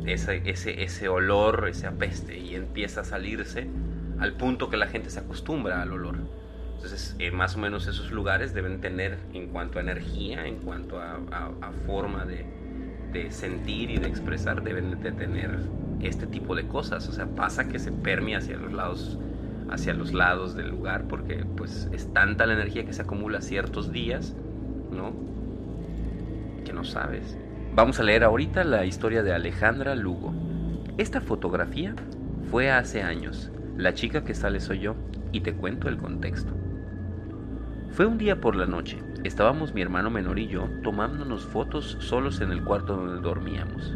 [0.07, 3.69] ese, ese, ese olor, ese apeste y empieza a salirse
[4.19, 6.17] al punto que la gente se acostumbra al olor.
[6.75, 10.99] Entonces, eh, más o menos esos lugares deben tener, en cuanto a energía, en cuanto
[11.01, 12.45] a, a- a forma de,
[13.13, 15.61] de sentir y de expresar, deben de tener
[16.01, 17.09] este tipo de cosas.
[17.09, 19.19] O sea, pasa que se permea hacia los lados,
[19.71, 23.93] hacia los lados del lugar, porque pues es tanta la energía que se acumula ciertos
[23.93, 24.35] días,
[24.91, 25.13] ¿no?
[26.65, 27.37] Que no sabes.
[27.75, 30.35] Vamos a leer ahorita la historia de Alejandra Lugo.
[30.99, 31.95] Esta fotografía
[32.51, 33.51] fue hace años.
[33.77, 34.95] La chica que sale soy yo
[35.33, 36.62] y te cuento el contexto.
[37.93, 39.03] Fue un día por la noche.
[39.23, 43.93] Estábamos mi hermano menor y yo tomándonos fotos solos en el cuarto donde dormíamos.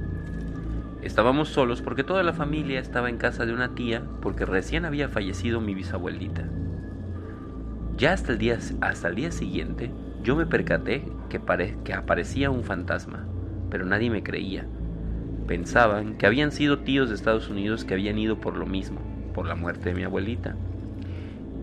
[1.03, 5.09] Estábamos solos porque toda la familia estaba en casa de una tía porque recién había
[5.09, 6.45] fallecido mi bisabuelita.
[7.99, 12.51] Ya hasta el día, hasta el día siguiente yo me percaté que, pare- que aparecía
[12.51, 13.27] un fantasma,
[13.71, 14.69] pero nadie me creía.
[15.47, 19.01] Pensaban que habían sido tíos de Estados Unidos que habían ido por lo mismo,
[19.33, 20.57] por la muerte de mi abuelita.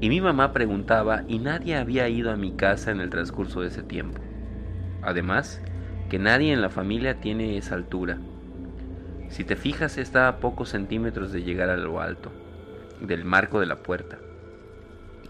[0.03, 3.69] Y mi mamá preguntaba y nadie había ido a mi casa en el transcurso de
[3.69, 4.19] ese tiempo.
[5.01, 5.61] Además,
[6.09, 8.17] que nadie en la familia tiene esa altura.
[9.29, 12.33] Si te fijas, está a pocos centímetros de llegar a lo alto,
[12.99, 14.17] del marco de la puerta.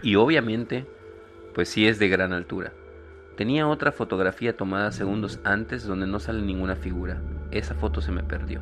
[0.02, 0.88] Y obviamente,
[1.54, 2.72] pues sí es de gran altura.
[3.36, 7.22] Tenía otra fotografía tomada segundos antes donde no sale ninguna figura.
[7.52, 8.60] Esa foto se me perdió.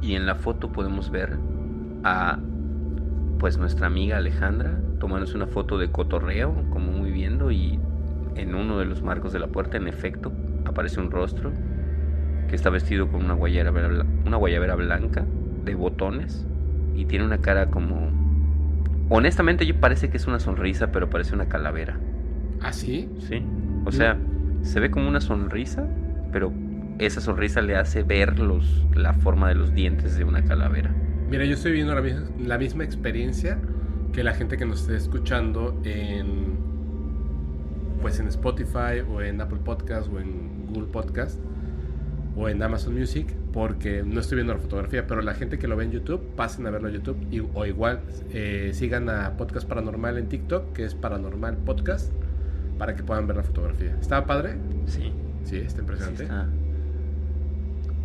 [0.00, 1.36] Y en la foto podemos ver
[2.04, 2.38] a
[3.38, 7.80] pues nuestra amiga Alejandra tomándose una foto de cotorreo, como muy viendo, y
[8.36, 10.30] en uno de los marcos de la puerta, en efecto,
[10.64, 11.50] aparece un rostro
[12.48, 15.24] que está vestido con una guayabera, una guayabera blanca
[15.64, 16.46] de botones
[16.94, 18.10] y tiene una cara como...
[19.08, 21.98] Honestamente yo parece que es una sonrisa, pero parece una calavera.
[22.60, 23.08] ¿Ah, sí?
[23.18, 23.42] Sí.
[23.84, 24.16] O sea,
[24.62, 25.88] se ve como una sonrisa,
[26.30, 26.52] pero
[26.98, 30.94] esa sonrisa le hace ver los, la forma de los dientes de una calavera.
[31.28, 32.02] Mira, yo estoy viviendo la,
[32.46, 33.58] la misma experiencia
[34.12, 36.58] que la gente que nos esté escuchando en
[38.02, 41.38] pues en Spotify o en Apple Podcast o en Google Podcast
[42.36, 45.76] o en Amazon Music porque no estoy viendo la fotografía, pero la gente que lo
[45.76, 48.00] ve en YouTube, pasen a verlo en YouTube y, o igual
[48.32, 52.12] eh, sigan a Podcast Paranormal en TikTok, que es Paranormal Podcast,
[52.78, 53.96] para que puedan ver la fotografía.
[54.00, 54.56] ¿Estaba padre?
[54.86, 55.12] Sí.
[55.44, 56.22] Sí, está Sí impresionante.
[56.24, 56.46] está.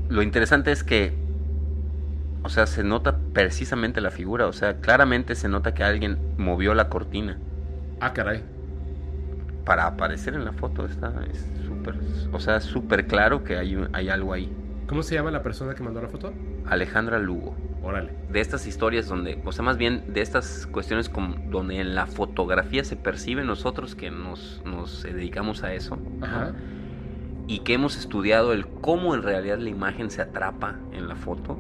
[0.10, 1.14] Lo interesante es que,
[2.46, 6.74] o sea, se nota precisamente la figura, o sea, claramente se nota que alguien movió
[6.76, 7.40] la cortina
[8.00, 8.44] Ah, caray.
[9.66, 10.86] para aparecer en la foto.
[10.86, 11.96] Está es súper,
[12.32, 14.52] o sea, súper claro que hay, hay algo ahí.
[14.88, 16.34] ¿Cómo se llama la persona que mandó la foto?
[16.66, 17.56] Alejandra Lugo.
[17.82, 18.12] Órale.
[18.30, 22.06] De estas historias donde, o sea, más bien de estas cuestiones como donde en la
[22.06, 25.96] fotografía se percibe nosotros que nos, nos dedicamos a eso.
[25.96, 26.54] ¿no?
[27.48, 31.60] Y que hemos estudiado el cómo en realidad la imagen se atrapa en la foto.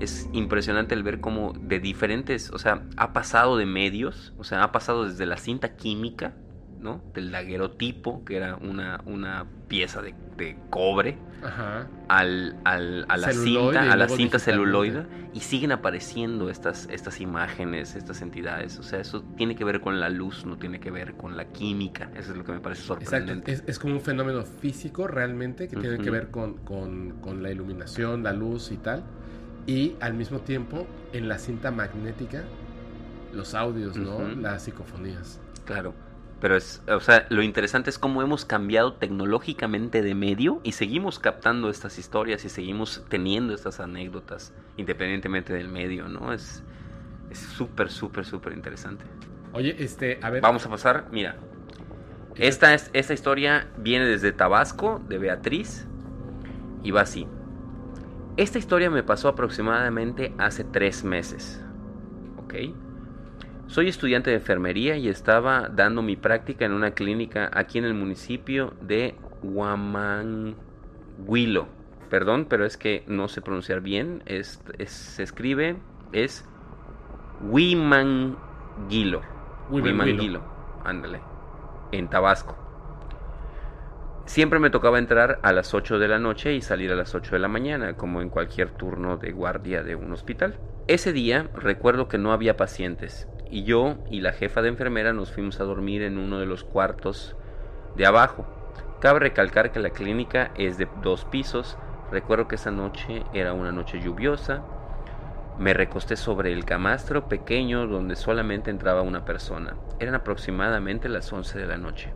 [0.00, 4.64] Es impresionante el ver cómo de diferentes, o sea, ha pasado de medios, o sea,
[4.64, 6.34] ha pasado desde la cinta química,
[6.82, 7.00] ¿no?
[7.14, 11.86] Del daguerotipo, que era una, una pieza de, de cobre, Ajá.
[12.08, 17.20] al, al- a la Celuloide cinta, a la cinta celuloide, y siguen apareciendo estas, estas
[17.20, 18.78] imágenes, estas entidades.
[18.78, 21.46] O sea, eso tiene que ver con la luz, no tiene que ver con la
[21.46, 22.10] química.
[22.16, 23.52] Eso es lo que me parece Exacto, sorprendente.
[23.52, 27.50] es, es como un fenómeno físico realmente que tiene que ver con, con- con la
[27.50, 29.04] iluminación, la luz y tal.
[29.66, 32.42] Y al mismo tiempo, en la cinta magnética,
[33.32, 34.28] los audios, ¿no?
[34.28, 35.40] Las psicofonías.
[35.64, 35.94] Claro.
[36.42, 41.18] Pero es, o sea, lo interesante es cómo hemos cambiado tecnológicamente de medio y seguimos
[41.18, 46.34] captando estas historias y seguimos teniendo estas anécdotas independientemente del medio, ¿no?
[46.34, 46.62] Es
[47.32, 49.04] es súper, súper, súper interesante.
[49.54, 50.42] Oye, este, a ver.
[50.42, 51.36] Vamos a pasar, mira.
[52.36, 55.86] Esta, es, esta historia viene desde Tabasco, de Beatriz,
[56.82, 57.26] y va así.
[58.36, 61.62] Esta historia me pasó aproximadamente hace tres meses.
[62.36, 62.54] ¿Ok?
[63.72, 67.94] Soy estudiante de enfermería y estaba dando mi práctica en una clínica aquí en el
[67.94, 70.58] municipio de Huamanguilo.
[72.10, 74.22] Perdón, pero es que no sé pronunciar bien.
[74.26, 75.76] Es, es- se escribe,
[76.12, 76.46] es
[77.40, 78.36] Huimanguilo.
[78.90, 79.22] Huimanguilo.
[79.70, 80.42] Huimanguilo,
[80.84, 81.20] ándale,
[81.92, 82.54] en Tabasco.
[84.26, 87.36] Siempre me tocaba entrar a las 8 de la noche y salir a las 8
[87.36, 90.58] de la mañana, como en cualquier turno de guardia de un hospital.
[90.88, 95.30] Ese día recuerdo que no había pacientes y yo y la jefa de enfermera nos
[95.30, 97.36] fuimos a dormir en uno de los cuartos
[97.94, 98.46] de abajo.
[98.98, 101.76] Cabe recalcar que la clínica es de dos pisos.
[102.10, 104.62] Recuerdo que esa noche era una noche lluviosa.
[105.58, 109.76] Me recosté sobre el camastro pequeño donde solamente entraba una persona.
[110.00, 112.10] Eran aproximadamente las 11 de la noche.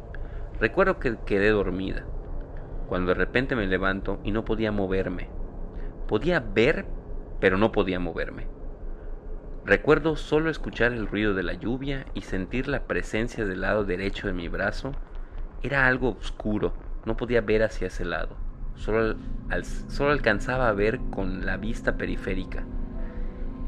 [0.58, 2.06] Recuerdo que quedé dormida,
[2.88, 5.28] cuando de repente me levanto y no podía moverme.
[6.08, 6.86] Podía ver,
[7.40, 8.55] pero no podía moverme.
[9.66, 14.28] Recuerdo solo escuchar el ruido de la lluvia y sentir la presencia del lado derecho
[14.28, 14.93] de mi brazo.
[15.60, 16.72] Era algo oscuro,
[17.05, 18.36] no podía ver hacia ese lado.
[18.76, 19.16] Solo,
[19.88, 22.64] solo alcanzaba a ver con la vista periférica.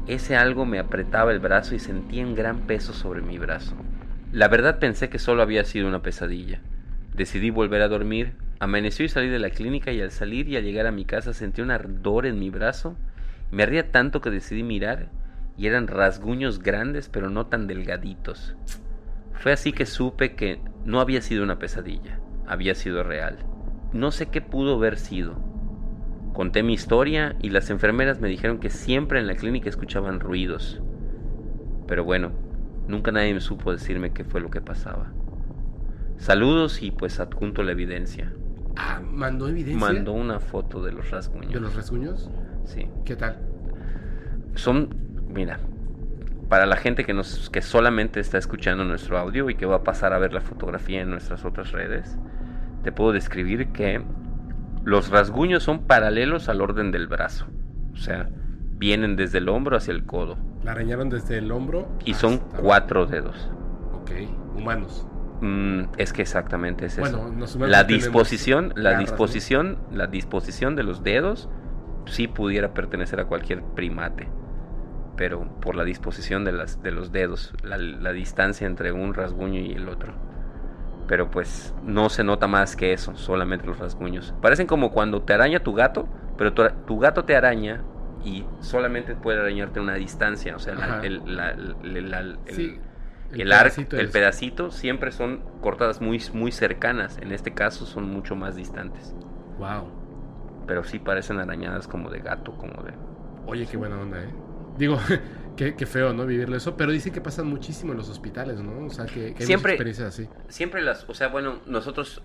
[0.07, 3.75] Ese algo me apretaba el brazo y sentía un gran peso sobre mi brazo.
[4.31, 6.61] La verdad pensé que solo había sido una pesadilla.
[7.13, 8.35] Decidí volver a dormir.
[8.61, 11.33] Amaneció y salí de la clínica y al salir y al llegar a mi casa
[11.33, 12.95] sentí un ardor en mi brazo.
[13.51, 15.18] Me ardía tanto que decidí mirar
[15.59, 18.55] y eran rasguños grandes pero no tan delgaditos.
[19.33, 23.37] Fue así que supe que no había sido una pesadilla, había sido real.
[23.91, 25.35] No sé qué pudo haber sido.
[26.33, 30.81] Conté mi historia y las enfermeras me dijeron que siempre en la clínica escuchaban ruidos.
[31.87, 32.31] Pero bueno,
[32.87, 35.11] nunca nadie me supo decirme qué fue lo que pasaba.
[36.17, 38.31] Saludos y pues adjunto la evidencia.
[38.77, 41.51] Ah, mandó evidencia Mandó una foto de los rasguños.
[41.53, 42.29] de los rasguños.
[42.63, 42.87] Sí.
[43.03, 43.39] ¿Qué tal?
[44.55, 45.59] Son, mira,
[46.49, 49.83] para la gente que nos que solamente está escuchando nuestro audio y que va a
[49.83, 52.17] pasar a ver la fotografía en nuestras otras redes,
[52.83, 54.01] te puedo describir que
[54.83, 57.45] los rasguños son paralelos al orden del brazo.
[57.93, 58.29] O sea,
[58.77, 61.87] vienen desde el hombro hacia el codo La arañaron desde el hombro.
[62.05, 63.49] y son cuatro dedos.
[63.93, 64.11] Ok,
[64.55, 65.05] humanos.
[65.41, 67.17] Mm, es que exactamente es eso.
[67.17, 69.05] Bueno, la disposición, la garras, ¿no?
[69.11, 71.49] disposición, la disposición de los dedos
[72.05, 74.27] sí pudiera pertenecer a cualquier primate,
[75.19, 79.59] pero por la disposición de las de los dedos, la, la distancia entre un rasguño
[79.59, 80.13] y el otro.
[81.09, 84.33] Pero pues no se nota más que eso, solamente los rasguños.
[84.41, 87.81] Parecen como cuando te araña tu gato, pero tu, tu gato te araña
[88.23, 92.79] y solamente puede arañarte una distancia, o sea, la- el, la- el- el- Sí,
[93.33, 97.17] el, arco, pedacito el pedacito siempre son cortadas muy, muy cercanas.
[97.17, 99.13] En este caso son mucho más distantes.
[99.57, 99.87] Wow.
[100.67, 102.93] Pero sí parecen arañadas como de gato, como de...
[103.47, 104.29] Oye, qué buena onda, ¿eh?
[104.79, 104.99] Digo,
[105.57, 106.25] qué, qué feo, ¿no?
[106.25, 106.75] Vivirlo eso.
[106.75, 108.85] Pero dicen que pasan muchísimo en los hospitales, ¿no?
[108.85, 110.27] O sea, que, que hay Siempre- experiencias así.
[110.47, 111.07] Siempre las...
[111.07, 112.23] O sea, bueno, nosotros,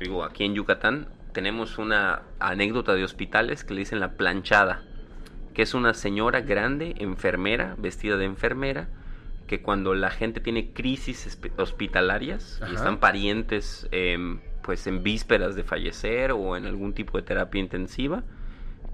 [0.00, 4.82] digo, aquí en Yucatán tenemos una anécdota de hospitales que le dicen la planchada.
[5.54, 8.88] Que es una señora grande, enfermera, vestida de enfermera,
[9.46, 12.72] que cuando la gente tiene crisis hospitalarias Ajá.
[12.72, 17.60] y están parientes em, pues en vísperas de fallecer o en algún tipo de terapia
[17.60, 18.24] intensiva,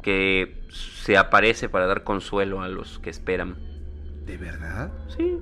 [0.02, 3.56] que se aparece para dar consuelo a los que esperan.
[4.26, 4.92] ¿De verdad?
[5.16, 5.38] Sí.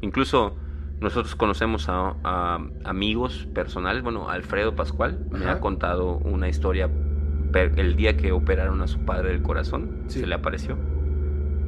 [0.00, 0.56] Incluso
[1.00, 4.02] nosotros conocemos a, a amigos personales.
[4.02, 6.88] Bueno, Alfredo Pascual me ha contado una historia
[7.54, 10.04] el día que operaron a su padre del corazón.
[10.08, 10.20] Sí.
[10.20, 10.76] Se le apareció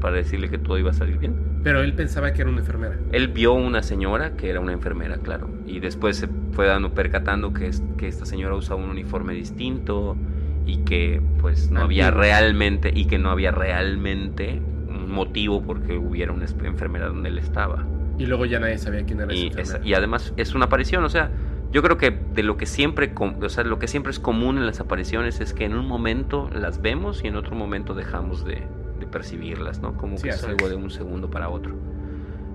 [0.00, 1.60] para decirle que todo iba a salir bien.
[1.62, 2.98] Pero él pensaba que era una enfermera.
[3.12, 7.54] Él vio una señora que era una enfermera, claro, y después se fue dando percatando
[7.54, 10.16] que, es- que esta señora usaba un uniforme distinto
[10.64, 16.32] y que pues no había realmente y que no había realmente un motivo porque hubiera
[16.32, 17.88] una enfermera donde él estaba.
[18.16, 21.04] Y luego ya nadie sabía quién era Y, esa es- y además es una aparición,
[21.04, 21.32] o sea,
[21.72, 24.66] yo creo que de lo que siempre, o sea, lo que siempre es común en
[24.66, 28.70] las apariciones es que en un momento las vemos y en otro momento dejamos de,
[28.96, 29.96] de percibirlas, ¿no?
[29.96, 31.78] Como Sí, que es algo de un segundo para otro.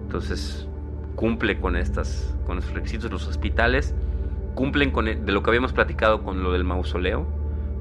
[0.03, 0.69] Entonces,
[1.15, 3.95] cumple con estas, con los requisitos los hospitales,
[4.53, 7.31] cumplen con el- de lo que habíamos platicado con lo del mausoleo,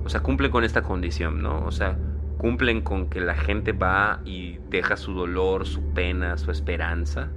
[0.09, 1.67] o sea, cumplen con esta condición, ¿no?
[1.67, 1.99] O sea,
[2.39, 7.29] cumplen con que la gente va y deja su dolor, su pena, su esperanza,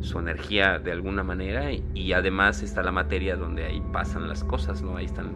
[0.00, 4.44] su energía de alguna manera y, y además está la materia donde ahí pasan las
[4.44, 4.98] cosas, ¿no?
[4.98, 5.32] Ahí están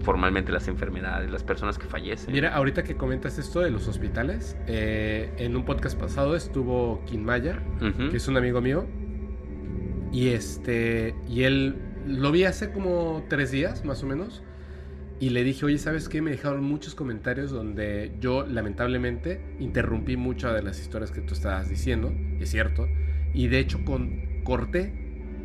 [0.00, 2.32] formalmente las enfermedades, las personas que fallecen.
[2.32, 7.60] Mira, ahorita que comentas esto de los hospitales, eh, en un podcast pasado estuvo Kinmaya,
[7.82, 8.08] Ujú.
[8.10, 8.86] que es un amigo mío,
[10.12, 11.76] y este, y él
[12.06, 14.42] lo vi hace como tres días, más o menos,
[15.18, 16.20] y le dije, oye, ¿sabes qué?
[16.20, 21.70] Me dejaron muchos comentarios donde yo, lamentablemente, interrumpí muchas de las historias que tú estabas
[21.70, 22.86] diciendo, es cierto,
[23.32, 23.80] y de hecho
[24.44, 24.92] corté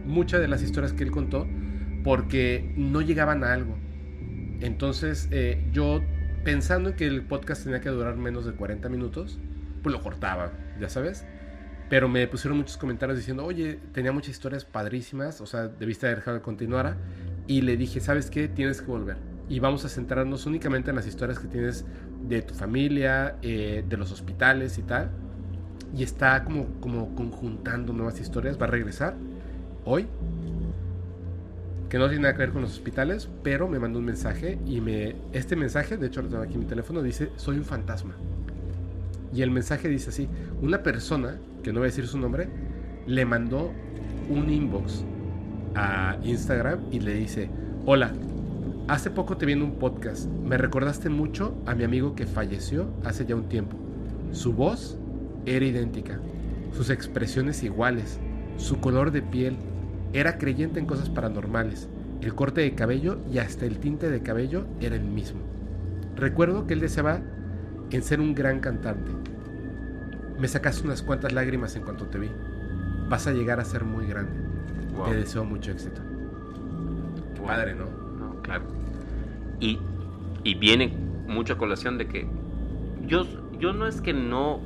[0.05, 1.47] muchas de las historias que él contó
[2.03, 3.77] porque no llegaban a algo.
[4.59, 6.01] Entonces, eh, yo
[6.43, 9.39] pensando en que el podcast tenía que durar menos de 40 minutos,
[9.83, 11.25] pues lo cortaba, ya sabes.
[11.89, 16.19] Pero me pusieron muchos comentarios diciendo, oye, tenía muchas historias padrísimas, o sea, debiste haber
[16.19, 16.97] dejado que continuara.
[17.47, 18.47] Y le dije, ¿sabes qué?
[18.47, 19.30] Tienes que volver.
[19.51, 21.83] Y vamos a centrarnos únicamente en las historias que tienes
[22.25, 25.09] de tu familia, eh, de los hospitales y tal.
[25.93, 28.57] Y está como, como conjuntando nuevas historias.
[28.57, 29.13] Va a regresar
[29.83, 30.07] hoy.
[31.89, 34.79] Que no tiene nada que ver con los hospitales, pero me mandó un mensaje y
[34.79, 35.17] me...
[35.33, 38.15] Este mensaje, de hecho lo tengo aquí en mi teléfono, dice, soy un fantasma.
[39.33, 40.29] Y el mensaje dice así,
[40.61, 42.47] una persona, que no voy a decir su nombre,
[43.05, 43.73] le mandó
[44.29, 45.03] un inbox
[45.75, 47.49] a Instagram y le dice,
[47.85, 48.13] hola,
[48.87, 52.89] hace poco te vi en un podcast, me recordaste mucho a mi amigo que falleció
[53.03, 53.77] hace ya un tiempo.
[54.31, 54.97] Su voz
[55.45, 56.19] era idéntica,
[56.73, 58.19] sus expresiones iguales,
[58.57, 59.57] su color de piel,
[60.13, 61.89] era creyente en cosas paranormales,
[62.21, 65.39] el corte de cabello y hasta el tinte de cabello era el mismo.
[66.15, 67.21] Recuerdo que él deseaba
[67.89, 69.11] en ser un gran cantante.
[70.37, 72.29] Me sacaste unas cuantas lágrimas en cuanto te vi.
[73.09, 74.31] Vas a llegar a ser muy grande.
[74.95, 75.09] Wow.
[75.09, 76.01] Te deseo mucho éxito.
[77.35, 78.00] Qué padre, ¿no?
[78.41, 78.65] Claro.
[79.59, 79.79] Y,
[80.43, 80.87] y viene
[81.27, 82.27] mucho a colación de que
[83.05, 83.25] yo,
[83.59, 84.59] yo no es que no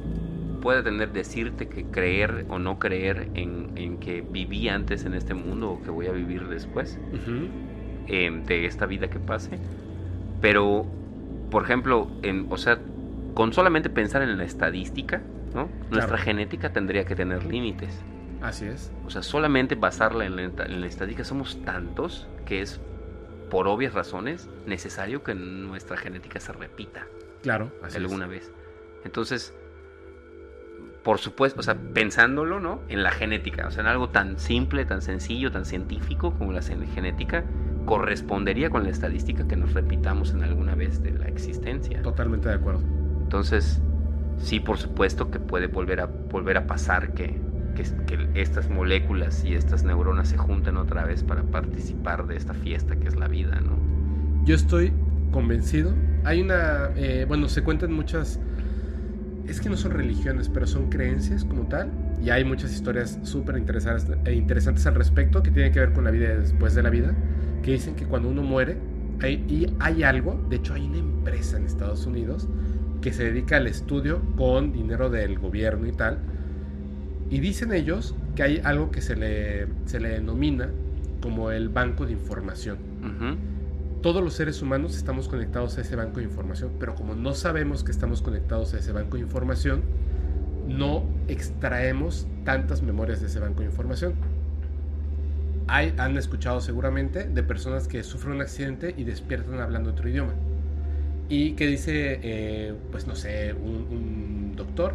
[0.62, 5.36] pueda tener decirte que creer o no creer en, en que viví antes en este
[5.36, 6.98] mundo o que voy a vivir después
[8.08, 9.60] eh, de esta vida que pase.
[10.42, 10.88] Pero,
[11.52, 12.80] por ejemplo, en, o sea,
[13.36, 15.22] con solamente pensar en la estadística,
[15.54, 15.70] ¿no?
[15.92, 18.02] Nuestra genética tendría que tener límites.
[18.42, 18.92] Así es.
[19.06, 22.82] O sea, solamente basarla en la, en la estadística somos tantos que es,
[23.50, 27.08] por obvias razones, necesario que nuestra genética se repita
[27.42, 28.52] Claro, así alguna vez.
[29.04, 29.54] Entonces,
[31.04, 32.82] por supuesto, o sea, pensándolo, ¿no?
[32.90, 36.62] En la genética, o sea, en algo tan simple, tan sencillo, tan científico como la
[36.64, 37.46] gen- genética,
[37.86, 42.02] correspondería con la estadística que nos repitamos en alguna vez de la existencia.
[42.02, 42.82] Totalmente de acuerdo.
[43.22, 43.80] Entonces,
[44.42, 47.40] sí, por supuesto que puede volver a, volver a pasar que,
[47.76, 47.84] que,
[48.34, 53.08] estas moléculas y estas neuronas se junten otra vez para participar de esta fiesta que
[53.08, 53.78] es la vida, ¿no?
[54.46, 54.92] Yo estoy
[55.32, 55.94] convencido.
[56.24, 58.40] Hay una, eh, bueno, se cuentan muchas,
[59.48, 61.92] es que no son religiones, pero son creencias como tal.
[62.24, 66.06] Y hay muchas historias súper interesantes, e interesantes al respecto que tienen que ver con
[66.06, 67.14] la vida después de la vida,
[67.62, 68.78] que dicen que cuando uno muere,
[69.22, 72.48] hay, y hay algo, de hecho hay una empresa en Estados Unidos
[73.02, 76.20] que se dedica al estudio con dinero del gobierno y tal.
[77.30, 80.70] Y dicen ellos que hay algo que se le, se le denomina
[81.22, 83.38] como el banco de información Ujú.
[84.02, 87.84] todos los seres humanos estamos conectados a ese banco de información, pero como no sabemos
[87.84, 89.82] que estamos conectados a ese banco de información,
[90.68, 94.14] no extraemos tantas memorias de ese banco de información.
[95.68, 100.34] Hay, han escuchado seguramente de personas que sufren un accidente y despiertan hablando otro idioma.
[101.28, 104.94] Y que dice, eh, pues no sé, un, un doctor,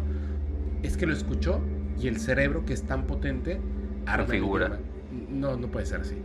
[0.81, 1.59] es que lo escuchó
[2.01, 3.59] y el cerebro que es tan potente
[4.05, 4.79] arma idioma.
[5.29, 6.15] No, no puede ser así.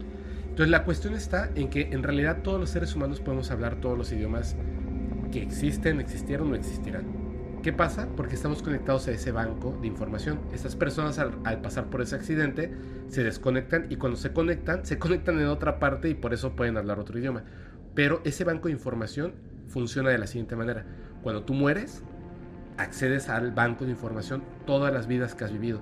[0.42, 3.98] Entonces la cuestión está en que en realidad todos los seres humanos podemos hablar todos
[3.98, 4.56] los idiomas
[5.30, 7.04] que existen, existieron o existirán.
[7.62, 8.08] ¿Qué pasa?
[8.16, 10.40] Porque estamos conectados a ese banco de información.
[10.52, 12.72] Estas personas al, al pasar por ese accidente
[13.08, 16.76] se desconectan y cuando se conectan, se conectan en otra parte y por eso pueden
[16.76, 17.42] hablar otro idioma.
[17.94, 19.34] Pero ese banco de información
[19.66, 20.86] funciona de la siguiente manera.
[21.22, 22.04] Cuando tú mueres,
[22.78, 25.80] accedes al banco de información todas las vidas que has vivido.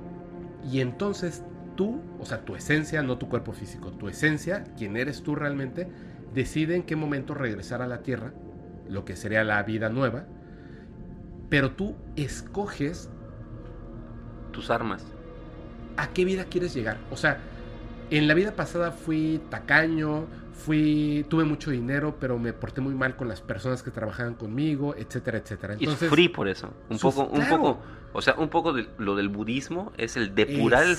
[0.71, 1.43] Y entonces
[1.77, 5.89] tú, o sea, tu esencia, no tu cuerpo físico, tu esencia, quien eres tú realmente,
[6.33, 8.33] decide en qué momento regresar a la Tierra,
[8.89, 10.25] lo que sería la vida nueva,
[11.49, 13.09] pero tú escoges
[14.53, 15.05] Tus armas.
[15.97, 16.99] a qué vida quieres llegar.
[17.11, 17.39] O sea,
[18.11, 23.16] en la vida pasada fui tacaño, fui, tuve mucho dinero, pero me porté muy mal
[23.16, 25.74] con las personas que trabajaban conmigo, etcétera, etcétera.
[25.74, 26.72] y Entonces, sufrí por eso.
[26.89, 27.81] Un poco, un poco,
[28.12, 30.97] o sea, un poco de lo del budismo es el depurar el,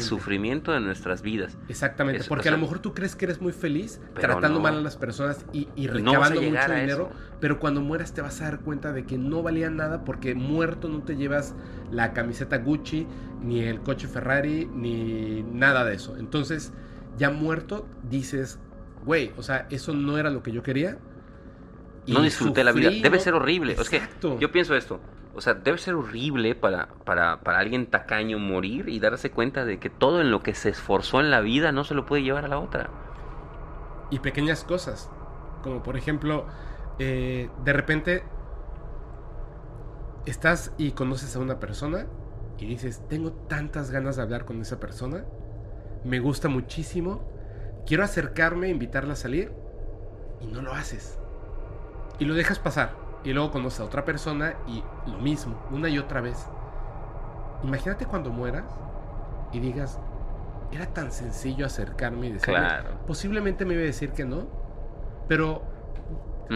[0.00, 1.56] sufrimiento de nuestras vidas.
[1.68, 4.64] Exactamente, Es- porque a lo mejor tú crees que eres muy feliz tratando no.
[4.64, 7.10] mal a las personas y, y recabando mucho dinero,
[7.40, 10.88] pero cuando mueras te vas a dar cuenta de que no valía nada porque muerto
[10.88, 11.54] no te llevas
[11.92, 13.06] la camiseta Gucci,
[13.40, 16.16] ni el coche Ferrari, ni nada de eso.
[16.16, 16.72] Entonces,
[17.16, 18.58] ya muerto dices,
[19.02, 20.98] güey, o sea, eso no era lo que yo quería.
[22.06, 22.90] y no disfruté la vida.
[22.90, 23.18] Debe ¿no?
[23.18, 23.76] ser horrible.
[23.78, 24.38] Es que Exacto.
[24.38, 25.00] yo pienso esto.
[25.34, 29.78] O sea, debe ser horrible para, para, para alguien tacaño morir y darse cuenta de
[29.78, 32.44] que todo en lo que se esforzó en la vida no se lo puede llevar
[32.44, 32.90] a la otra.
[34.10, 35.10] y pequeñas cosas.
[35.62, 36.46] Como por ejemplo,
[36.98, 38.24] eh, de repente
[40.26, 42.06] estás y conoces a una persona
[42.58, 45.24] y dices, tengo tantas ganas de hablar con esa persona,
[46.04, 47.22] me gusta muchísimo,
[47.90, 49.50] quiero acercarme, invitarla a salir
[50.40, 51.18] y no lo haces.
[52.20, 52.94] Y lo dejas pasar.
[53.24, 56.38] Y luego conoces a otra persona y lo mismo, una y otra vez.
[57.64, 58.64] imagínate cuando mueras
[59.52, 59.98] y digas,
[60.70, 62.90] era tan sencillo acercarme y decirme, Claro.
[63.08, 64.46] posiblemente me iba a decir que no,
[65.26, 65.64] pero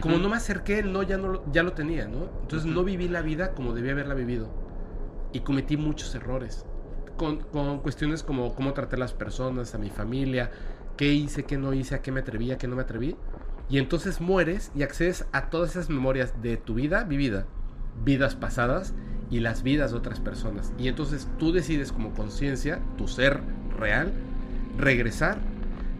[0.01, 2.28] como no me acerqué, no ya, no lo, ya lo tenía, ¿no?
[2.43, 4.47] Entonces no viví la vida como debía haberla vivido.
[5.32, 6.65] Y cometí muchos errores.
[7.16, 10.51] Con, con cuestiones como cómo traté a las personas, a mi familia,
[10.97, 13.16] qué hice, qué no hice, a qué me atreví, a qué no me atreví.
[13.69, 17.47] Y entonces mueres y accedes a todas esas memorias de tu vida vivida,
[18.05, 18.95] vidas pasadas
[19.31, 20.73] y las vidas de otras personas.
[20.79, 23.41] Y entonces tú decides como conciencia, tu ser
[23.79, 24.12] real,
[24.77, 25.39] regresar,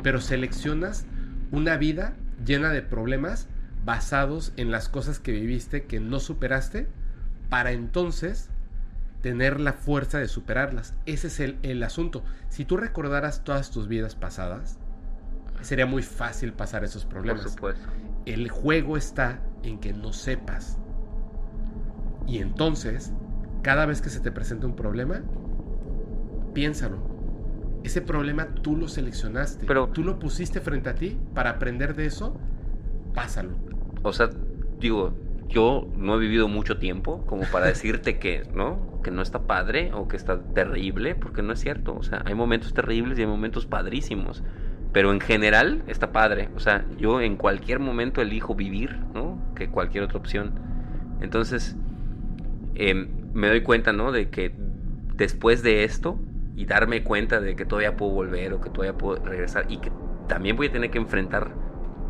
[0.03, 1.07] pero seleccionas
[1.51, 3.49] una vida llena de problemas
[3.85, 6.89] basados en las cosas que viviste que no superaste
[7.49, 8.51] para entonces
[9.23, 10.95] tener la fuerza de superarlas.
[11.07, 12.23] Ese es el, el asunto.
[12.51, 14.79] Si tú recordaras todas tus vidas pasadas,
[15.63, 17.43] sería muy fácil pasar esos Por problemas.
[17.51, 17.87] supuesto.
[18.27, 20.79] El juego está en que no sepas.
[22.27, 23.13] Y entonces,
[23.63, 25.23] cada vez que se te presenta un problema,
[26.55, 26.99] piénsalo.
[27.83, 29.67] Ese problema tú lo seleccionaste.
[29.67, 32.37] Pero- tú lo pusiste frente a ti para aprender de eso.
[33.15, 33.51] Pásalo.
[34.03, 34.31] O sea,
[34.81, 35.13] digo,
[35.49, 39.01] yo no he vivido mucho tiempo como para decirte que, ¿no?
[39.03, 41.95] Que no está padre o que está terrible, porque no es cierto.
[41.95, 44.43] O sea, hay momentos terribles y hay momentos padrísimos.
[44.95, 46.49] Pero en general está padre.
[46.57, 49.39] O sea, yo en cualquier momento elijo vivir, ¿no?
[49.57, 50.55] Que cualquier otra opción.
[51.21, 51.77] Entonces,
[52.77, 54.13] em, me doy cuenta, ¿no?
[54.13, 54.55] De que
[55.17, 56.19] después de esto
[56.57, 59.91] y darme cuenta de que todavía puedo volver o que todavía puedo regresar y que
[60.29, 61.51] también voy a tener que enfrentar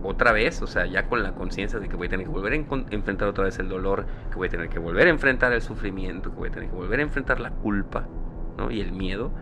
[0.02, 2.52] otra vez, o sea, ya con la conciencia de que voy a tener que volver
[2.52, 5.62] a enfrentar otra vez el dolor, que voy a tener que volver a enfrentar el
[5.62, 8.06] sufrimiento, que voy a tener que volver a enfrentar la culpa,
[8.58, 8.70] ¿no?
[8.70, 9.32] Y el miedo,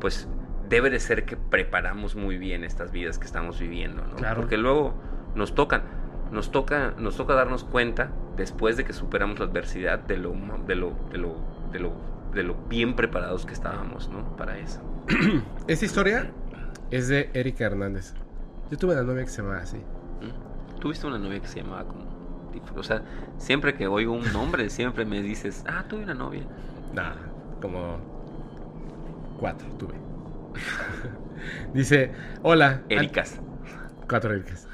[0.00, 0.28] pues
[0.68, 4.16] debe de ser que preparamos muy bien estas vidas que estamos viviendo, ¿no?
[4.16, 4.40] Claro.
[4.40, 4.94] Porque luego
[5.34, 5.82] nos tocan,
[6.30, 10.32] nos toca, nos toca darnos cuenta después de que superamos la adversidad de lo,
[10.66, 11.36] de lo, de lo,
[11.72, 11.92] de lo,
[12.34, 14.36] de lo bien preparados que estábamos, ¿no?
[14.36, 14.80] Para eso.
[15.68, 16.30] Esta historia
[16.90, 18.14] es de Erika Hernández.
[18.70, 19.78] Yo tuve una novia que se llamaba así.
[19.78, 20.80] ¿Mm?
[20.80, 22.08] ¿Tuviste una novia que se llamaba como...
[22.76, 23.02] O sea,
[23.38, 26.42] siempre que oigo un nombre, siempre me dices, ah, tuve una novia.
[26.92, 27.16] Nada,
[27.60, 27.98] como
[29.38, 30.07] cuatro tuve.
[31.74, 32.12] Dice,
[32.42, 32.82] hola.
[32.88, 33.40] Ericas.
[34.08, 34.66] Cuatro Ericas.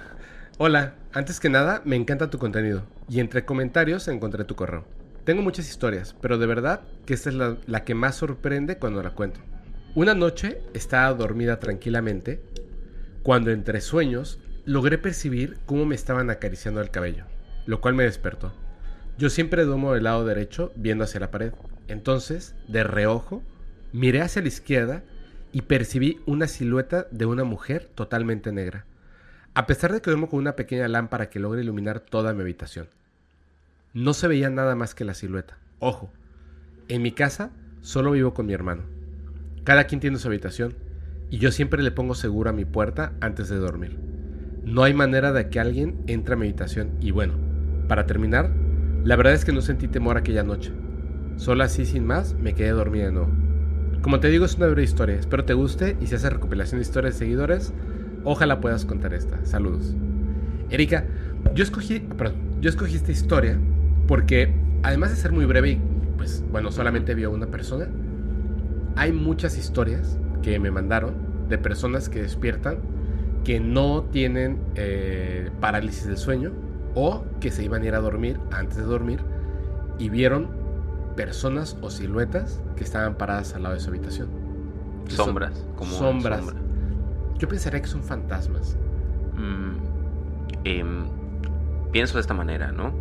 [0.59, 2.85] Hola, antes que nada, me encanta tu contenido.
[3.09, 4.85] Y entre comentarios encontré tu correo.
[5.25, 9.03] Tengo muchas historias, pero de verdad que esta es la, la que más sorprende cuando
[9.03, 9.41] la cuento.
[9.95, 12.43] Una noche estaba dormida tranquilamente
[13.23, 17.25] cuando entre sueños logré percibir cómo me estaban acariciando el cabello,
[17.67, 18.53] lo cual me despertó.
[19.17, 21.53] Yo siempre duermo del lado derecho viendo hacia la pared.
[21.89, 23.43] Entonces, de reojo,
[23.93, 25.05] miré hacia la izquierda
[25.55, 28.87] y percibí una silueta de una mujer totalmente negra.
[29.55, 32.89] A pesar de que duermo con una pequeña lámpara que logra iluminar toda mi habitación.
[33.93, 35.57] No se veía nada más que la silueta.
[35.79, 36.11] Ojo,
[36.89, 37.53] en mi casa
[37.83, 38.83] solo vivo con mi hermano.
[39.63, 40.75] Cada quien tiene su habitación
[41.31, 43.97] y yo siempre le pongo seguro a mi puerta antes de dormir.
[44.65, 47.35] No hay manera de que alguien entre a mi habitación y bueno,
[47.87, 48.51] para terminar,
[49.05, 50.73] la verdad es que no sentí temor aquella noche.
[51.37, 53.44] Solo así sin más me quedé dormida de nuevo.
[54.05, 56.83] Como te digo es una breve historia, espero te guste y si haces recopilación de
[56.83, 57.73] historias de seguidores,
[58.23, 59.43] ojalá puedas contar esta.
[59.47, 59.95] Saludos.
[60.69, 61.07] Erika,
[61.55, 63.59] yo escogí, perdón, yo escogí esta historia
[64.07, 64.53] porque
[64.83, 65.81] además de ser muy breve y
[66.19, 67.89] pues bueno, solamente vio una persona,
[68.95, 71.15] hay muchas historias que me mandaron
[71.49, 72.81] de personas que despiertan
[73.43, 76.53] que no tienen eh, parálisis del sueño
[76.95, 79.21] o que se iban a ir a dormir antes de dormir
[79.99, 80.64] y vieron
[81.17, 84.29] personas o siluetas que estaban paradas al lado de su habitación.
[85.09, 85.67] Son Sombras.
[85.77, 86.41] Como sombras.
[86.45, 86.61] sombra.
[87.39, 88.77] Yo pensaría que son fantasmas.
[89.37, 89.77] Mm,
[90.65, 91.05] em,
[91.93, 92.93] pienso de esta manera, ¿no?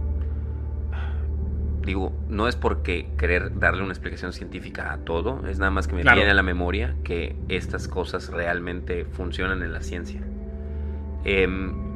[1.85, 5.95] Digo, no es porque querer darle una explicación científica a todo, es nada más que
[5.95, 6.15] me Claro.
[6.18, 10.22] viene a la memoria que estas cosas realmente funcionan en la ciencia.
[11.26, 11.93] Em,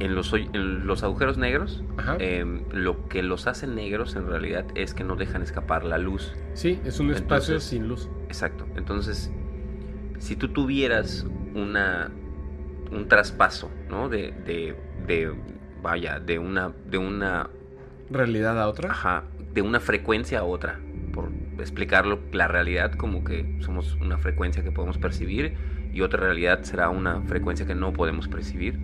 [0.00, 1.82] en, los, en los agujeros negros,
[2.18, 6.34] em, lo que los hace negros en realidad es que no dejan escapar la luz.
[6.54, 8.08] sí, es un espacio entonces- sin luz.
[8.28, 8.66] Exacto.
[8.76, 9.32] Entonces,
[10.18, 12.10] si tú tuvieras una
[12.90, 14.08] un traspaso, ¿no?
[14.08, 14.74] De, de,
[15.06, 15.34] de
[15.82, 17.50] vaya, de una de una
[18.10, 18.90] Realidad a otra.
[18.90, 20.80] ajá, de una frecuencia a otra,
[21.12, 25.54] por explicarlo la realidad como que somos una frecuencia que podemos percibir
[25.92, 28.78] y otra realidad será una frecuencia que no podemos percibir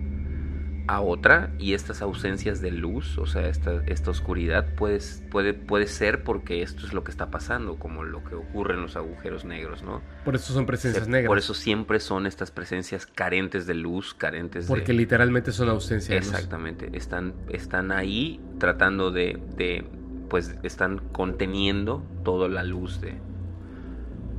[0.87, 4.99] a otra y estas ausencias de luz, o sea, esta, esta oscuridad puede,
[5.31, 8.81] puede, puede ser porque esto es lo que está pasando, como lo que ocurre en
[8.81, 10.01] los agujeros negros, ¿no?
[10.23, 11.27] Por eso son presencias Se- negras.
[11.27, 14.99] Por eso siempre son estas presencias carentes de luz, carentes Porque de...
[14.99, 16.29] literalmente son ausencia de luz.
[16.29, 19.85] Exactamente, están, están ahí tratando de, de,
[20.29, 23.15] pues están conteniendo toda la luz de,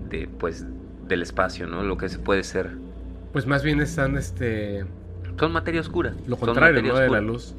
[0.09, 0.65] de, pues,
[1.09, 1.83] del espacio, ¿no?
[1.83, 2.77] Lo que se puede ser.
[3.33, 4.85] Pues más bien están, este...
[5.39, 6.15] Son materia oscura.
[6.27, 6.95] Lo contrario, ¿no?
[6.99, 7.55] De la luz.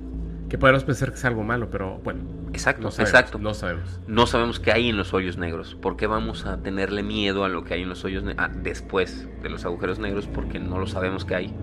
[0.50, 2.22] Que podemos pensar que es algo malo, pero bueno.
[2.54, 3.38] Exacto, No sabemos, exacto.
[3.38, 4.00] No sabemos.
[4.08, 5.76] No sabemos qué hay en los hoyos negros.
[5.76, 9.28] ¿Por qué vamos a tenerle miedo a lo que hay en los hoyos negros después
[9.44, 10.26] de los agujeros negros?
[10.28, 11.54] Porque no lo sabemos qué hay.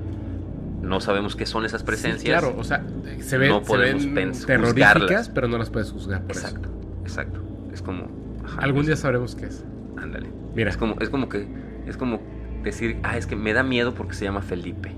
[0.82, 2.38] No sabemos qué son esas Sí, presencias.
[2.42, 2.84] claro, o sea,
[3.20, 5.28] se ven, No se podemos ven pens- terroríficas, juzgarlas.
[5.30, 6.46] pero no las puedes juzgar por eso.
[6.46, 6.68] Exacto,
[7.02, 7.40] exacto.
[7.72, 8.08] Es como.
[8.44, 9.64] ajá, Algún día sabremos qué es.
[9.96, 10.28] Ándale.
[10.54, 10.68] Mira.
[10.68, 11.48] Es como, es como que.
[11.86, 12.20] Es como
[12.62, 14.92] decir, ah, es que me da miedo porque se llama Felipe.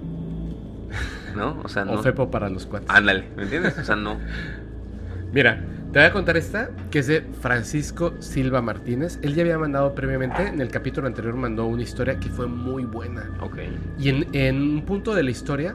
[1.35, 1.61] ¿No?
[1.63, 1.93] O sea, no.
[1.93, 2.89] O Fepo para los cuates.
[2.91, 3.79] Ándale, ¿me entiendes?
[3.79, 4.19] O sea, no.
[5.33, 5.63] Mira,
[5.93, 9.19] te voy a contar esta, que es de Francisco Silva Martínez.
[9.23, 12.85] Él ya había mandado previamente, en el capítulo anterior mandó una historia que fue muy
[12.85, 13.31] buena.
[13.41, 13.59] Ok.
[13.99, 15.75] Y en, en un punto de la historia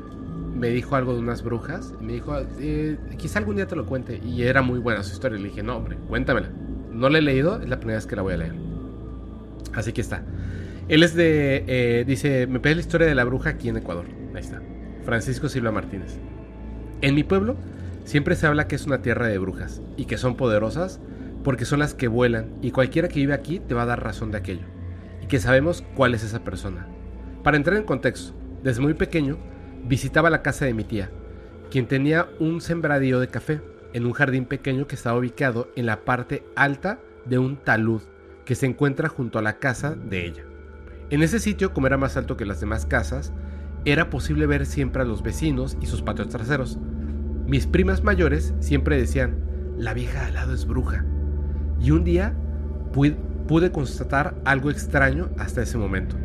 [0.56, 1.94] me dijo algo de unas brujas.
[2.00, 4.22] Y me dijo, eh, quizá algún día te lo cuente.
[4.24, 5.38] Y era muy buena su historia.
[5.40, 6.50] Le dije, no, hombre, cuéntamela.
[6.92, 8.54] No la he leído, es la primera vez que la voy a leer.
[9.74, 10.24] Así que está.
[10.88, 14.06] Él es de, eh, dice, me pide la historia de la bruja aquí en Ecuador.
[14.36, 14.62] Ahí está.
[15.04, 16.18] Francisco Silva Martínez.
[17.02, 17.58] En mi pueblo
[18.04, 21.00] siempre se habla que es una tierra de brujas y que son poderosas
[21.44, 24.32] porque son las que vuelan y cualquiera que vive aquí te va a dar razón
[24.32, 24.66] de aquello
[25.22, 26.88] y que sabemos cuál es esa persona.
[27.44, 28.34] Para entrar en contexto,
[28.64, 29.38] desde muy pequeño
[29.88, 31.10] visitaba la casa de mi tía,
[31.72, 33.62] quien tenía un sembradío de café
[33.94, 38.02] en un jardín pequeño que estaba ubicado en la parte alta de un talud
[38.46, 40.44] que se encuentra junto a la casa de ella.
[41.10, 43.34] En ese sitio, como era más alto que las demás casas,
[43.86, 46.78] era posible ver siempre a los vecinos y sus patios traseros.
[47.48, 49.38] Mis primas mayores siempre decían,
[49.78, 51.04] la vieja al lado es bruja.
[51.80, 52.34] Y un día
[52.94, 53.18] pude,
[53.48, 56.16] pude constatar algo extraño hasta ese momento.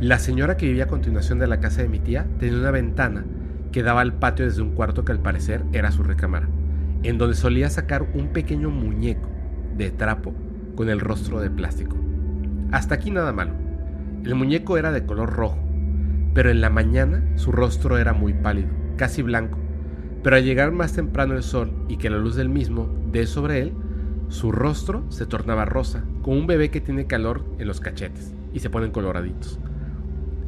[0.00, 3.24] La señora que vivía a continuación de la casa de mi tía tenía una ventana
[3.72, 6.48] que daba al patio desde un cuarto que al parecer era su recámara,
[7.02, 9.28] en donde solía sacar un pequeño muñeco
[9.76, 10.34] de trapo
[10.74, 11.96] con el rostro de plástico.
[12.72, 13.52] Hasta aquí nada malo.
[14.24, 15.58] El muñeco era de color rojo,
[16.34, 19.58] pero en la mañana su rostro era muy pálido, casi blanco.
[20.22, 23.60] Pero al llegar más temprano el sol y que la luz del mismo dé sobre
[23.60, 23.72] él,
[24.28, 28.60] su rostro se tornaba rosa, como un bebé que tiene calor en los cachetes y
[28.60, 29.58] se ponen coloraditos.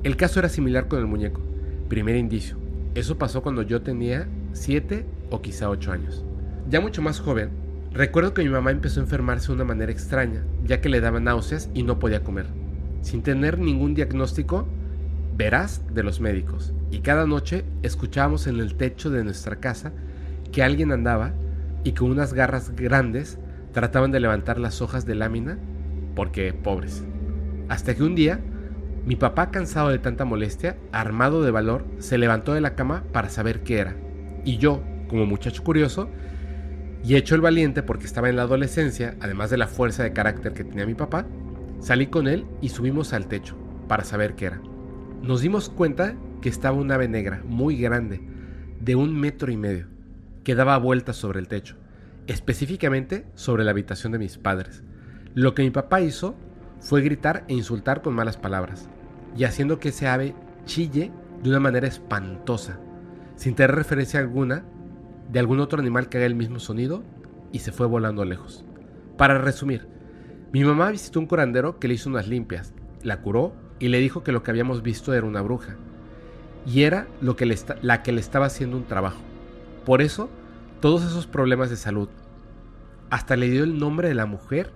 [0.02, 1.40] El caso era similar con el muñeco.
[1.88, 2.56] Primer indicio.
[2.94, 6.24] Eso pasó cuando yo tenía 7 o quizá 8 años.
[6.68, 7.50] Ya mucho más joven,
[7.92, 11.20] recuerdo que mi mamá empezó a enfermarse de una manera extraña, ya que le daba
[11.20, 12.46] náuseas y no podía comer.
[13.00, 14.68] Sin tener ningún diagnóstico
[15.36, 16.72] veraz de los médicos.
[16.90, 19.92] Y cada noche escuchábamos en el techo de nuestra casa
[20.50, 21.32] que alguien andaba
[21.84, 23.38] y con unas garras grandes
[23.72, 25.58] trataban de levantar las hojas de lámina
[26.14, 27.04] porque pobres.
[27.68, 28.40] Hasta que un día
[29.04, 33.30] mi papá, cansado de tanta molestia, armado de valor, se levantó de la cama para
[33.30, 33.96] saber qué era.
[34.44, 36.08] Y yo, como muchacho curioso,
[37.02, 40.52] y hecho el valiente porque estaba en la adolescencia, además de la fuerza de carácter
[40.52, 41.26] que tenía mi papá,
[41.80, 43.56] salí con él y subimos al techo
[43.88, 44.60] para saber qué era.
[45.22, 48.20] Nos dimos cuenta que estaba un ave negra muy grande,
[48.80, 49.86] de un metro y medio,
[50.42, 51.76] que daba vueltas sobre el techo,
[52.26, 54.82] específicamente sobre la habitación de mis padres.
[55.34, 56.34] Lo que mi papá hizo
[56.80, 58.88] fue gritar e insultar con malas palabras,
[59.36, 60.34] y haciendo que ese ave
[60.64, 62.80] chille de una manera espantosa,
[63.36, 64.64] sin tener referencia alguna
[65.30, 67.04] de algún otro animal que haga el mismo sonido,
[67.52, 68.64] y se fue volando lejos.
[69.16, 69.86] Para resumir,
[70.52, 72.74] mi mamá visitó un curandero que le hizo unas limpias,
[73.04, 75.74] la curó y le dijo que lo que habíamos visto era una bruja,
[76.64, 79.20] y era lo que le la que le estaba haciendo un trabajo.
[79.84, 80.30] Por eso,
[80.80, 82.08] todos esos problemas de salud.
[83.10, 84.70] Hasta le dio el nombre de la mujer,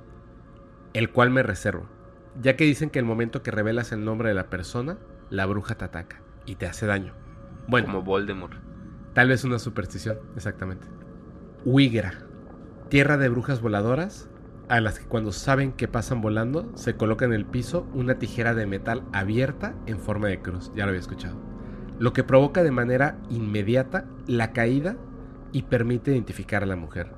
[0.93, 1.87] el cual me reservo,
[2.43, 4.99] ya que dicen que el momento que revelas el nombre de la persona,
[5.31, 7.15] la bruja te ataca y te hace daño.
[7.69, 8.55] Bueno, Como Voldemort.
[9.15, 10.89] Tal vez una superstición, exactamente.
[11.65, 12.27] Huigra,
[12.89, 14.29] tierra de brujas voladoras,
[14.69, 18.55] a las que cuando saben que pasan volando, se coloca en el piso una tijera
[18.55, 20.73] de metal abierta en forma de cruz.
[20.75, 21.37] Ya lo había escuchado.
[21.99, 24.97] Lo que provoca de manera inmediata la caída
[25.53, 27.13] y permite identificar a la mujer.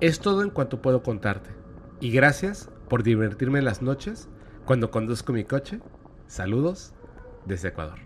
[0.00, 1.50] Es todo en cuanto puedo contarte.
[2.00, 4.28] Y gracias por divertirme en las noches
[4.64, 5.80] cuando conduzco mi coche.
[6.26, 6.92] Saludos
[7.46, 7.98] desde Ecuador.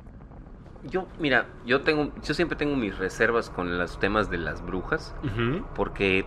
[0.84, 5.14] Yo, mira, yo tengo, yo siempre tengo mis reservas con los temas de las brujas,
[5.74, 6.26] porque,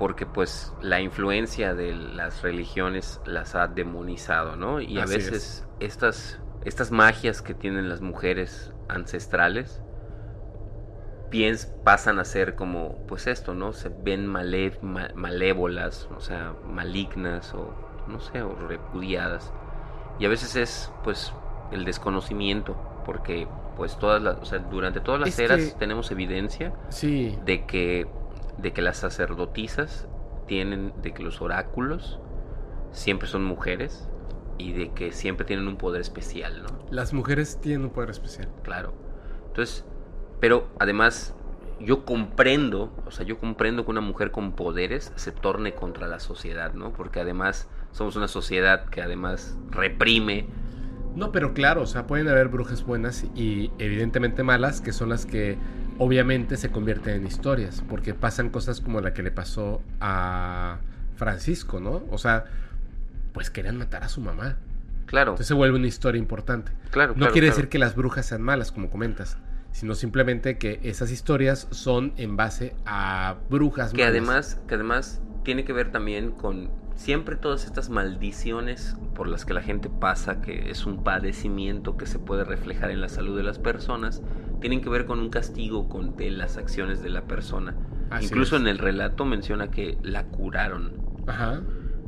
[0.00, 4.80] porque pues la influencia de las religiones las ha demonizado, ¿no?
[4.80, 9.82] Y a veces estas, estas magias que tienen las mujeres ancestrales
[11.28, 13.72] piens, pasan a ser como, pues esto, ¿no?
[13.72, 17.72] Se ven male- ma- malévolas, o sea, malignas o,
[18.08, 19.52] no sé, o repudiadas.
[20.18, 21.32] Y a veces es, pues,
[21.70, 22.74] el desconocimiento,
[23.04, 23.46] porque,
[23.76, 27.64] pues, todas las, o sea, durante todas las Es eras que- tenemos evidencia Sí, de
[27.64, 28.08] que,
[28.62, 30.08] de que las sacerdotisas
[30.46, 32.18] tienen, de que los oráculos
[32.92, 34.08] siempre son mujeres.
[34.58, 36.68] y de que siempre tienen un poder especial, ¿no?
[36.90, 38.48] Las mujeres tienen un poder especial.
[38.62, 38.92] Claro.
[39.46, 39.86] Entonces,
[40.38, 41.34] pero además
[41.80, 46.20] yo comprendo, o sea, yo comprendo que una mujer con poderes se torne contra la
[46.20, 46.92] sociedad, ¿no?
[46.92, 50.46] Porque además somos una sociedad que además reprime.
[51.16, 55.24] No, pero claro, o sea, pueden haber brujas buenas y evidentemente malas, que son las
[55.24, 55.56] que
[56.00, 60.78] obviamente se convierten en historias, porque pasan cosas como la que le pasó a
[61.16, 62.04] Francisco, ¿no?
[62.10, 62.46] O sea,
[63.34, 64.56] pues querían matar a su mamá.
[65.04, 65.32] Claro.
[65.32, 66.72] Entonces se vuelve una historia importante.
[66.90, 67.56] Claro, no claro, quiere claro.
[67.56, 69.36] decir que las brujas sean malas, como comentas,
[69.72, 74.10] sino simplemente que esas historias son en base a brujas que malas.
[74.10, 76.70] además que además tiene que ver también con
[77.00, 82.04] siempre todas estas maldiciones por las que la gente pasa que es un padecimiento que
[82.04, 84.20] se puede reflejar en la salud de las personas
[84.60, 87.74] tienen que ver con un castigo con de las acciones de la persona
[88.10, 88.60] Así incluso es.
[88.62, 90.92] en el relato menciona que la curaron
[91.26, 91.62] Ajá.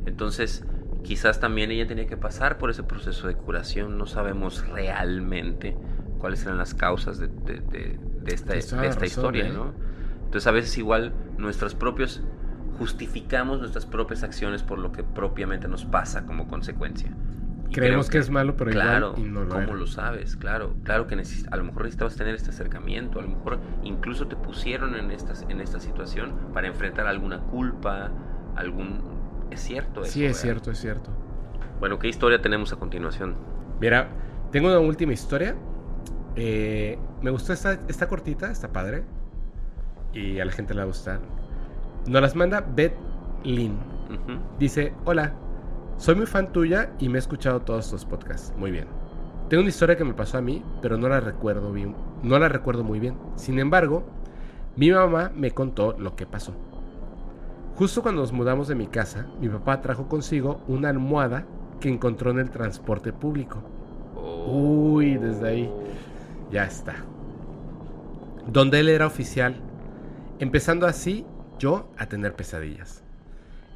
[0.05, 0.63] entonces
[1.03, 5.75] quizás también ella tenía que pasar por ese proceso de curación no sabemos realmente
[6.19, 9.51] cuáles eran las causas de, de- de- de esta, razón, historia ¿eh?
[9.51, 9.73] ¿no?
[10.25, 12.21] Entonces a veces igual nuestros propios
[12.77, 17.11] justificamos nuestras propias acciones por lo que propiamente nos pasa como consecuencia.
[17.69, 19.73] Y Creemos que es malo, pero claro, igual y no lo ¿cómo era.
[19.73, 20.35] lo sabes?
[20.35, 24.27] Claro, claro que neces- a lo mejor necesitabas tener este acercamiento, a lo mejor incluso
[24.27, 28.11] te pusieron en esta, en esta situación para enfrentar alguna culpa,
[28.55, 29.01] algún...
[29.49, 30.11] Es cierto eso.
[30.11, 30.41] Sí, es ¿verdad?
[30.41, 31.09] cierto, es cierto.
[31.79, 33.35] Bueno, ¿qué historia tenemos a continuación?
[33.79, 34.07] Mira,
[34.51, 35.55] tengo una última historia.
[36.35, 39.03] Eh, me gustó esta, esta cortita, está padre.
[40.13, 41.19] Y a la gente le va a gustar.
[42.07, 42.95] Nos las manda Beth
[43.43, 43.77] Lynn.
[44.59, 45.33] Dice, hola,
[45.97, 48.53] soy muy fan tuya y me he escuchado todos tus podcasts.
[48.57, 48.87] Muy bien.
[49.49, 51.95] Tengo una historia que me pasó a mí, pero no la recuerdo bien.
[52.23, 53.15] No la recuerdo muy bien.
[53.35, 54.03] Sin embargo,
[54.75, 56.53] mi mamá me contó lo que pasó.
[57.75, 61.45] Justo cuando nos mudamos de mi casa, mi papá trajo consigo una almohada
[61.79, 63.63] que encontró en el transporte público.
[64.45, 65.71] Uy, desde ahí.
[66.51, 66.95] Ya está.
[68.47, 69.55] Donde él era oficial.
[70.39, 71.25] Empezando así,
[71.63, 73.01] yo a tener pesadillas.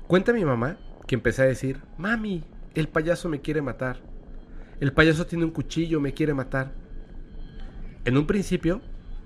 [0.07, 0.77] Cuenta mi mamá
[1.07, 2.43] que empecé a decir, mami,
[2.76, 4.01] el payaso me quiere matar.
[4.81, 6.73] El payaso tiene un cuchillo, me quiere matar.
[8.03, 8.81] En un principio,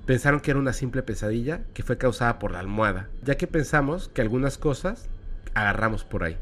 [0.05, 4.09] pensaron que era una simple pesadilla que fue causada por la almohada, ya que pensamos
[4.09, 5.09] que algunas cosas
[5.55, 6.37] agarramos por ahí.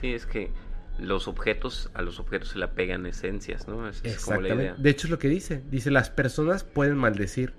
[0.00, 0.52] Sí, es que
[1.00, 3.88] los objetos, a los objetos se le pegan esencias, ¿no?
[3.88, 4.74] Esa es como la idea.
[4.78, 5.60] De hecho es lo que dice.
[5.72, 7.52] Dice, las personas pueden maldecir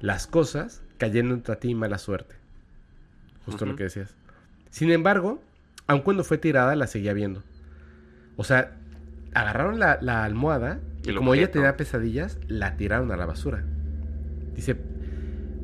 [0.00, 2.41] las cosas cayendo entre ti mala suerte.
[3.46, 4.14] Justo lo que decías.
[4.70, 5.42] Sin embargo,
[5.86, 7.42] aun cuando fue tirada, la seguía viendo.
[8.36, 8.76] O sea,
[9.34, 13.64] agarraron la, la almohada y como ella tenía pesadillas, la tiraron a la basura.
[14.54, 14.76] Dice,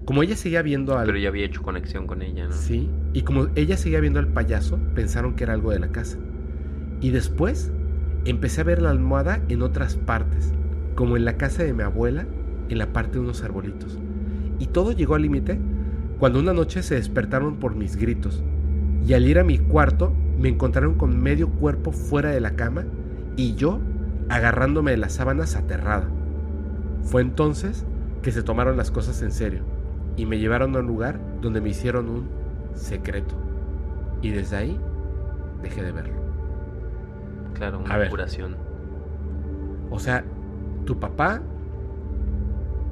[0.04, 1.06] como ella seguía viendo al...
[1.06, 2.52] Pero ya había hecho conexión con ella, ¿no?
[2.52, 6.18] Sí, y como ella seguía viendo al payaso, pensaron que era algo de la casa.
[7.00, 7.70] Y después
[8.24, 10.52] empecé a ver la almohada en otras partes,
[10.94, 12.26] como en la casa de mi abuela,
[12.68, 13.98] en la parte de unos arbolitos.
[14.58, 15.58] Y todo llegó al límite
[16.18, 18.42] cuando una noche se despertaron por mis gritos.
[19.06, 22.84] Y al ir a mi cuarto me encontraron con medio cuerpo fuera de la cama
[23.36, 23.78] y yo
[24.28, 26.08] agarrándome de las sábanas aterrada.
[27.02, 27.86] Fue entonces
[28.22, 29.60] que se tomaron las cosas en serio
[30.16, 32.28] y me llevaron a un lugar donde me hicieron un
[32.74, 33.34] secreto.
[34.20, 34.78] Y desde ahí
[35.62, 36.14] dejé de verlo.
[37.54, 38.10] Claro, A una ver.
[38.10, 38.56] curación.
[39.90, 40.24] O sea,
[40.84, 41.40] tu papá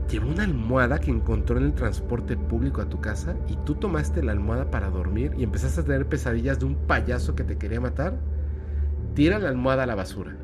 [0.08, 4.22] llevó una almohada que encontró en el transporte público a tu casa y tú tomaste
[4.22, 7.80] la almohada para dormir y empezaste a tener pesadillas de un payaso que te quería
[7.80, 8.18] matar.
[9.14, 10.36] Tira la almohada a la basura.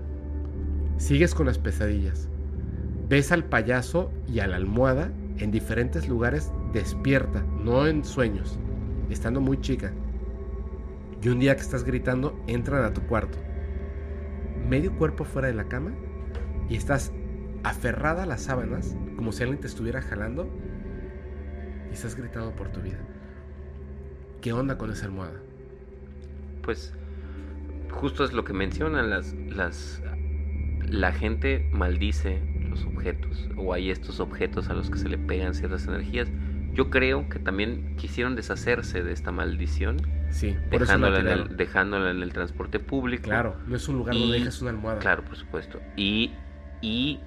[0.97, 2.29] Sigues con las pesadillas.
[3.09, 8.59] Ves al payaso y a la almohada en diferentes lugares despierta, no en sueños,
[9.11, 9.93] estando muy chica.
[11.23, 13.39] Y un día que estás gritando, entran a tu cuarto.
[14.69, 15.93] Medio cuerpo fuera de la cama
[16.69, 17.13] y estás
[17.65, 20.49] aferrada a las sábanas como si alguien te estuviera jalando
[21.91, 22.99] y estás gritando por tu vida.
[24.41, 25.41] ¿Qué onda con esa almohada?
[26.63, 26.93] Pues
[27.91, 30.03] justo es lo que mencionan las las
[30.89, 35.55] la gente maldice los objetos o hay estos objetos a los que se le pegan
[35.55, 36.29] ciertas energías.
[36.75, 39.99] Yo creo que también quisieron deshacerse de esta maldición
[40.31, 43.25] Sí, dejándola en, el, dejándola en el transporte público.
[43.25, 44.99] Claro, no es un lugar donde Y- dejas una almohada.
[44.99, 45.81] Claro, por supuesto.
[45.97, 46.33] Y,
[46.81, 47.21] y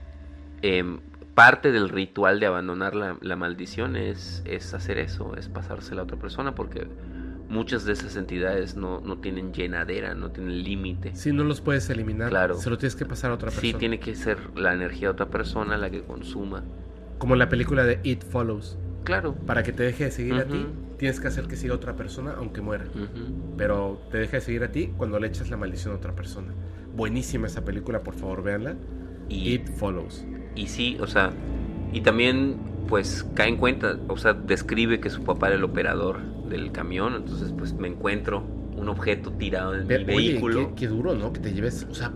[0.69, 0.99] em,
[1.33, 6.03] parte del ritual de abandonar la, la maldición es, es hacer eso, es pasársela a
[6.05, 6.87] otra persona, porque
[7.49, 11.15] muchas de esas entidades no, no tienen llenadera, no tienen límite.
[11.15, 12.55] Si no los puedes eliminar, Claro.
[12.55, 13.61] se lo tienes que pasar a otra persona.
[13.61, 16.63] Sí, tiene que ser la energía de otra persona la que consuma.
[17.17, 18.77] Como en la película de It Follows.
[19.03, 19.35] Claro.
[19.35, 20.65] Para que te deje de seguir a ti,
[20.97, 22.85] tienes que hacer que siga otra persona aunque muera.
[23.57, 26.53] Pero te deja de seguir a ti cuando le echas la maldición a otra persona.
[26.95, 28.75] Buenísima esa película, por favor, véanla.
[29.29, 30.25] Y, It Follows.
[30.55, 31.31] Y sí, o sea,
[31.91, 32.57] y también
[32.87, 36.19] pues cae en cuenta, o sea, describe que su papá era el operador
[36.49, 38.43] del camión, entonces pues me encuentro
[38.75, 40.69] un objeto tirado en mi oye, vehículo.
[40.69, 41.33] qué, qué duro, ¿no?
[41.33, 42.11] Que te lleves, o sea,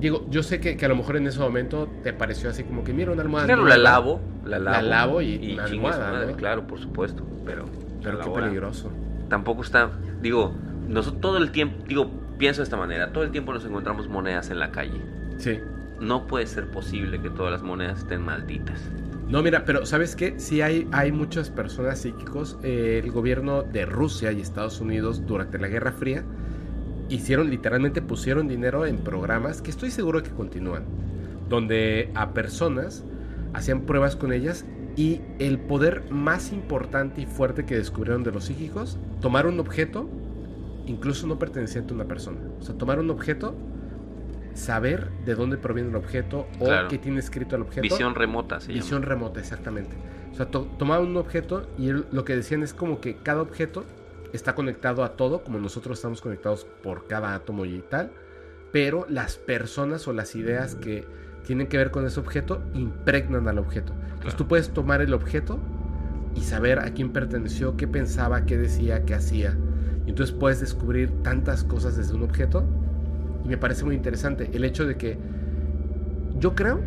[0.00, 2.82] digo, yo sé que, que a lo mejor en ese momento te pareció así como
[2.82, 3.46] que mira una almohada.
[3.46, 4.74] Claro, la lavo, la lavo.
[4.76, 6.36] La lavo y una almohada, madre, ¿no?
[6.36, 7.64] Claro, por supuesto, pero...
[8.02, 8.90] Pero qué hora- peligroso.
[9.28, 10.52] Tampoco está, digo,
[10.88, 14.50] nosotros todo el tiempo, digo, pienso de esta manera, todo el tiempo nos encontramos monedas
[14.50, 15.00] en la calle.
[15.38, 15.58] Sí.
[16.04, 18.78] No puede ser posible que todas las monedas estén malditas.
[19.28, 20.38] No, mira, pero ¿sabes qué?
[20.38, 22.58] Sí hay, hay muchas personas psíquicos.
[22.62, 26.24] Eh, el gobierno de Rusia y Estados Unidos durante la Guerra Fría
[27.08, 30.84] hicieron, literalmente pusieron dinero en programas que estoy seguro que continúan,
[31.48, 33.04] donde a personas
[33.54, 34.66] hacían pruebas con ellas
[34.96, 40.08] y el poder más importante y fuerte que descubrieron de los psíquicos, tomar un objeto,
[40.86, 42.38] incluso no perteneciente a una persona.
[42.60, 43.54] O sea, tomar un objeto,
[44.54, 46.88] saber de dónde proviene el objeto o Claro.
[46.88, 47.82] qué tiene escrito el objeto.
[47.82, 49.14] Visión remota, se Visión llama.
[49.14, 49.96] remota, exactamente.
[50.32, 53.84] O sea, to- tomaban un objeto y lo que decían es como que cada objeto
[54.32, 58.10] está conectado a todo, como nosotros estamos conectados por cada átomo y tal,
[58.72, 61.06] pero las personas o las ideas que
[61.46, 63.92] tienen que ver con ese objeto impregnan al objeto.
[64.14, 65.58] Entonces tú puedes tomar el objeto
[66.34, 69.56] y saber a quién perteneció, qué pensaba, qué decía, qué hacía.
[70.06, 72.64] Y entonces puedes descubrir tantas cosas desde un objeto.
[73.44, 75.18] Y me parece muy interesante el hecho de que
[76.38, 76.80] yo creo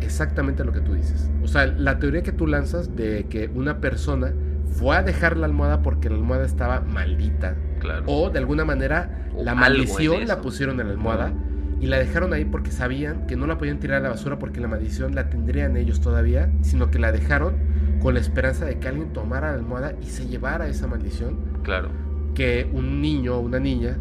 [0.00, 1.30] exactamente lo que tú dices.
[1.42, 4.32] O sea, la teoría que tú lanzas de que una persona
[4.72, 7.56] fue a dejar la almohada porque la almohada estaba maldita.
[7.80, 8.04] Claro.
[8.06, 11.32] O de alguna manera O la maldición la pusieron en la almohada
[11.80, 14.60] y la dejaron ahí porque sabían que no la podían tirar a la basura porque
[14.60, 17.54] la maldición la tendrían ellos todavía, sino que la dejaron
[18.02, 21.88] con la esperanza de que alguien tomara la almohada y se llevara esa maldición, Claro.
[22.34, 23.96] que un niño o una niña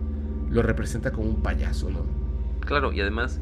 [0.49, 2.05] lo representa como un payaso, ¿no?
[2.61, 3.39] Claro, y además,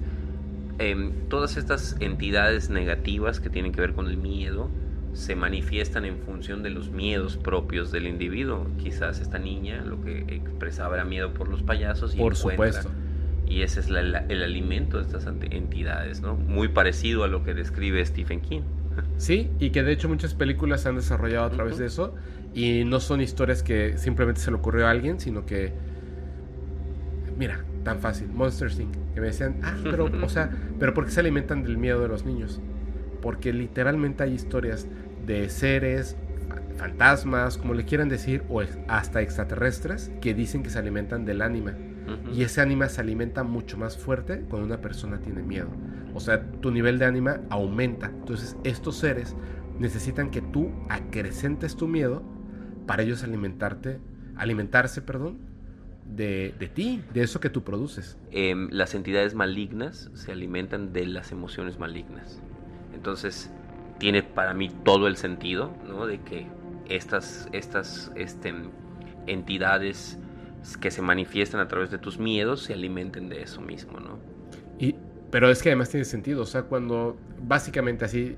[0.79, 4.69] em, todas estas entidades negativas que tienen que ver con el miedo
[5.13, 8.67] se manifiestan en función de los miedos propios del individuo.
[8.77, 12.91] Quizás esta niña lo que expresaba era miedo por los payasos y Por encuentra- supuesto.
[13.47, 16.35] Y ese es la- la- el alimento de estas entidades, ¿no?
[16.35, 18.61] Muy parecido a lo que describe Stephen King.
[19.17, 22.13] Sí, y que de hecho muchas películas se han desarrollado a través de eso
[22.53, 25.73] y no son historias que simplemente se le ocurrió a alguien, sino que
[27.37, 28.93] mira, tan fácil, Monster Inc.
[29.13, 30.49] que me decían, "Ah, pero o sea,
[30.79, 32.61] pero ¿por qué se alimentan del miedo de los niños?"
[33.21, 34.87] Porque literalmente hay historias
[35.25, 36.15] de seres
[36.49, 41.41] fa- fantasmas, como le quieran decir, o hasta extraterrestres que dicen que se alimentan del
[41.41, 41.73] ánima.
[42.31, 45.69] Y ese ánima se alimenta mucho más fuerte cuando una persona tiene miedo.
[46.13, 48.07] O sea, tu nivel de ánima aumenta.
[48.07, 49.35] Entonces, estos seres
[49.79, 52.21] necesitan que tú acrecentes tu miedo
[52.85, 53.99] para ellos alimentarte,
[54.35, 55.39] alimentarse, perdón,
[56.05, 58.17] de, de ti, de eso que tú produces.
[58.31, 62.41] Em, las entidades malignas se alimentan de las emociones malignas.
[62.93, 63.51] Entonces,
[63.97, 66.05] tiene para mí todo el sentido, ¿no?
[66.05, 66.47] De que
[66.87, 68.53] estas, estas este,
[69.27, 70.19] entidades
[70.79, 74.19] que se manifiestan a través de tus miedos se alimenten de eso mismo, ¿no?
[74.79, 74.95] Y,
[75.31, 76.43] pero es que además tiene sentido.
[76.43, 78.35] O sea, cuando básicamente así,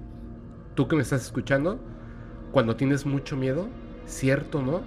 [0.75, 1.79] tú que me estás escuchando,
[2.51, 3.67] cuando tienes mucho miedo,
[4.05, 4.81] cierto, ¿no?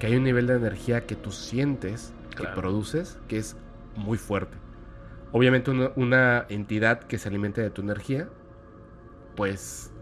[0.00, 2.54] Que hay un nivel de energía que tú sientes, Claro.
[2.54, 3.56] que produces, que es
[3.96, 4.56] muy fuerte.
[5.32, 8.28] Obviamente una, una entidad que se alimente de tu energía,
[9.36, 9.92] pues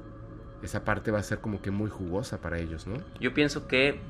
[0.63, 2.97] esa parte va a ser como que muy jugosa para ellos, ¿no?
[3.21, 4.01] Yo pienso que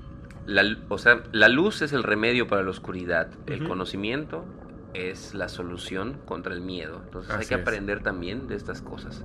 [0.47, 3.31] la, o sea, la luz es el remedio para la oscuridad.
[3.47, 4.45] El conocimiento
[4.95, 7.03] es la solución contra el miedo.
[7.05, 7.61] Entonces hay que es.
[7.61, 9.25] aprender también de estas cosas.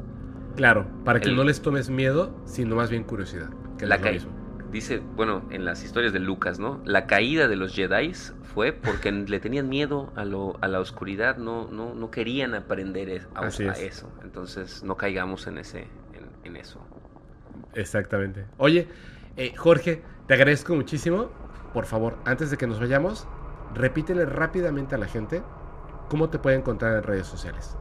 [0.56, 3.50] Claro, para que El- no les tomes miedo, sino más bien curiosidad.
[3.78, 4.12] Que La ca-.
[4.74, 6.82] Dice, bueno, en las historias de Lucas, ¿no?
[6.86, 11.38] La caída de los Jedi fue porque le tenían miedo a, lo, a la oscuridad,
[11.38, 13.80] no, no, no querían aprender es- a, a es.
[13.80, 14.18] eso.
[14.24, 16.88] Entonces no caigamos en, ese, en, en eso.
[17.74, 18.46] Exactamente.
[18.58, 18.90] Oye,
[19.36, 21.32] eh, Jorge, te agradezco muchísimo.
[21.74, 23.28] Por favor, antes de que nos vayamos,
[23.74, 25.44] repítele rápidamente a la gente
[26.08, 27.78] cómo te puede encontrar en redes sociales.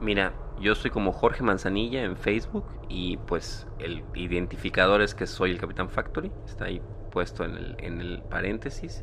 [0.00, 5.50] Mira, yo soy como Jorge Manzanilla en Facebook y pues el identificador es que soy
[5.52, 9.02] el Capitán Factory, está ahí puesto en el, en el paréntesis.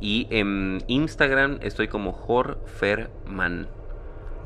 [0.00, 3.68] Y en Instagram estoy como Jorferman,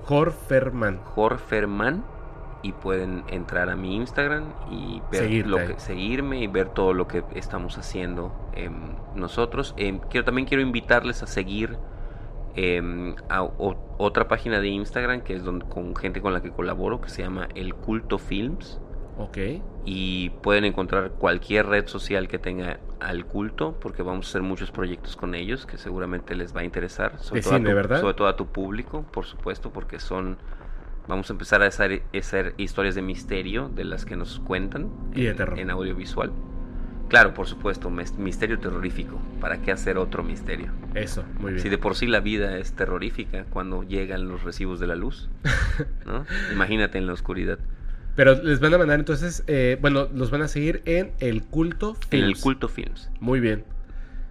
[0.05, 0.99] Jorferman.
[0.99, 2.05] Jorferman
[2.62, 6.93] y pueden entrar a mi Instagram y ver Seguirte lo que, seguirme y ver todo
[6.93, 9.75] lo que estamos haciendo em, nosotros.
[9.77, 11.79] Em, quiero también quiero invitarles a seguir
[12.59, 16.51] em, a o- otra página de Instagram que es donde con gente con la que
[16.51, 18.80] colaboro que se llama El Culto Films
[19.20, 19.36] Ok.
[19.85, 24.70] Y pueden encontrar cualquier red social que tenga al culto, porque vamos a hacer muchos
[24.70, 27.18] proyectos con ellos que seguramente les va a interesar.
[27.18, 28.01] Sobre, todo, a tu, ¿verdad?
[28.01, 30.36] sobre todo a tu público, por supuesto, porque son...
[31.09, 34.89] Vamos a empezar a hacer, a hacer historias de misterio de las que nos cuentan
[35.16, 35.59] Y de terror.
[35.59, 36.30] en audiovisual.
[37.09, 39.18] Claro, por supuesto, mis- misterio terrorífico.
[39.40, 40.68] ¿Para qué hacer otro misterio?
[40.94, 41.62] Eso, muy bien.
[41.62, 45.30] Si de por sí la vida es terrorífica cuando llegan los recibos de la luz,
[46.06, 46.24] ¿no?
[46.52, 47.59] Imagínate en la oscuridad.
[48.14, 51.97] Pero les van a mandar entonces, eh, bueno, los van a seguir en el culto
[52.10, 52.40] En el Films.
[52.43, 53.10] culto films.
[53.20, 53.64] Muy bien.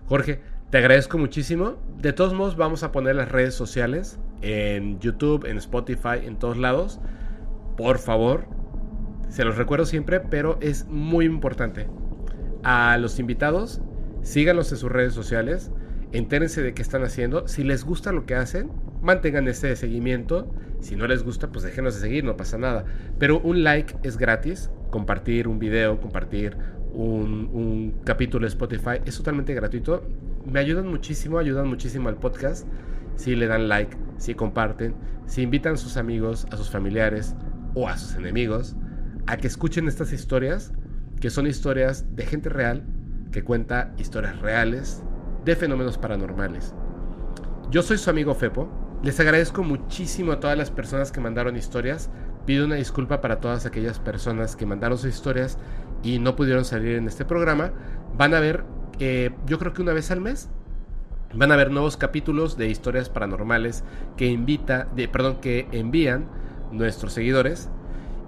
[0.08, 1.78] Jorge, te agradezco muchísimo.
[1.98, 6.58] De todos modos, vamos a poner las redes sociales en YouTube, en Spotify, en todos
[6.58, 7.00] lados.
[7.78, 8.46] Por favor,
[9.30, 11.88] se los recuerdo siempre, pero es muy importante.
[12.70, 13.80] A los invitados,
[14.24, 15.72] síganlos en sus redes sociales,
[16.12, 17.48] entérense de qué están haciendo.
[17.48, 18.70] Si les gusta lo que hacen,
[19.02, 20.54] mantengan ese seguimiento.
[20.82, 22.84] Si no les gusta, pues déjenos de seguir, no pasa nada.
[23.20, 24.70] Pero un like es gratis.
[24.90, 26.58] Compartir un video, compartir
[26.92, 30.06] un, un capítulo de Spotify es totalmente gratuito.
[30.46, 32.68] Me ayudan muchísimo, ayudan muchísimo al podcast.
[33.16, 34.94] Si le dan like, si comparten,
[35.26, 37.34] si invitan a sus amigos, a sus familiares
[37.76, 38.76] o a sus enemigos
[39.28, 40.74] a que escuchen estas historias,
[41.20, 42.84] que son historias de gente real,
[43.32, 45.04] que cuenta historias reales
[45.46, 46.74] de fenómenos paranormales.
[47.70, 48.70] Yo soy su amigo Fepo.
[49.04, 52.10] Les agradezco muchísimo a todas las personas que mandaron historias.
[52.46, 55.58] Pido una disculpa para todas aquellas personas que mandaron sus historias
[56.04, 57.72] y no pudieron salir en este programa.
[58.16, 58.64] Van a ver,
[59.00, 60.50] eh, yo creo que una vez al mes,
[61.34, 63.84] van a ver nuevos capítulos de historias paranormales
[64.16, 66.30] que invita, de, perdón, que envían
[66.72, 67.70] nuestros seguidores.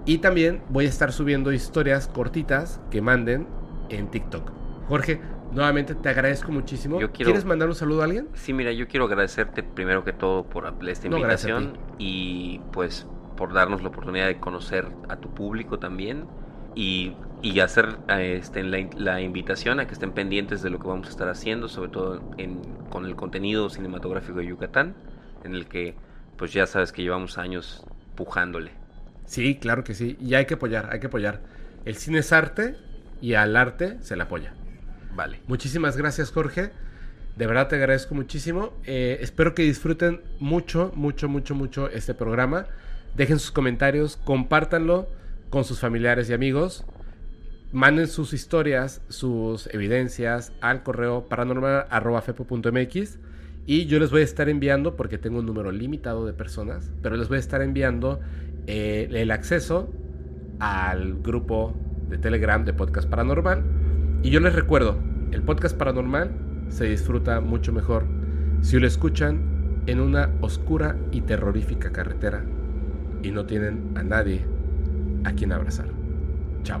[0.06, 3.46] Y también voy a estar subiendo historias cortitas que manden
[3.90, 4.50] en TikTok.
[4.88, 5.20] Jorge,
[5.52, 7.00] nuevamente te agradezco muchísimo.
[7.00, 8.28] Yo quiero- ¿Quieres mandar un saludo a alguien?
[8.34, 13.06] Sí, mira, yo quiero agradecerte primero que todo por esta No, invitación y pues
[13.36, 16.24] por darnos la oportunidad de conocer a tu público también
[16.74, 20.88] y, y hacer eh, este, la, la invitación a que estén pendientes de lo que
[20.88, 22.60] vamos a estar haciendo, sobre todo en-
[22.90, 24.94] con el contenido cinematográfico de Yucatán,
[25.44, 25.94] en el que
[26.36, 28.72] pues ya sabes que llevamos años pujándole.
[29.30, 30.16] Sí, claro que sí.
[30.20, 31.40] Y hay que apoyar, hay que apoyar.
[31.84, 32.74] El cine es arte
[33.22, 34.54] y al arte se le apoya.
[35.14, 35.38] Vale.
[35.46, 36.72] Muchísimas gracias, Jorge.
[37.36, 38.72] De verdad te agradezco muchísimo.
[38.86, 42.66] Eh, espero que disfruten mucho, mucho, mucho, mucho este programa.
[43.14, 45.08] Dejen sus comentarios, compártanlo
[45.48, 46.84] con sus familiares y amigos.
[47.70, 53.18] Manden sus historias, sus evidencias al correo paranormal.fepo.mx
[53.64, 57.16] y yo les voy a estar enviando, porque tengo un número limitado de personas, pero
[57.16, 58.18] les voy a estar enviando
[58.66, 59.92] eh, el acceso
[60.58, 61.74] al grupo
[62.08, 63.62] de Telegram de Podcast Paranormal.
[64.22, 64.98] Y yo les recuerdo,
[65.32, 66.30] el podcast paranormal
[66.68, 68.04] se disfruta mucho mejor
[68.60, 72.44] si lo escuchan en una oscura y terrorífica carretera
[73.22, 74.44] y no tienen a nadie
[75.24, 75.86] a quien abrazar.
[76.62, 76.80] Chao.